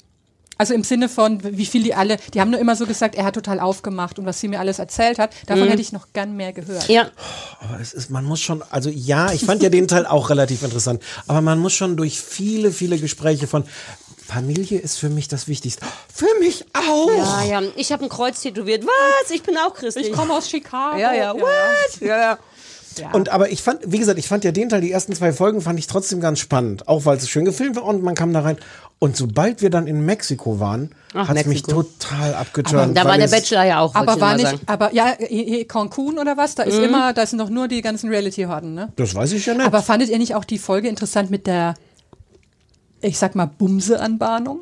[0.58, 3.26] Also im Sinne von, wie viel die alle, die haben nur immer so gesagt, er
[3.26, 5.32] hat total aufgemacht und was sie mir alles erzählt hat.
[5.46, 6.88] Davon hätte ich noch gern mehr gehört.
[6.88, 7.10] Ja,
[7.60, 10.64] Aber es ist, man muss schon, also ja, ich fand ja den Teil auch relativ
[10.64, 13.64] interessant, aber man muss schon durch viele, viele Gespräche von
[14.28, 15.86] Familie ist für mich das Wichtigste.
[16.14, 17.10] Für mich auch.
[17.46, 17.62] ja, ja.
[17.78, 18.86] Ich habe ein Kreuz tätowiert.
[18.86, 19.32] Was?
[19.32, 20.08] Ich bin auch christlich.
[20.08, 20.98] Ich komme aus Chicago.
[20.98, 21.34] Ja, ja.
[21.34, 22.02] What?
[22.02, 22.38] Ja,
[22.98, 23.12] ja.
[23.14, 25.62] Und aber ich fand, wie gesagt, ich fand ja den Teil, die ersten zwei Folgen
[25.62, 28.42] fand ich trotzdem ganz spannend, auch weil es schön gefilmt war und man kam da
[28.42, 28.58] rein.
[29.00, 32.98] Und sobald wir dann in Mexiko waren, hat es mich total abgeturnt.
[32.98, 33.94] Da war der Bachelor ja auch.
[33.94, 34.62] Aber war nicht, Sagen.
[34.66, 35.16] aber ja,
[35.68, 36.56] Cancun oder was?
[36.56, 38.92] Da ist immer, da sind doch nur die ganzen Reality-Horden, ne?
[38.96, 39.66] Das weiß ich ja nicht.
[39.66, 41.76] Aber fandet ihr nicht auch die Folge interessant mit der,
[43.02, 44.62] ich sag mal, Bumse-Anbahnung?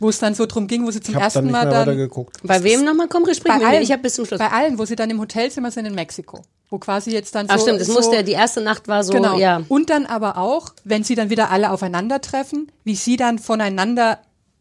[0.00, 1.86] Wo es dann so drum ging, wo sie zum ich habe ersten dann nicht Mal
[1.86, 2.26] mehr dann.
[2.42, 3.06] Bei wem nochmal?
[3.08, 3.68] Komm, sprich bei mit mir.
[3.68, 4.40] allen, Ich habe bis zum Schluss.
[4.40, 6.42] bei allen, wo sie dann im Hotelzimmer sind in Mexiko,
[6.74, 9.12] wo quasi jetzt dann so Ach stimmt, das so, musste, die erste Nacht war so,
[9.12, 9.38] genau.
[9.38, 9.62] ja.
[9.68, 14.18] Und dann aber auch, wenn sie dann wieder alle aufeinandertreffen, wie sie dann voneinander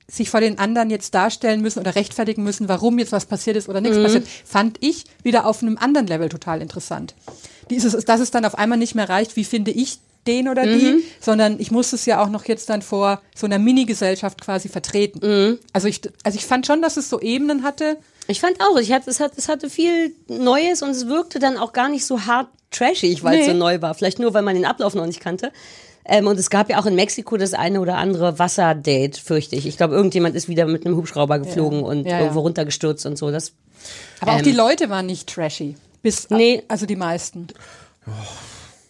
[0.08, 3.68] sich vor den anderen jetzt darstellen müssen oder rechtfertigen müssen, warum jetzt was passiert ist
[3.68, 4.04] oder nichts Mhm.
[4.04, 7.16] passiert, fand ich wieder auf einem anderen Level total interessant.
[7.72, 10.80] Dieses, dass es dann auf einmal nicht mehr reicht, wie finde ich den oder Mhm.
[10.80, 14.70] die, sondern ich muss es ja auch noch jetzt dann vor so einer Mini-Gesellschaft quasi
[14.70, 15.20] vertreten.
[15.28, 15.60] Mhm.
[15.74, 17.98] Also ich, also ich fand schon, dass es so Ebenen hatte.
[18.28, 21.58] Ich fand auch, ich hatte, es, hat, es hatte viel Neues und es wirkte dann
[21.58, 23.52] auch gar nicht so hart trashig, weil es Nee.
[23.54, 23.94] so neu war.
[23.94, 25.52] Vielleicht nur, weil man den Ablauf noch nicht kannte.
[26.06, 29.66] Ähm, und es gab ja auch in Mexiko das eine oder andere Wasserdate, fürchte ich.
[29.66, 32.20] Ich glaube, irgendjemand ist wieder mit einem Hubschrauber geflogen und Ja, ja.
[32.22, 33.32] irgendwo runtergestürzt und so.
[33.32, 33.54] Das,
[34.20, 34.44] Aber auch Ähm.
[34.44, 35.76] die Leute waren nicht trashy.
[36.02, 36.64] Bis, Nee.
[36.68, 37.48] Also die meisten.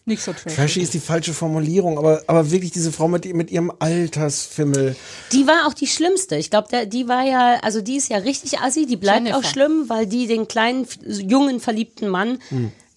[0.06, 0.56] Nicht so trashy.
[0.56, 4.96] Trashy ist die falsche Formulierung, aber, aber wirklich diese Frau mit, mit ihrem Altersfimmel.
[5.32, 6.36] die war auch die schlimmste.
[6.36, 9.38] Ich glaube, die war ja, also die ist ja richtig assi, die bleibt Jennifer.
[9.38, 12.40] auch schlimm, weil die den kleinen, jungen, verliebten Mann,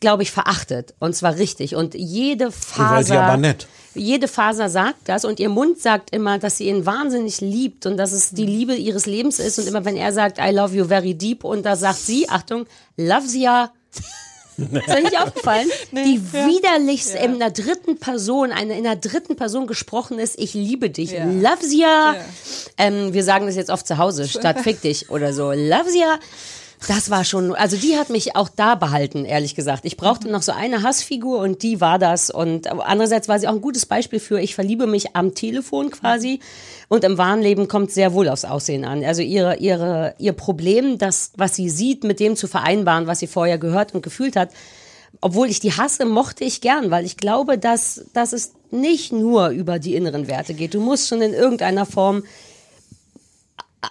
[0.01, 0.95] glaube ich, verachtet.
[0.99, 1.77] Und zwar richtig.
[1.77, 2.91] Und jede Faser.
[2.97, 3.69] weil sie aber nett.
[3.95, 7.97] Jede Faser sagt das und ihr Mund sagt immer, dass sie ihn wahnsinnig liebt und
[7.97, 9.59] dass es die Liebe ihres Lebens ist.
[9.59, 12.67] Und immer wenn er sagt, I love you very deep und da sagt sie, Achtung,
[12.99, 13.73] loves ya.
[14.59, 15.69] Ist euch nicht aufgefallen?
[15.93, 20.91] die widerlichst in der dritten Person, eine in der dritten Person gesprochen ist, ich liebe
[20.91, 21.25] dich, Ja.
[21.25, 22.17] loves ya.
[22.79, 26.19] Ähm, wir sagen das jetzt oft zu Hause, statt fick dich oder so, loves ya.
[26.89, 29.85] Das war schon, also die hat mich auch da behalten, ehrlich gesagt.
[29.85, 32.31] Ich brauchte noch so eine Hassfigur und die war das.
[32.31, 36.39] Und andererseits war sie auch ein gutes Beispiel für, ich verliebe mich am Telefon quasi.
[36.89, 39.03] Und im wahren Leben kommt sehr wohl aufs Aussehen an.
[39.05, 43.27] Also ihre, ihre, ihr Problem, das, was sie sieht, mit dem zu vereinbaren, was sie
[43.27, 44.51] vorher gehört und gefühlt hat.
[45.21, 49.49] Obwohl ich die hasse, mochte ich gern, weil ich glaube, dass, dass es nicht nur
[49.49, 50.75] über die inneren Werte geht.
[50.75, 52.23] Du musst schon in irgendeiner Form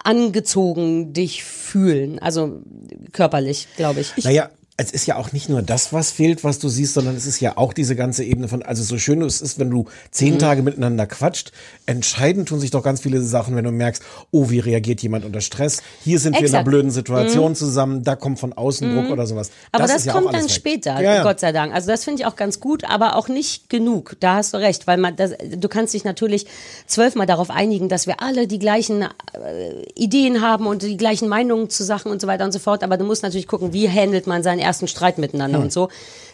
[0.04, 2.18] angezogen dich fühlen.
[2.18, 2.60] Also
[3.12, 4.24] körperlich, glaube ich.
[4.24, 7.24] Naja, es ist ja auch nicht nur das, was fehlt, was du siehst, sondern es
[7.24, 10.34] ist ja auch diese ganze Ebene von, also so schön es ist, wenn du zehn
[10.34, 10.38] Mhm.
[10.38, 11.52] Tage miteinander quatscht,
[11.86, 15.40] entscheidend tun sich doch ganz viele Sachen, wenn du merkst, oh, wie reagiert jemand unter
[15.40, 15.82] Stress?
[16.04, 16.64] Hier sind wir in einer Exakt.
[16.66, 19.48] blöden Situation zusammen, da kommt von außen Druck oder sowas.
[19.48, 19.52] Mhm.
[19.72, 20.50] Aber das, ist ja kommt dann weg.
[20.50, 21.22] später, Ja, ja.
[21.22, 21.72] Gott sei Dank.
[21.74, 24.16] Also das finde ich auch ganz gut, aber auch nicht genug.
[24.20, 26.46] Da hast du recht, weil man das, du kannst dich natürlich
[26.86, 29.08] zwölfmal darauf einigen, dass wir alle die gleichen äh,
[29.94, 32.82] Ideen haben und die gleichen Meinungen zu Sachen und so weiter und so fort.
[32.84, 35.88] Aber du musst natürlich gucken, wie handelt man seinen ersten Streit miteinander und so.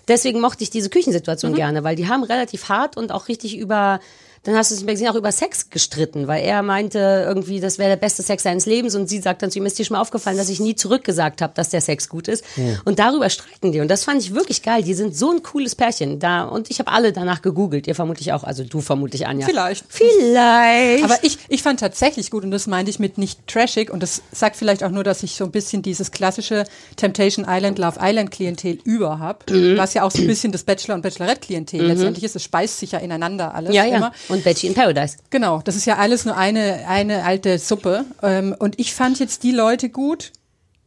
[0.09, 4.01] Deswegen mochte ich diese Küchensituation gerne, weil die haben relativ hart und auch richtig über
[4.45, 7.61] dann hast du es nicht mehr gesehen, auch über Sex gestritten, weil er meinte irgendwie,
[7.61, 9.85] das wäre der beste Sex seines Lebens und sie sagt dann zu ihm, ist dir
[9.85, 12.45] schon mal aufgefallen, dass ich nie zurückgesagt habe, dass der Sex gut ist.
[12.85, 14.83] Und darüber streiten die und das fand ich wirklich geil.
[14.83, 17.87] Die sind so ein cooles Pärchen da und ich habe alle danach gegoogelt.
[17.87, 19.47] Ihr vermutlich auch, also du vermutlich Anja.
[19.47, 19.85] Vielleicht.
[19.89, 21.05] Vielleicht.
[21.05, 24.23] Aber ich, ich fand tatsächlich gut, und das meinte ich mit nicht trashig, und das
[24.33, 26.65] sagt vielleicht auch nur, dass ich so ein bisschen dieses klassische
[26.97, 29.77] Temptation Island, Love Island Klientel über habe, Mhm.
[29.77, 32.37] was ja auch so ein bisschen das Bachelor- und Bachelorette-Klientel letztendlich ist.
[32.37, 34.13] Es speist sich ja ineinander alles ja, ja.
[34.33, 35.17] Und Betty in Paradise.
[35.31, 38.05] Genau, das ist ja alles nur eine, eine alte Suppe.
[38.23, 40.33] Ähm, und ich fand jetzt die Leute gut,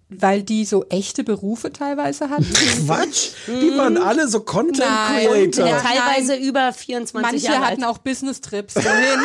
[0.09, 2.51] weil die so echte Berufe teilweise hatten.
[2.85, 3.30] Quatsch!
[3.47, 4.84] Die waren alle so Content.
[5.09, 5.67] Creator.
[5.67, 6.41] Ja, Teilweise nein.
[6.41, 7.91] über 24 Manche Jahre hatten alt.
[7.91, 9.19] auch Business-Trips wohin.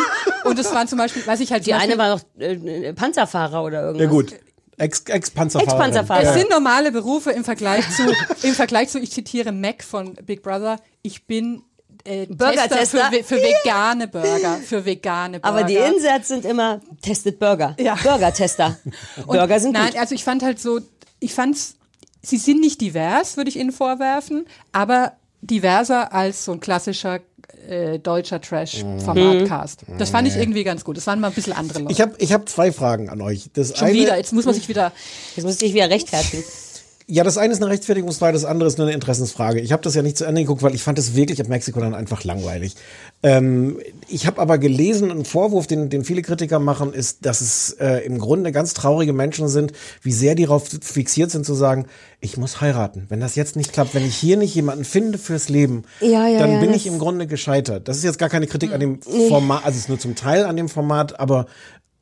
[0.45, 2.93] Und es waren zum Beispiel, weiß ich halt, Die zum eine Beispiel- war doch äh,
[2.95, 4.03] Panzerfahrer oder irgendwas.
[4.05, 4.35] Ja gut.
[4.79, 5.73] Ex- Ex-Panzerfahrer.
[5.75, 6.23] Ex-Panzerfahrer.
[6.23, 8.03] Es sind normale Berufe im Vergleich zu,
[8.47, 11.63] im Vergleich zu, ich zitiere Mac von Big Brother, ich bin
[12.05, 13.11] äh, Tester Burger-Tester.
[13.13, 15.55] für, für vegane Burger, für vegane Burger.
[15.59, 17.77] Aber die Inserts sind immer Tested Burger.
[17.79, 17.97] Ja.
[18.03, 18.77] Burger-Tester.
[19.27, 20.01] Burger sind Nein, gut.
[20.01, 20.81] also ich fand halt so,
[21.19, 21.77] ich fand's,
[22.23, 25.13] sie sind nicht divers, würde ich ihnen vorwerfen, aber
[25.43, 27.21] diverser als so ein klassischer
[27.69, 29.85] äh, deutscher Trash-Formatcast.
[29.99, 30.97] Das fand ich irgendwie ganz gut.
[30.97, 31.93] Das waren mal ein bisschen andere Leute.
[31.93, 33.51] Ich habe ich hab zwei Fragen an euch.
[33.53, 34.93] Das Schon eine, wieder, jetzt muss man sich wieder.
[35.37, 36.45] Jetzt muss ich dich wieder rechtfertigen.
[37.13, 39.59] Ja, das eine ist eine Rechtfertigungsfrage, das andere ist nur eine Interessensfrage.
[39.59, 41.81] Ich habe das ja nicht zu Ende geguckt, weil ich fand es wirklich ab Mexiko
[41.81, 42.77] dann einfach langweilig.
[43.25, 47.73] Ähm, ich habe aber gelesen, ein Vorwurf, den, den viele Kritiker machen, ist, dass es
[47.81, 49.73] äh, im Grunde ganz traurige Menschen sind,
[50.03, 51.87] wie sehr die darauf fixiert sind zu sagen,
[52.21, 53.07] ich muss heiraten.
[53.09, 56.39] Wenn das jetzt nicht klappt, wenn ich hier nicht jemanden finde fürs Leben, Ja, ja,
[56.39, 57.89] dann ja, bin ich im Grunde gescheitert.
[57.89, 60.45] Das ist jetzt gar keine Kritik an dem Format, also es ist nur zum Teil
[60.45, 61.47] an dem Format, aber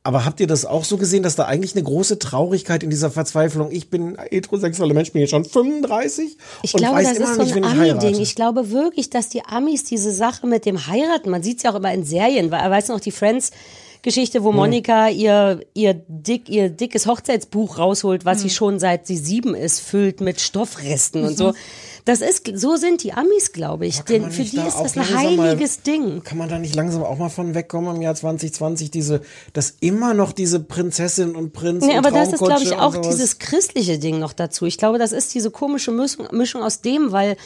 [0.03, 3.11] aber habt ihr das auch so gesehen, dass da eigentlich eine große Traurigkeit in dieser
[3.11, 7.29] Verzweiflung, ich bin heterosexueller Mensch, bin jetzt schon 35 Ich und glaube, weiß das immer
[7.29, 8.21] ist so nicht, ein wen ich heirate.
[8.21, 11.71] Ich glaube wirklich, dass die Amis diese Sache mit dem Heiraten, man sieht es ja
[11.71, 13.51] auch immer in Serien, weil, weißt du noch, die Friends,
[14.01, 19.17] Geschichte, wo Monika ihr, ihr, dick, ihr dickes Hochzeitsbuch rausholt, was sie schon seit sie
[19.17, 21.53] sieben ist, füllt mit Stoffresten und so.
[22.09, 23.97] Das ist, so sind die Amis, glaube ich.
[23.97, 26.23] Kann Den, man für die da ist das ein langsam mal- heiliges Ding.
[26.23, 29.21] Kann man da nicht langsam auch mal von wegkommen im Jahr 2020, diese,
[29.53, 32.95] dass immer noch diese Prinzessin und Prinz Nee, und aber das ist, glaube ich, auch
[32.97, 34.65] dieses christliche Ding noch dazu.
[34.65, 37.37] Ich glaube, das ist diese komische Mischung, Mischung aus dem, weil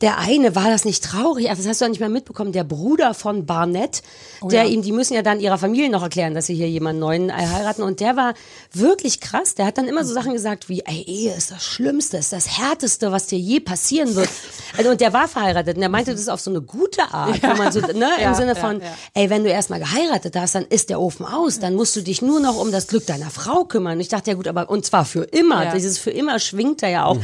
[0.00, 1.48] der eine, war das nicht traurig?
[1.48, 2.52] Also Das hast du ja nicht mehr mitbekommen.
[2.52, 4.02] Der Bruder von Barnett,
[4.42, 4.68] der ja.
[4.68, 7.32] ihm, die müssen ja dann ihrer Familie noch erklären, dass sie hier jemanden neuen äh,
[7.32, 7.82] heiraten.
[7.82, 8.34] Und der war
[8.72, 9.54] wirklich krass.
[9.54, 12.58] Der hat dann immer so Sachen gesagt wie, ey, Ehe ist das Schlimmste, ist das
[12.58, 14.28] Härteste, was dir je passieren wird.
[14.76, 17.54] Also, und der war verheiratet und der meinte das auf so eine gute Art, wo
[17.56, 18.86] man so, ne, Ja, im Sinne ja, von, ja.
[19.14, 22.20] ey, wenn du erstmal geheiratet hast, dann ist der Ofen aus, dann musst du dich
[22.20, 23.94] nur noch um das Glück deiner Frau kümmern.
[23.94, 25.64] Und ich dachte, ja gut, aber und zwar für immer.
[25.64, 25.72] Ja.
[25.72, 27.18] Dieses für immer schwingt da ja auch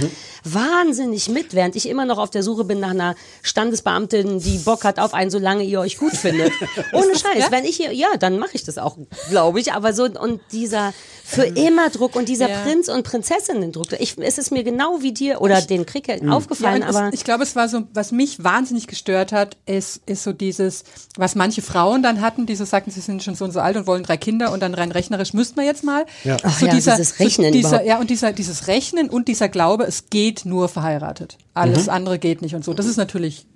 [0.45, 4.85] wahnsinnig mit, während ich immer noch auf der Suche bin nach einer Standesbeamtin, die Bock
[4.85, 6.53] hat auf einen, solange ihr euch gut findet.
[6.93, 8.97] Ohne Scheiß, wenn ich hier, ja, dann mache ich das auch,
[9.29, 9.73] glaube ich.
[9.73, 10.93] Aber so und dieser
[11.33, 12.61] für immer Druck und dieser Ja.
[12.63, 16.89] Prinz und Prinzessinnen-Druck, ich, es ist mir genau wie dir oder den Krieg aufgefallen, Ja,
[16.89, 20.33] aber es, ich glaube, es war so, was mich wahnsinnig gestört hat, ist, ist so
[20.33, 20.85] dieses,
[21.17, 23.77] was manche Frauen dann hatten, die so sagten, sie sind schon so und so alt
[23.77, 26.05] und wollen drei Kinder und dann rein rechnerisch müssten wir jetzt mal.
[26.25, 26.37] Ja.
[26.43, 29.85] Ach so ja, dieses Rechnen so dieser, ja, und dieser, dieses Rechnen und dieser Glaube,
[29.85, 31.39] es geht nur verheiratet.
[31.55, 31.93] Alles Mhm.
[31.93, 32.75] andere geht nicht und so.
[32.75, 33.47] Das ist natürlich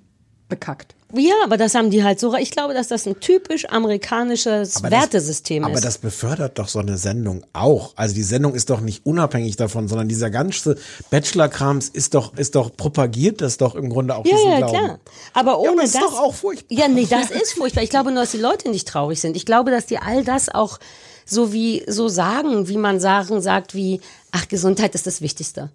[0.49, 0.95] bekackt.
[1.13, 2.35] Ja, aber das haben die halt so.
[2.35, 5.85] Ich glaube, dass das ein typisch amerikanisches Aber das- Wertesystem Aber ist.
[5.85, 7.93] das befördert doch so eine Sendung auch.
[7.95, 10.77] Also die Sendung ist doch nicht unabhängig davon, sondern dieser ganze
[11.09, 14.73] Bachelor-Krams ist doch, ist doch propagiert das doch im Grunde auch ja, ja, Glauben.
[14.85, 14.99] klar.
[15.33, 16.01] Aber ohne aber ist das.
[16.01, 16.77] doch auch furchtbar.
[16.77, 17.83] Ja, nee, das ist furchtbar.
[17.83, 19.35] Ich glaube nur, dass die Leute nicht traurig sind.
[19.37, 20.77] Ich glaube, dass die all das auch
[21.25, 24.01] so wie so sagen, wie man sagen sagt, wie
[24.31, 25.69] ach Gesundheit ist das Wichtigste.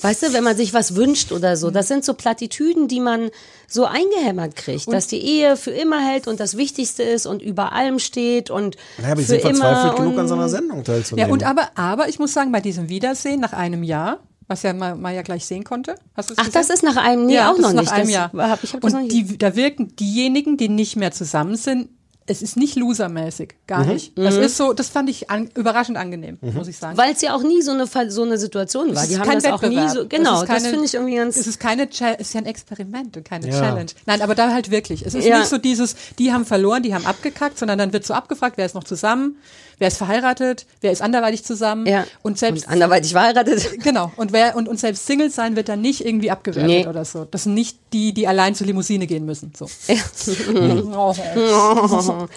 [0.00, 3.30] Weißt du, wenn man sich was wünscht oder so, das sind so Plattitüden, die man
[3.68, 7.72] so eingehämmert kriegt, dass die Ehe für immer hält und das Wichtigste ist und über
[7.72, 10.48] allem steht und Naja, aber ich für bin verzweifelt immer genug an und- so einer
[10.48, 11.28] Sendung teilzunehmen.
[11.28, 14.18] Ja, und aber, aber ich muss sagen, bei diesem Wiedersehen nach einem Jahr,
[14.48, 16.60] was ja mal, mal ja gleich sehen konnte, hast du es Ach, gesehen?
[16.60, 17.92] das ist nach einem, nee, ja, auch das noch ist nach nicht.
[17.92, 18.50] einem das Jahr.
[18.50, 19.30] Hab, ich hab das noch und nicht.
[19.30, 21.88] die, da wirken diejenigen, die nicht mehr zusammen sind,
[22.26, 23.92] es ist nicht losermäßig, gar Mhm.
[23.94, 24.16] nicht.
[24.18, 26.96] Das ist so, das fand ich an, überraschend angenehm, muss ich sagen.
[26.96, 29.02] Weil es ja auch nie so eine, so eine Situation war.
[29.02, 29.90] Es Die ist haben das auch nie Wettbewerb.
[29.90, 30.06] so.
[30.08, 31.36] Genau, Es ist das keine- finde ich irgendwie ganz.
[31.36, 33.58] Es ist keine, Cha- es ist ja ein Experiment und keine Ja.
[33.60, 33.90] Challenge.
[34.06, 35.04] Nein, aber da halt wirklich.
[35.04, 35.38] Es ist Ja.
[35.38, 38.66] nicht so dieses, die haben verloren, die haben abgekackt, sondern dann wird so abgefragt, wer
[38.66, 39.36] ist noch zusammen,
[39.82, 41.86] wer ist verheiratet, wer ist anderweitig zusammen.
[41.86, 42.06] Ja.
[42.22, 43.68] Und selbst Und anderweitig verheiratet.
[43.82, 44.12] Genau.
[44.16, 46.86] Und wer und, und selbst Single sein wird dann nicht irgendwie abgewertet Nee.
[46.86, 47.24] oder so.
[47.24, 49.52] Das sind nicht die, die allein zur Limousine gehen müssen.
[49.58, 49.68] So.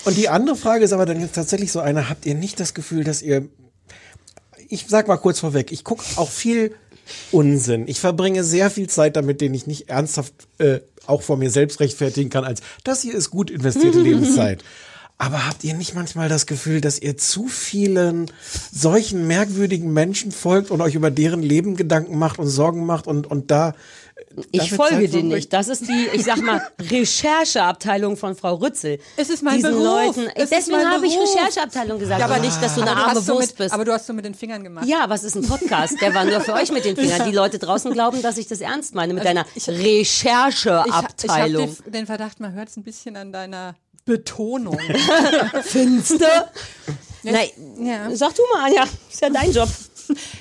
[0.06, 2.74] Und die andere Frage ist aber dann jetzt tatsächlich so eine, habt ihr nicht das
[2.74, 3.48] Gefühl, dass ihr,
[4.68, 6.74] ich sag mal kurz vorweg, ich gucke auch viel
[7.32, 7.88] Unsinn.
[7.88, 11.80] Ich verbringe sehr viel Zeit damit, den ich nicht ernsthaft äh, auch vor mir selbst
[11.80, 14.64] rechtfertigen kann, als das hier ist gut investierte Lebenszeit.
[15.18, 18.30] Aber habt ihr nicht manchmal das Gefühl, dass ihr zu vielen
[18.74, 23.26] solchen merkwürdigen Menschen folgt und euch über deren Leben Gedanken macht und Sorgen macht und,
[23.26, 23.74] und da
[24.52, 25.30] Ich dafür folge verbringt?
[25.30, 25.54] nicht.
[25.54, 29.00] Das ist die, ich sag mal, Rechercheabteilung von Frau Rützel.
[29.16, 29.86] Es ist mein Diesen Beruf.
[30.18, 30.28] Leuten.
[30.36, 31.18] Es ist Deswegen habe ich.
[31.18, 33.74] Rechercheabteilung gesagt, Ja, aber aber- nicht, dass du eine arme so Wurst mit, bist.
[33.74, 34.86] Aber du hast so mit den Fingern gemacht.
[34.86, 35.96] ja, was ist ein Podcast?
[36.02, 37.26] Der war nur für euch mit den Fingern.
[37.30, 41.64] Die Leute draußen glauben, dass ich das ernst meine mit deiner ich- Ich, Rechercheabteilung.
[41.64, 43.76] ich habe den, den Verdacht, man hört es ein bisschen an deiner
[44.06, 44.78] Betonung.
[45.64, 46.52] Finster?
[47.24, 47.50] Nein,
[47.82, 48.16] Ja.
[48.16, 48.84] sag du mal, Anja.
[49.12, 49.70] Ist ja dein Job.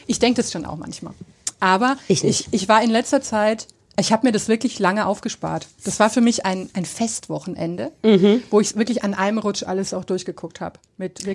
[0.07, 1.15] Ich denke das schon auch manchmal.
[1.61, 3.67] Aber Ich ich, ich, war in letzter Zeit,
[3.99, 5.67] ich habe mir das wirklich lange aufgespart.
[5.85, 8.43] Das war für mich ein, ein Festwochenende, Mhm.
[8.51, 10.79] wo ich wirklich an einem Rutsch alles auch durchgeguckt habe.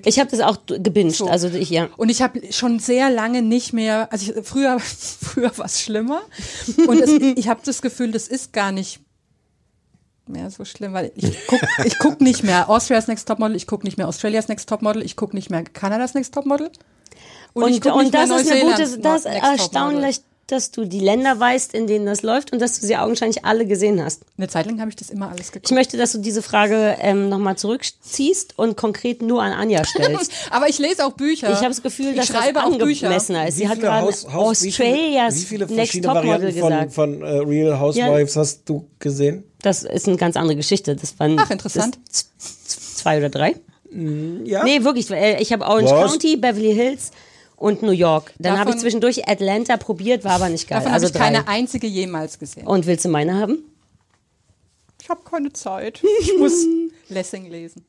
[0.06, 1.16] Ich habe das auch gebinged.
[1.16, 1.28] So.
[1.28, 1.90] Also ich, ja.
[1.98, 6.22] und ich habe schon sehr lange nicht mehr, also ich, früher, früher war es schlimmer.
[6.86, 9.00] Und es, ich habe das Gefühl, das ist gar nicht
[10.30, 13.84] mehr so schlimm, weil ich guck, ich guck nicht mehr Austria's Next Topmodel, ich guck
[13.84, 16.72] nicht mehr Australia's Next Topmodel, ich guck nicht mehr Canada's Next Topmodel.
[17.54, 21.74] Und, und nicht mehr das ist eine gute, das erstaunlich, dass du die Länder weißt,
[21.74, 24.24] in denen das läuft und dass du sie augenscheinlich alle gesehen hast.
[24.38, 25.70] Eine Zeit lang habe ich das immer alles geguckt.
[25.70, 30.32] Ich möchte, dass du diese Frage ähm, nochmal zurückziehst und konkret nur an Anja stellst.
[30.52, 31.50] Aber ich lese auch Bücher.
[31.52, 33.08] Ich habe das Gefühl, ich dass schreibe das auch Bücher.
[33.08, 33.58] angemessener ist.
[33.58, 36.70] Sie hat gerade Haus- Haus- wie viele- Australias Wie viele Next verschiedene Topmodel Varianten von,
[36.70, 36.94] gesagt.
[36.94, 39.44] von äh, Real Housewives hast du gesehen?
[39.62, 40.96] Das ist eine ganz andere Geschichte.
[40.96, 41.98] Das waren Ach, interessant.
[42.68, 43.56] Zwei oder drei?
[43.92, 44.64] Ja.
[44.64, 45.10] Nee, wirklich.
[45.10, 46.12] äh, Ich habe Orange Was?
[46.12, 47.12] County, Beverly Hills
[47.60, 48.34] und New York.
[48.40, 50.80] Dann habe ich zwischendurch Atlanta probiert, war aber nicht geil.
[50.80, 51.32] Davon also habe ich drei.
[51.34, 52.66] keine einzige jemals gesehen.
[52.66, 53.60] Und willst du meine haben?
[55.02, 56.02] Ich habe keine Zeit.
[56.22, 56.66] Ich muss
[57.10, 57.84] Lessing lesen.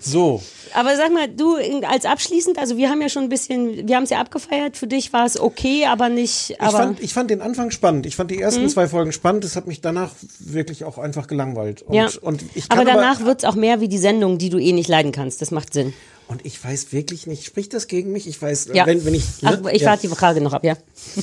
[0.00, 0.40] So.
[0.72, 1.56] Aber sag mal, du
[1.86, 4.78] als abschließend, also wir haben ja schon ein bisschen, wir haben es ja abgefeiert.
[4.78, 6.50] Für dich war es okay, aber nicht.
[6.50, 8.06] Ich Aber fand, ich fand den Anfang spannend.
[8.06, 8.68] Ich fand die ersten Mhm.
[8.70, 9.44] zwei Folgen spannend.
[9.44, 11.82] Das hat mich danach wirklich auch einfach gelangweilt.
[11.82, 12.08] Und, ja.
[12.22, 15.12] und ich aber danach wird's auch mehr wie die Sendung, die du eh nicht leiden
[15.12, 15.42] kannst.
[15.42, 15.92] Das macht Sinn.
[16.28, 18.28] Und ich weiß wirklich nicht, spricht das gegen mich?
[18.28, 18.84] Ich weiß, Ja.
[18.86, 20.76] wenn, wenn ich, Ach, ne, ich ja, warte die Frage noch ab, ja.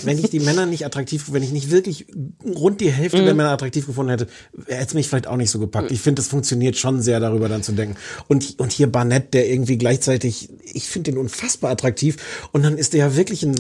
[0.03, 2.07] wenn ich die Männer nicht attraktiv, wenn ich nicht wirklich
[2.43, 3.37] rund die Hälfte der Mhm.
[3.37, 4.27] Männer attraktiv gefunden hätte,
[4.67, 5.91] hätte es mich vielleicht auch nicht so gepackt.
[5.91, 7.95] Ich finde, es funktioniert schon sehr, darüber dann zu denken.
[8.27, 12.17] Und, und hier Barnett, der irgendwie gleichzeitig, ich finde den unfassbar attraktiv.
[12.51, 13.55] Und dann ist der ja wirklich ein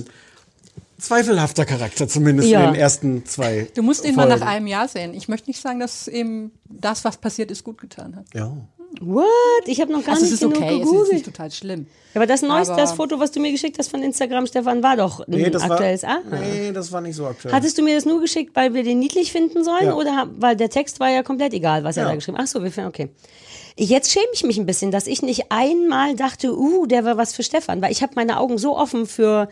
[0.99, 2.65] zweifelhafter Charakter, zumindest Ja.
[2.65, 3.67] in den ersten zwei.
[3.75, 4.29] Du musst ihn Folgen.
[4.29, 5.13] mal nach einem Jahr sehen.
[5.13, 8.25] Ich möchte nicht sagen, dass eben das, was passiert ist, gut getan hat.
[8.33, 8.55] Ja.
[9.01, 9.25] What?
[9.65, 11.13] Ich habe noch gar also nicht es ist genug okay, es ist gegoogelt.
[11.13, 11.87] nicht total schlimm.
[12.13, 14.81] Ja, aber das neueste, Aber- das Foto, was du mir geschickt hast von Instagram, Stefan,
[14.83, 16.03] war doch ein Nee, das aktuelles.
[16.03, 16.35] war, ah.
[16.39, 17.53] nee, das war nicht so aktuell.
[17.53, 19.85] Hattest du mir das nur geschickt, weil wir den niedlich finden sollen?
[19.87, 19.95] Ja.
[19.95, 22.09] Oder weil der Text war ja komplett egal, was er Ja.
[22.09, 22.45] da geschrieben hat?
[22.45, 23.09] Ach so, wir finden, okay.
[23.77, 27.33] Jetzt schäme ich mich ein bisschen, dass ich nicht einmal dachte, uh, der war was
[27.33, 29.49] für Stefan, weil ich habe meine Augen so offen für.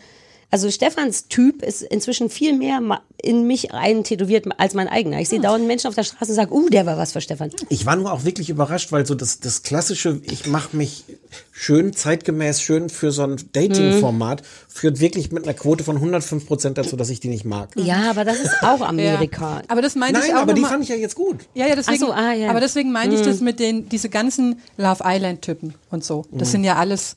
[0.50, 2.80] Also Stefans Typ ist inzwischen viel mehr
[3.22, 5.20] in mich eintätowiert als mein eigener.
[5.20, 7.50] Ich sehe dauernd Menschen auf der Straße und sage, uh, der war was für Stefan.
[7.70, 11.04] Ich war nur auch wirklich überrascht, weil so das, das klassische, ich mache mich
[11.50, 16.78] schön zeitgemäß schön für so ein Dating-Format, führt wirklich mit einer Quote von 105 Prozent
[16.78, 17.70] dazu, dass ich die nicht mag.
[17.76, 19.62] Ja, aber das ist auch Amerika.
[19.68, 21.38] Aber das meinte Nein, ich auch aber die mal- fand ich ja jetzt gut.
[21.54, 22.50] Ja, ja, deswegen, so, ah, ja.
[22.50, 23.24] aber deswegen meine ich Mhm.
[23.24, 26.26] das mit den, diese ganzen Love Island-Typen und so.
[26.30, 26.52] Das Mhm.
[26.52, 27.16] sind ja alles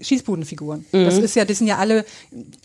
[0.00, 0.84] Schießbudenfiguren.
[0.92, 1.04] Mhm.
[1.04, 2.04] Das ist ja, die sind ja alle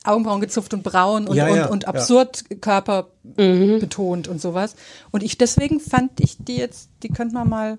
[0.03, 1.89] Augenbrauen gezupft und braun und, Ja, ja, und, und ja.
[1.89, 3.07] absurd Körper
[3.37, 3.79] Mhm.
[3.79, 4.75] betont und sowas.
[5.11, 7.77] Und ich, deswegen fand ich die jetzt, die könnte man mal,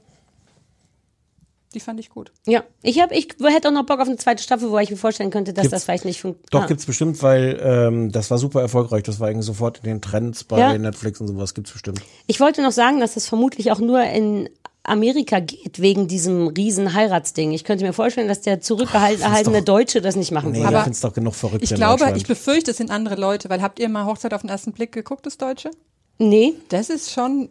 [1.74, 2.32] die fand ich gut.
[2.46, 4.96] Ja, ich habe, ich hätte auch noch Bock auf eine zweite Staffel, wo ich mir
[4.96, 6.54] vorstellen könnte, dass Gibt's- das vielleicht nicht funktioniert.
[6.54, 9.02] Doch, gibt's bestimmt, weil ähm, das war super erfolgreich.
[9.02, 10.76] Das war irgendwie sofort in den Trends bei Ja.
[10.78, 11.52] Netflix und sowas.
[11.54, 12.00] Gibt's bestimmt.
[12.26, 14.48] Ich wollte noch sagen, dass das vermutlich auch nur in
[14.88, 17.52] Amerika geht, wegen diesem riesen Heiratsding.
[17.52, 20.72] Ich könnte mir vorstellen, dass der zurückgehaltene Deutsche das nicht machen Nee, würde.
[20.72, 23.62] da findest doch genug verrückt Ich in glaube, ich befürchte, es sind andere Leute, weil
[23.62, 25.70] habt ihr mal Hochzeit auf den ersten Blick geguckt, das Deutsche?
[26.18, 26.54] Nee.
[26.68, 27.48] Das ist schon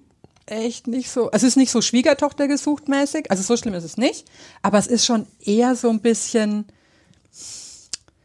[0.47, 3.97] echt nicht so, es ist nicht so Schwiegertochter gesucht mäßig, also so schlimm ist es
[3.97, 4.25] nicht,
[4.61, 6.65] aber es ist schon eher so ein bisschen,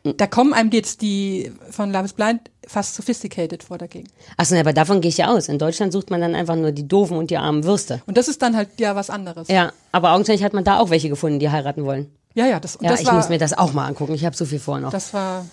[0.05, 4.09] da kommen einem jetzt die von Love is Blind fast sophisticated vor dagegen.
[4.37, 5.49] Achso, aber davon gehe ich ja aus.
[5.49, 8.01] In Deutschland sucht man dann einfach nur die doofen und die armen Würste.
[8.07, 9.49] Und das ist dann halt ja was anderes.
[9.49, 12.11] Ja, aber augenscheinlich hat man da auch welche gefunden, die heiraten wollen.
[12.35, 14.15] Ja, ja, das, und Ja, das ich war, muss mir das auch mal angucken.
[14.15, 14.91] Ich habe so viel vor noch.
[14.93, 15.45] das war,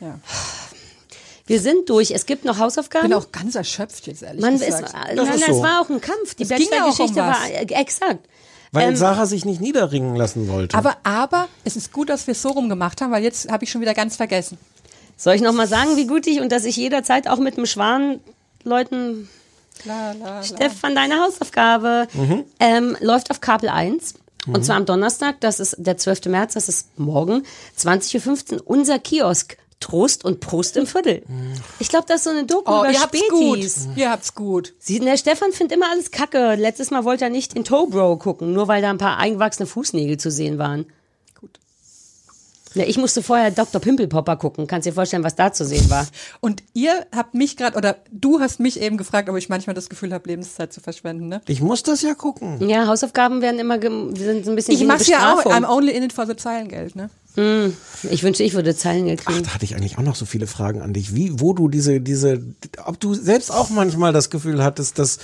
[0.00, 0.18] ja.
[1.46, 2.10] Wir sind durch.
[2.12, 3.06] Es gibt noch Hausaufgaben.
[3.06, 4.92] Ich bin auch ganz erschöpft jetzt, ehrlich Man ist, gesagt.
[4.92, 5.62] nein, Das nein, ist es so.
[5.62, 6.34] war auch ein Kampf.
[6.34, 7.36] Die um Bachelor-Geschichte was.
[7.40, 8.28] war äh, exakt.
[8.70, 10.76] Weil Ähm, Sarah sich nicht niederringen lassen wollte.
[10.78, 13.64] Aber, aber es ist gut, dass wir es so rum gemacht haben, weil jetzt habe
[13.64, 14.56] ich schon wieder ganz vergessen.
[15.22, 17.66] Soll ich noch mal sagen, wie gut ich und dass ich jederzeit auch mit dem
[17.66, 18.18] Schwan
[18.64, 19.28] Leuten
[19.84, 20.42] La, la, la.
[20.42, 22.44] Stefan, deine Hausaufgabe Mhm.
[22.60, 24.14] ähm, läuft auf Kabel 1.
[24.48, 26.26] Und zwar am Donnerstag, das ist der 12.
[26.26, 27.44] März, das ist morgen,
[27.78, 29.56] 20.15 Uhr, unser Kiosk.
[29.78, 31.24] Trost und Prost im Viertel.
[31.80, 33.86] Ich glaube, das ist so eine Doku Oh, über ihr habt's Spätis.
[33.88, 33.96] gut.
[33.96, 34.74] Ihr habt's gut.
[34.78, 36.54] Sie, der Stefan findet immer alles kacke.
[36.54, 40.18] Letztes Mal wollte er nicht in Tobro gucken, nur weil da ein paar eingewachsene Fußnägel
[40.18, 40.86] zu sehen waren.
[42.74, 43.80] Ja, ich musste vorher Dr.
[43.80, 44.66] Pimpelpopper gucken.
[44.66, 46.06] Kannst dir vorstellen, was da zu sehen war.
[46.40, 49.88] Und ihr habt mich gerade, oder du hast mich eben gefragt, ob ich manchmal das
[49.88, 51.40] Gefühl habe, Lebenszeit zu verschwenden, ne?
[51.46, 52.68] ich muss das ja gucken.
[52.68, 55.44] Ja, Hausaufgaben werden immer sind so ein bisschen Ich mach's ja auch.
[55.46, 57.10] I'm only in it for the Zeilengeld, ne?
[57.34, 59.44] Ich wünsche, ich würde Zeilengeld Ach, kriegen.
[59.44, 61.14] da hatte ich eigentlich auch noch so viele Fragen an dich.
[61.14, 62.42] Wie, wo du diese, diese,
[62.84, 65.18] ob du selbst auch manchmal das Gefühl hattest, dass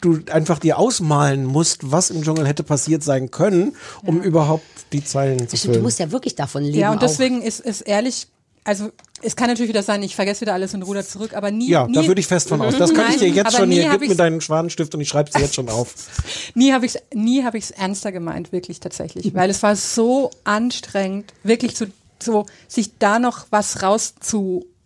[0.00, 5.04] du einfach dir ausmalen musst, was im Dschungel hätte passiert sein können, um überhaupt die
[5.04, 5.82] Zeilen zu Stimmt, du füllen.
[5.82, 6.78] musst ja wirklich davon leben.
[6.78, 7.02] Ja, und auch.
[7.02, 8.28] deswegen ist es ehrlich,
[8.64, 8.90] also
[9.22, 11.70] es kann natürlich wieder sein, ich vergesse wieder alles und ruder zurück, aber nie.
[11.70, 12.76] Ja, nie, da würde ich fest von aus.
[12.76, 13.90] Das kann ich dir jetzt schon hier.
[13.90, 15.94] Gib mir deinen Schwanenstift und ich schreibe sie jetzt schon auf.
[16.54, 19.74] Nie habe ich es nie habe ich es ernster gemeint, wirklich tatsächlich, weil es war
[19.74, 21.86] so anstrengend, wirklich so,
[22.22, 24.77] so sich da noch was rauszumelken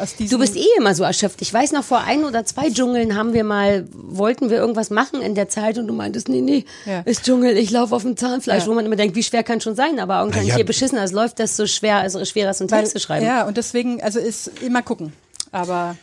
[0.00, 1.40] aus diesem Du bist eh immer so erschöpft.
[1.42, 5.22] Ich weiß noch, vor ein oder zwei Dschungeln haben wir mal, wollten wir irgendwas machen
[5.22, 7.00] in der Zeit und du meintest, nee, nee, Ja.
[7.00, 8.68] ist Dschungel, ich laufe auf dem Zahnfleisch, Ja.
[8.68, 10.56] wo man immer denkt, wie schwer kann schon sein, aber irgendwann Naja.
[10.56, 13.24] je beschissener es läuft, desto schwer, also schwerer ist ein Text zu schreiben.
[13.24, 15.12] Ja, und deswegen, also ist immer gucken.
[15.52, 15.96] Aber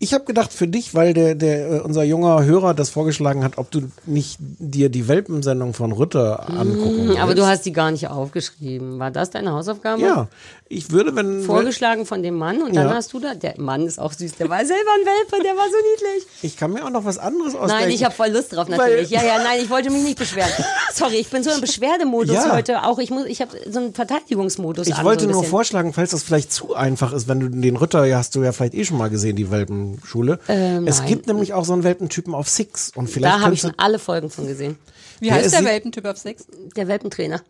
[0.00, 3.58] Ich habe gedacht für dich, weil der, der äh, unser junger Hörer das vorgeschlagen hat,
[3.58, 7.50] ob du nicht dir die Welpensendung von Rütter angucken Hm, Aber du willst.
[7.50, 9.00] hast die gar nicht aufgeschrieben.
[9.00, 10.00] War das deine Hausaufgabe?
[10.02, 10.28] Ja,
[10.68, 12.94] ich würde, wenn Vorgeschlagen von dem Mann und dann Ja.
[12.94, 15.64] hast du da, der Mann ist auch süß, der war selber ein Welpe, der war
[15.64, 16.26] so niedlich.
[16.42, 17.84] ich kann mir auch noch was anderes ausdenken.
[17.86, 19.10] Nein, ich habe voll Lust drauf natürlich.
[19.10, 20.50] ja, ja, nein, ich wollte mich nicht beschweren.
[20.94, 22.52] Sorry, ich bin so im Beschwerdemodus Ja.
[22.54, 22.84] heute.
[22.84, 24.86] Auch ich muss, ich habe so einen Verteidigungsmodus.
[24.86, 27.48] Ich an, wollte so ein nur vorschlagen, falls das vielleicht zu einfach ist, wenn du
[27.48, 29.50] den Ritter, ja, hast du ja vielleicht eh schon mal gesehen, die
[29.92, 30.38] Welpenschule.
[30.48, 31.08] Ähm, es nein.
[31.08, 33.98] gibt nämlich auch so einen Welpentypen auf Six und vielleicht Da habe ich schon alle
[33.98, 34.76] Folgen von gesehen.
[35.20, 36.46] wie Der heißt der Welpentyp auf Six?
[36.76, 37.42] Der Welpentrainer.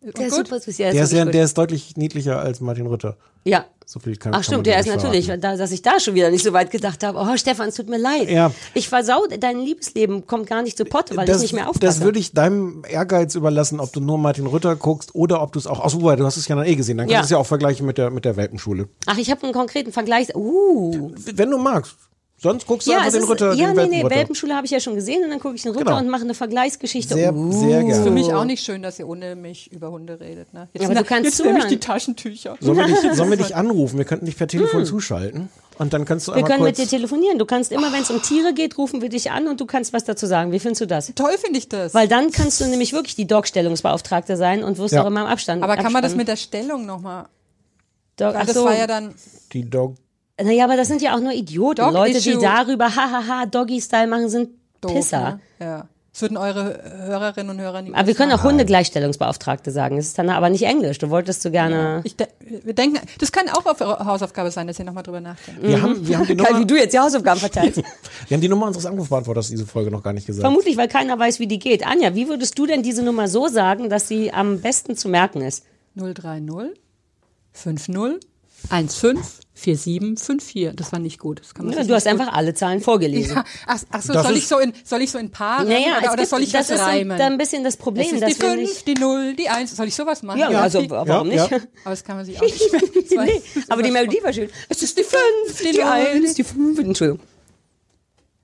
[0.00, 0.46] Der ist gut?
[0.46, 0.78] super süß.
[0.78, 3.16] Ja, der ist, ja, der ist deutlich niedlicher als Martin Rütter.
[3.44, 3.64] ja.
[3.90, 6.44] So viel kann Ach stimmt, der ist natürlich, da, dass ich da schon wieder nicht
[6.44, 7.18] so weit gedacht habe.
[7.18, 8.28] Oh Stefan, es tut mir leid.
[8.30, 8.52] Ja.
[8.74, 11.86] Ich versau, dein Liebesleben kommt gar nicht zu Potte, weil das, ich nicht mehr aufpasse.
[11.86, 15.58] das würde ich deinem Ehrgeiz überlassen, ob du nur Martin Rütter guckst oder ob du
[15.58, 17.20] es auch, ach so, du hast es ja dann eh gesehen, dann kannst Ja.
[17.20, 18.90] du es ja auch vergleichen mit der, mit der Welpenschule.
[19.06, 20.34] Ach, ich habe einen konkreten Vergleich.
[20.34, 21.12] Uh.
[21.32, 21.96] Wenn du magst.
[22.40, 24.08] Sonst guckst du Ja, einfach den ist, Ritter, ja den nee, nee.
[24.10, 25.98] Welpenschule habe ich ja schon gesehen und dann gucke ich den Ritter Genau.
[25.98, 27.14] und mache eine Vergleichsgeschichte.
[27.14, 27.50] Sehr, uh.
[27.52, 28.04] sehr gerne.
[28.04, 30.54] Für mich auch nicht schön, dass ihr ohne mich über Hunde redet.
[30.54, 30.68] Ne?
[30.72, 32.56] Jetzt, Ja, aber ne- du kannst jetzt nehme ich die Taschentücher.
[32.60, 33.98] Sollen wir, dich, sollen wir dich anrufen?
[33.98, 35.48] Wir könnten dich per Telefon zuschalten.
[35.78, 36.38] Und dann kannst du Hm.
[36.38, 37.38] Wir können mit dir telefonieren.
[37.40, 39.92] Du kannst immer, wenn es um Tiere geht, rufen wir dich an und du kannst
[39.92, 40.52] was dazu sagen.
[40.52, 41.12] Wie findest du das?
[41.16, 41.92] Toll finde ich das.
[41.92, 45.02] Weil dann kannst du nämlich wirklich die Dog-Stellungsbeauftragte sein und wirst Ja.
[45.02, 45.62] auch immer im Abstand.
[45.64, 46.16] aber kann man das Abspannen.
[46.18, 47.26] mit der Stellung nochmal?
[48.16, 48.64] Dog, ach Das so.
[48.64, 49.12] war ja dann.
[49.52, 49.94] die Dog...
[50.42, 51.80] Naja, aber das sind ja auch nur Idioten.
[51.80, 52.40] Dog Leute, die Issue.
[52.40, 54.50] darüber hahaha Doggy-Style machen, sind
[54.80, 55.40] Doof, Pisser.
[55.58, 55.66] Ne?
[55.66, 55.88] Ja.
[56.18, 58.42] Das würden eure Hörerinnen und Hörer nie Aber wir können auch.
[58.42, 59.96] Hunde-Gleichstellungsbeauftragte sagen.
[59.96, 60.98] Das ist dann aber nicht Englisch.
[60.98, 62.00] Du wolltest so gerne.
[62.02, 62.26] Ich de
[62.64, 65.62] wir denken, das kann auch auf eure Hausaufgabe sein, dass ihr nochmal drüber nachdenkt.
[65.62, 67.76] Wir, haben, wir, haben die Geil, Nummer, wie du jetzt die Hausaufgaben verteilst.
[68.28, 70.42] wir haben die Nummer unseres Anrufbeantworters diese Folge noch gar nicht gesagt.
[70.42, 71.86] Vermutlich, weil keiner weiß, wie die geht.
[71.86, 75.42] Anja, wie würdest du denn diese Nummer so sagen, dass sie am besten zu merken
[75.42, 75.64] ist?
[75.94, 76.74] 030
[77.52, 77.94] 50
[78.70, 79.22] 15
[79.58, 80.76] 47 54.
[80.76, 81.40] Das war nicht gut.
[81.40, 83.36] Das kann man Ja, du hast gut- einfach alle Zahlen vorgelesen.
[83.36, 85.68] Ja, ach, ach so, Das soll ist- ich so in soll ich so in Paaren
[85.68, 87.18] Naja, oder, oder gibt, soll ich das ist so reimen?
[87.18, 88.86] da ein bisschen das Problem, es ist die wir 5, nicht.
[88.86, 89.76] die 0, die 1.
[89.76, 90.38] Soll ich sowas machen?
[90.38, 91.50] Ja, also warum ja, nicht?
[91.50, 91.58] ja.
[91.84, 92.60] Aber das kann man sich auch nicht.
[92.60, 92.72] Das
[93.26, 94.48] nee, das aber die Melodie war schön.
[94.68, 95.22] Es ist die 5,
[95.62, 96.78] die, die 1, die 5.
[96.78, 97.20] Entschuldigung.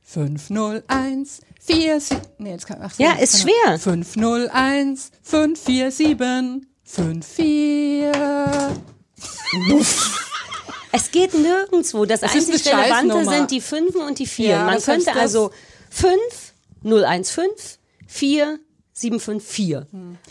[0.02, 2.20] 501 4 7.
[2.38, 3.78] Nee, jetzt kann ach so, Ja, ist schwer.
[3.78, 6.16] 501 547
[6.84, 8.04] 54.
[10.96, 12.04] Es geht nirgendwo.
[12.04, 14.60] Das Das einzig Relevante sind die Fünfen und die Vieren.
[14.60, 15.50] Ja, Man könnte also
[15.90, 16.12] 5,
[16.82, 17.48] 015,
[18.06, 18.58] 4,
[18.92, 19.76] 754.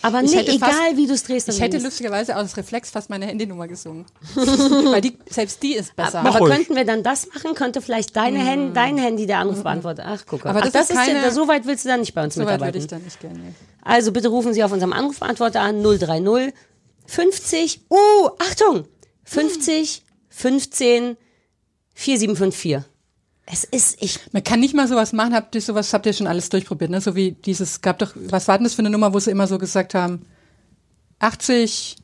[0.01, 1.49] Aber Ich nee, hätte egal fast- wie du es drehst.
[1.49, 4.05] Ich hätte lustigerweise aus Reflex fast meine Handynummer gesungen.
[4.35, 6.19] Weil die, selbst die ist besser.
[6.19, 6.53] Aber ruhig.
[6.53, 7.55] könnten wir dann das machen?
[7.55, 10.03] Könnte vielleicht deine Hand, dein Handy der Anruf beantworten?
[10.05, 10.45] Ach, guck.
[10.45, 12.23] Aber Ach, das das ist ist ja, keine- so weit willst du dann nicht bei
[12.23, 12.81] uns so weit würde mitarbeiten.
[12.81, 13.53] ich dann nicht gerne.
[13.81, 16.53] Also bitte rufen Sie auf unserem Anrufbeantworter an 030
[17.05, 18.85] 50, oh, Achtung,
[19.25, 20.03] 50
[20.35, 21.15] 15
[21.95, 22.89] 4754.
[23.45, 26.27] Es ist, ich, Man kann nicht mal sowas machen, habt ihr sowas, habt ihr schon
[26.27, 27.01] alles durchprobiert, ne?
[27.01, 29.47] So wie dieses, gab doch, was war denn das für eine Nummer, wo sie immer
[29.47, 30.25] so gesagt haben,
[31.19, 31.97] 80,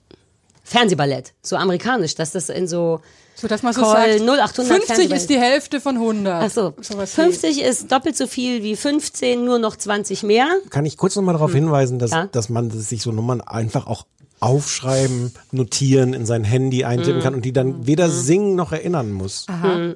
[0.64, 2.99] Fernsehballett, so amerikanisch, dass das in so,
[3.35, 5.22] so dass man so Call sagt, 0800 50 Fernsehballett.
[5.22, 6.43] ist die Hälfte von 100.
[6.43, 10.47] ach so, Sowas wie- 50 ist doppelt so viel wie 15, nur noch 20 mehr.
[10.69, 12.18] Kann ich kurz nochmal darauf hinweisen, dass, Hm.
[12.18, 12.26] Ja.
[12.27, 14.06] dass man sich so Nummern einfach auch
[14.39, 17.21] aufschreiben, notieren, in sein Handy eintippen Hm.
[17.21, 19.45] kann und die dann weder singen noch erinnern muss.
[19.47, 19.95] Aha.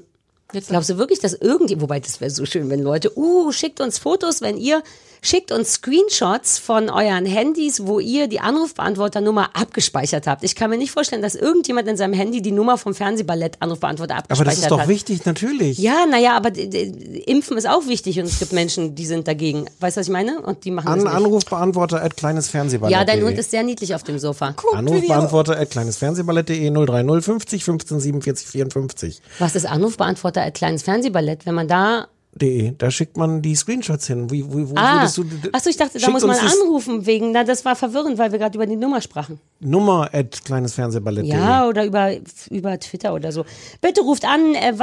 [0.53, 3.81] Jetzt Glaubst du wirklich, dass irgendwie, wobei das wäre so schön, wenn Leute, uh, schickt
[3.81, 4.83] uns Fotos, wenn ihr,
[5.23, 10.43] schickt uns Screenshots von euren Handys, wo ihr die Anrufbeantworternummer abgespeichert habt.
[10.43, 14.17] Ich kann mir nicht vorstellen, dass irgendjemand in seinem Handy die Nummer vom Fernsehballett Anrufbeantworter
[14.17, 14.87] abgespeichert Aber das ist doch hat.
[14.89, 15.79] wichtig, natürlich.
[15.79, 19.65] Ja, naja, aber Impfen ist auch wichtig und es gibt Menschen, die sind dagegen.
[19.79, 20.41] Weißt du, was ich meine?
[20.41, 21.07] Und die machen An.
[21.07, 22.95] Anrufbeantworter at kleines Fernsehballett.
[22.95, 24.55] Ja, dein Hund ist sehr niedlich auf dem Sofa.
[24.73, 29.21] Anrufbeantworter at kleines Fernsehballett.de 030 50 15 47 54.
[29.39, 31.45] Was ist Anrufbeantworter als kleines Fernsehballett?
[31.45, 34.31] Wenn man da De, da schickt man die Screenshots hin.
[34.31, 37.43] Wie, wo, wo Ah, würdest du, achso, ich dachte, da muss man anrufen wegen, na,
[37.43, 39.39] das war verwirrend, weil wir gerade über die Nummer sprachen.
[39.59, 41.31] Nummer at kleines Fernsehballett.de.
[41.31, 42.11] Ja, oder über,
[42.49, 43.45] über Twitter oder so.
[43.81, 44.73] Bitte ruft an, äh,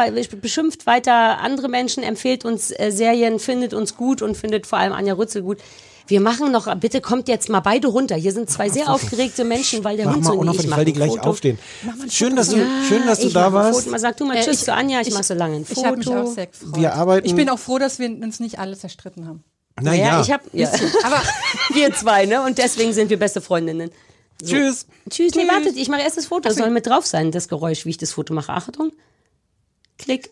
[0.41, 4.93] beschimpft weiter andere Menschen, empfehlt uns äh, Serien, findet uns gut und findet vor allem
[4.93, 5.59] Anja Rützel gut.
[6.11, 8.17] Wir machen noch, bitte kommt jetzt mal beide runter.
[8.17, 10.71] Hier sind zwei sehr aufgeregte Menschen, weil der Mach Hund mal so nee, ich unauffällig,
[10.71, 11.31] mach weil die ein gleich Foto.
[11.31, 11.59] aufstehen.
[12.09, 12.57] Schön, dass du,
[12.89, 13.79] schön, dass du ich da mach warst.
[13.81, 13.91] Foto.
[13.93, 15.65] Mal sag du mal Äh, Tschüss ich- zu Anja, ich, ich- mach so lange ein
[15.65, 15.81] Foto.
[15.81, 16.77] Ich habe mich auch sehr gefreut.
[16.77, 19.45] Wir arbeiten- Ich bin auch froh, dass wir uns nicht alle zerstritten haben.
[19.81, 20.69] Naja, ich hab, ja.
[21.05, 21.23] aber
[21.75, 22.43] wir zwei, ne?
[22.43, 23.91] Und deswegen sind wir beste Freundinnen.
[24.43, 24.49] So.
[24.49, 24.87] Tschüss.
[25.09, 25.35] Tschüss.
[25.37, 26.49] Nee, wartet, ich mache erst das Foto.
[26.49, 28.53] Das soll mit drauf sein, das Geräusch, wie ich das Foto mache.
[28.53, 28.91] Achtung.
[29.97, 30.31] Klick.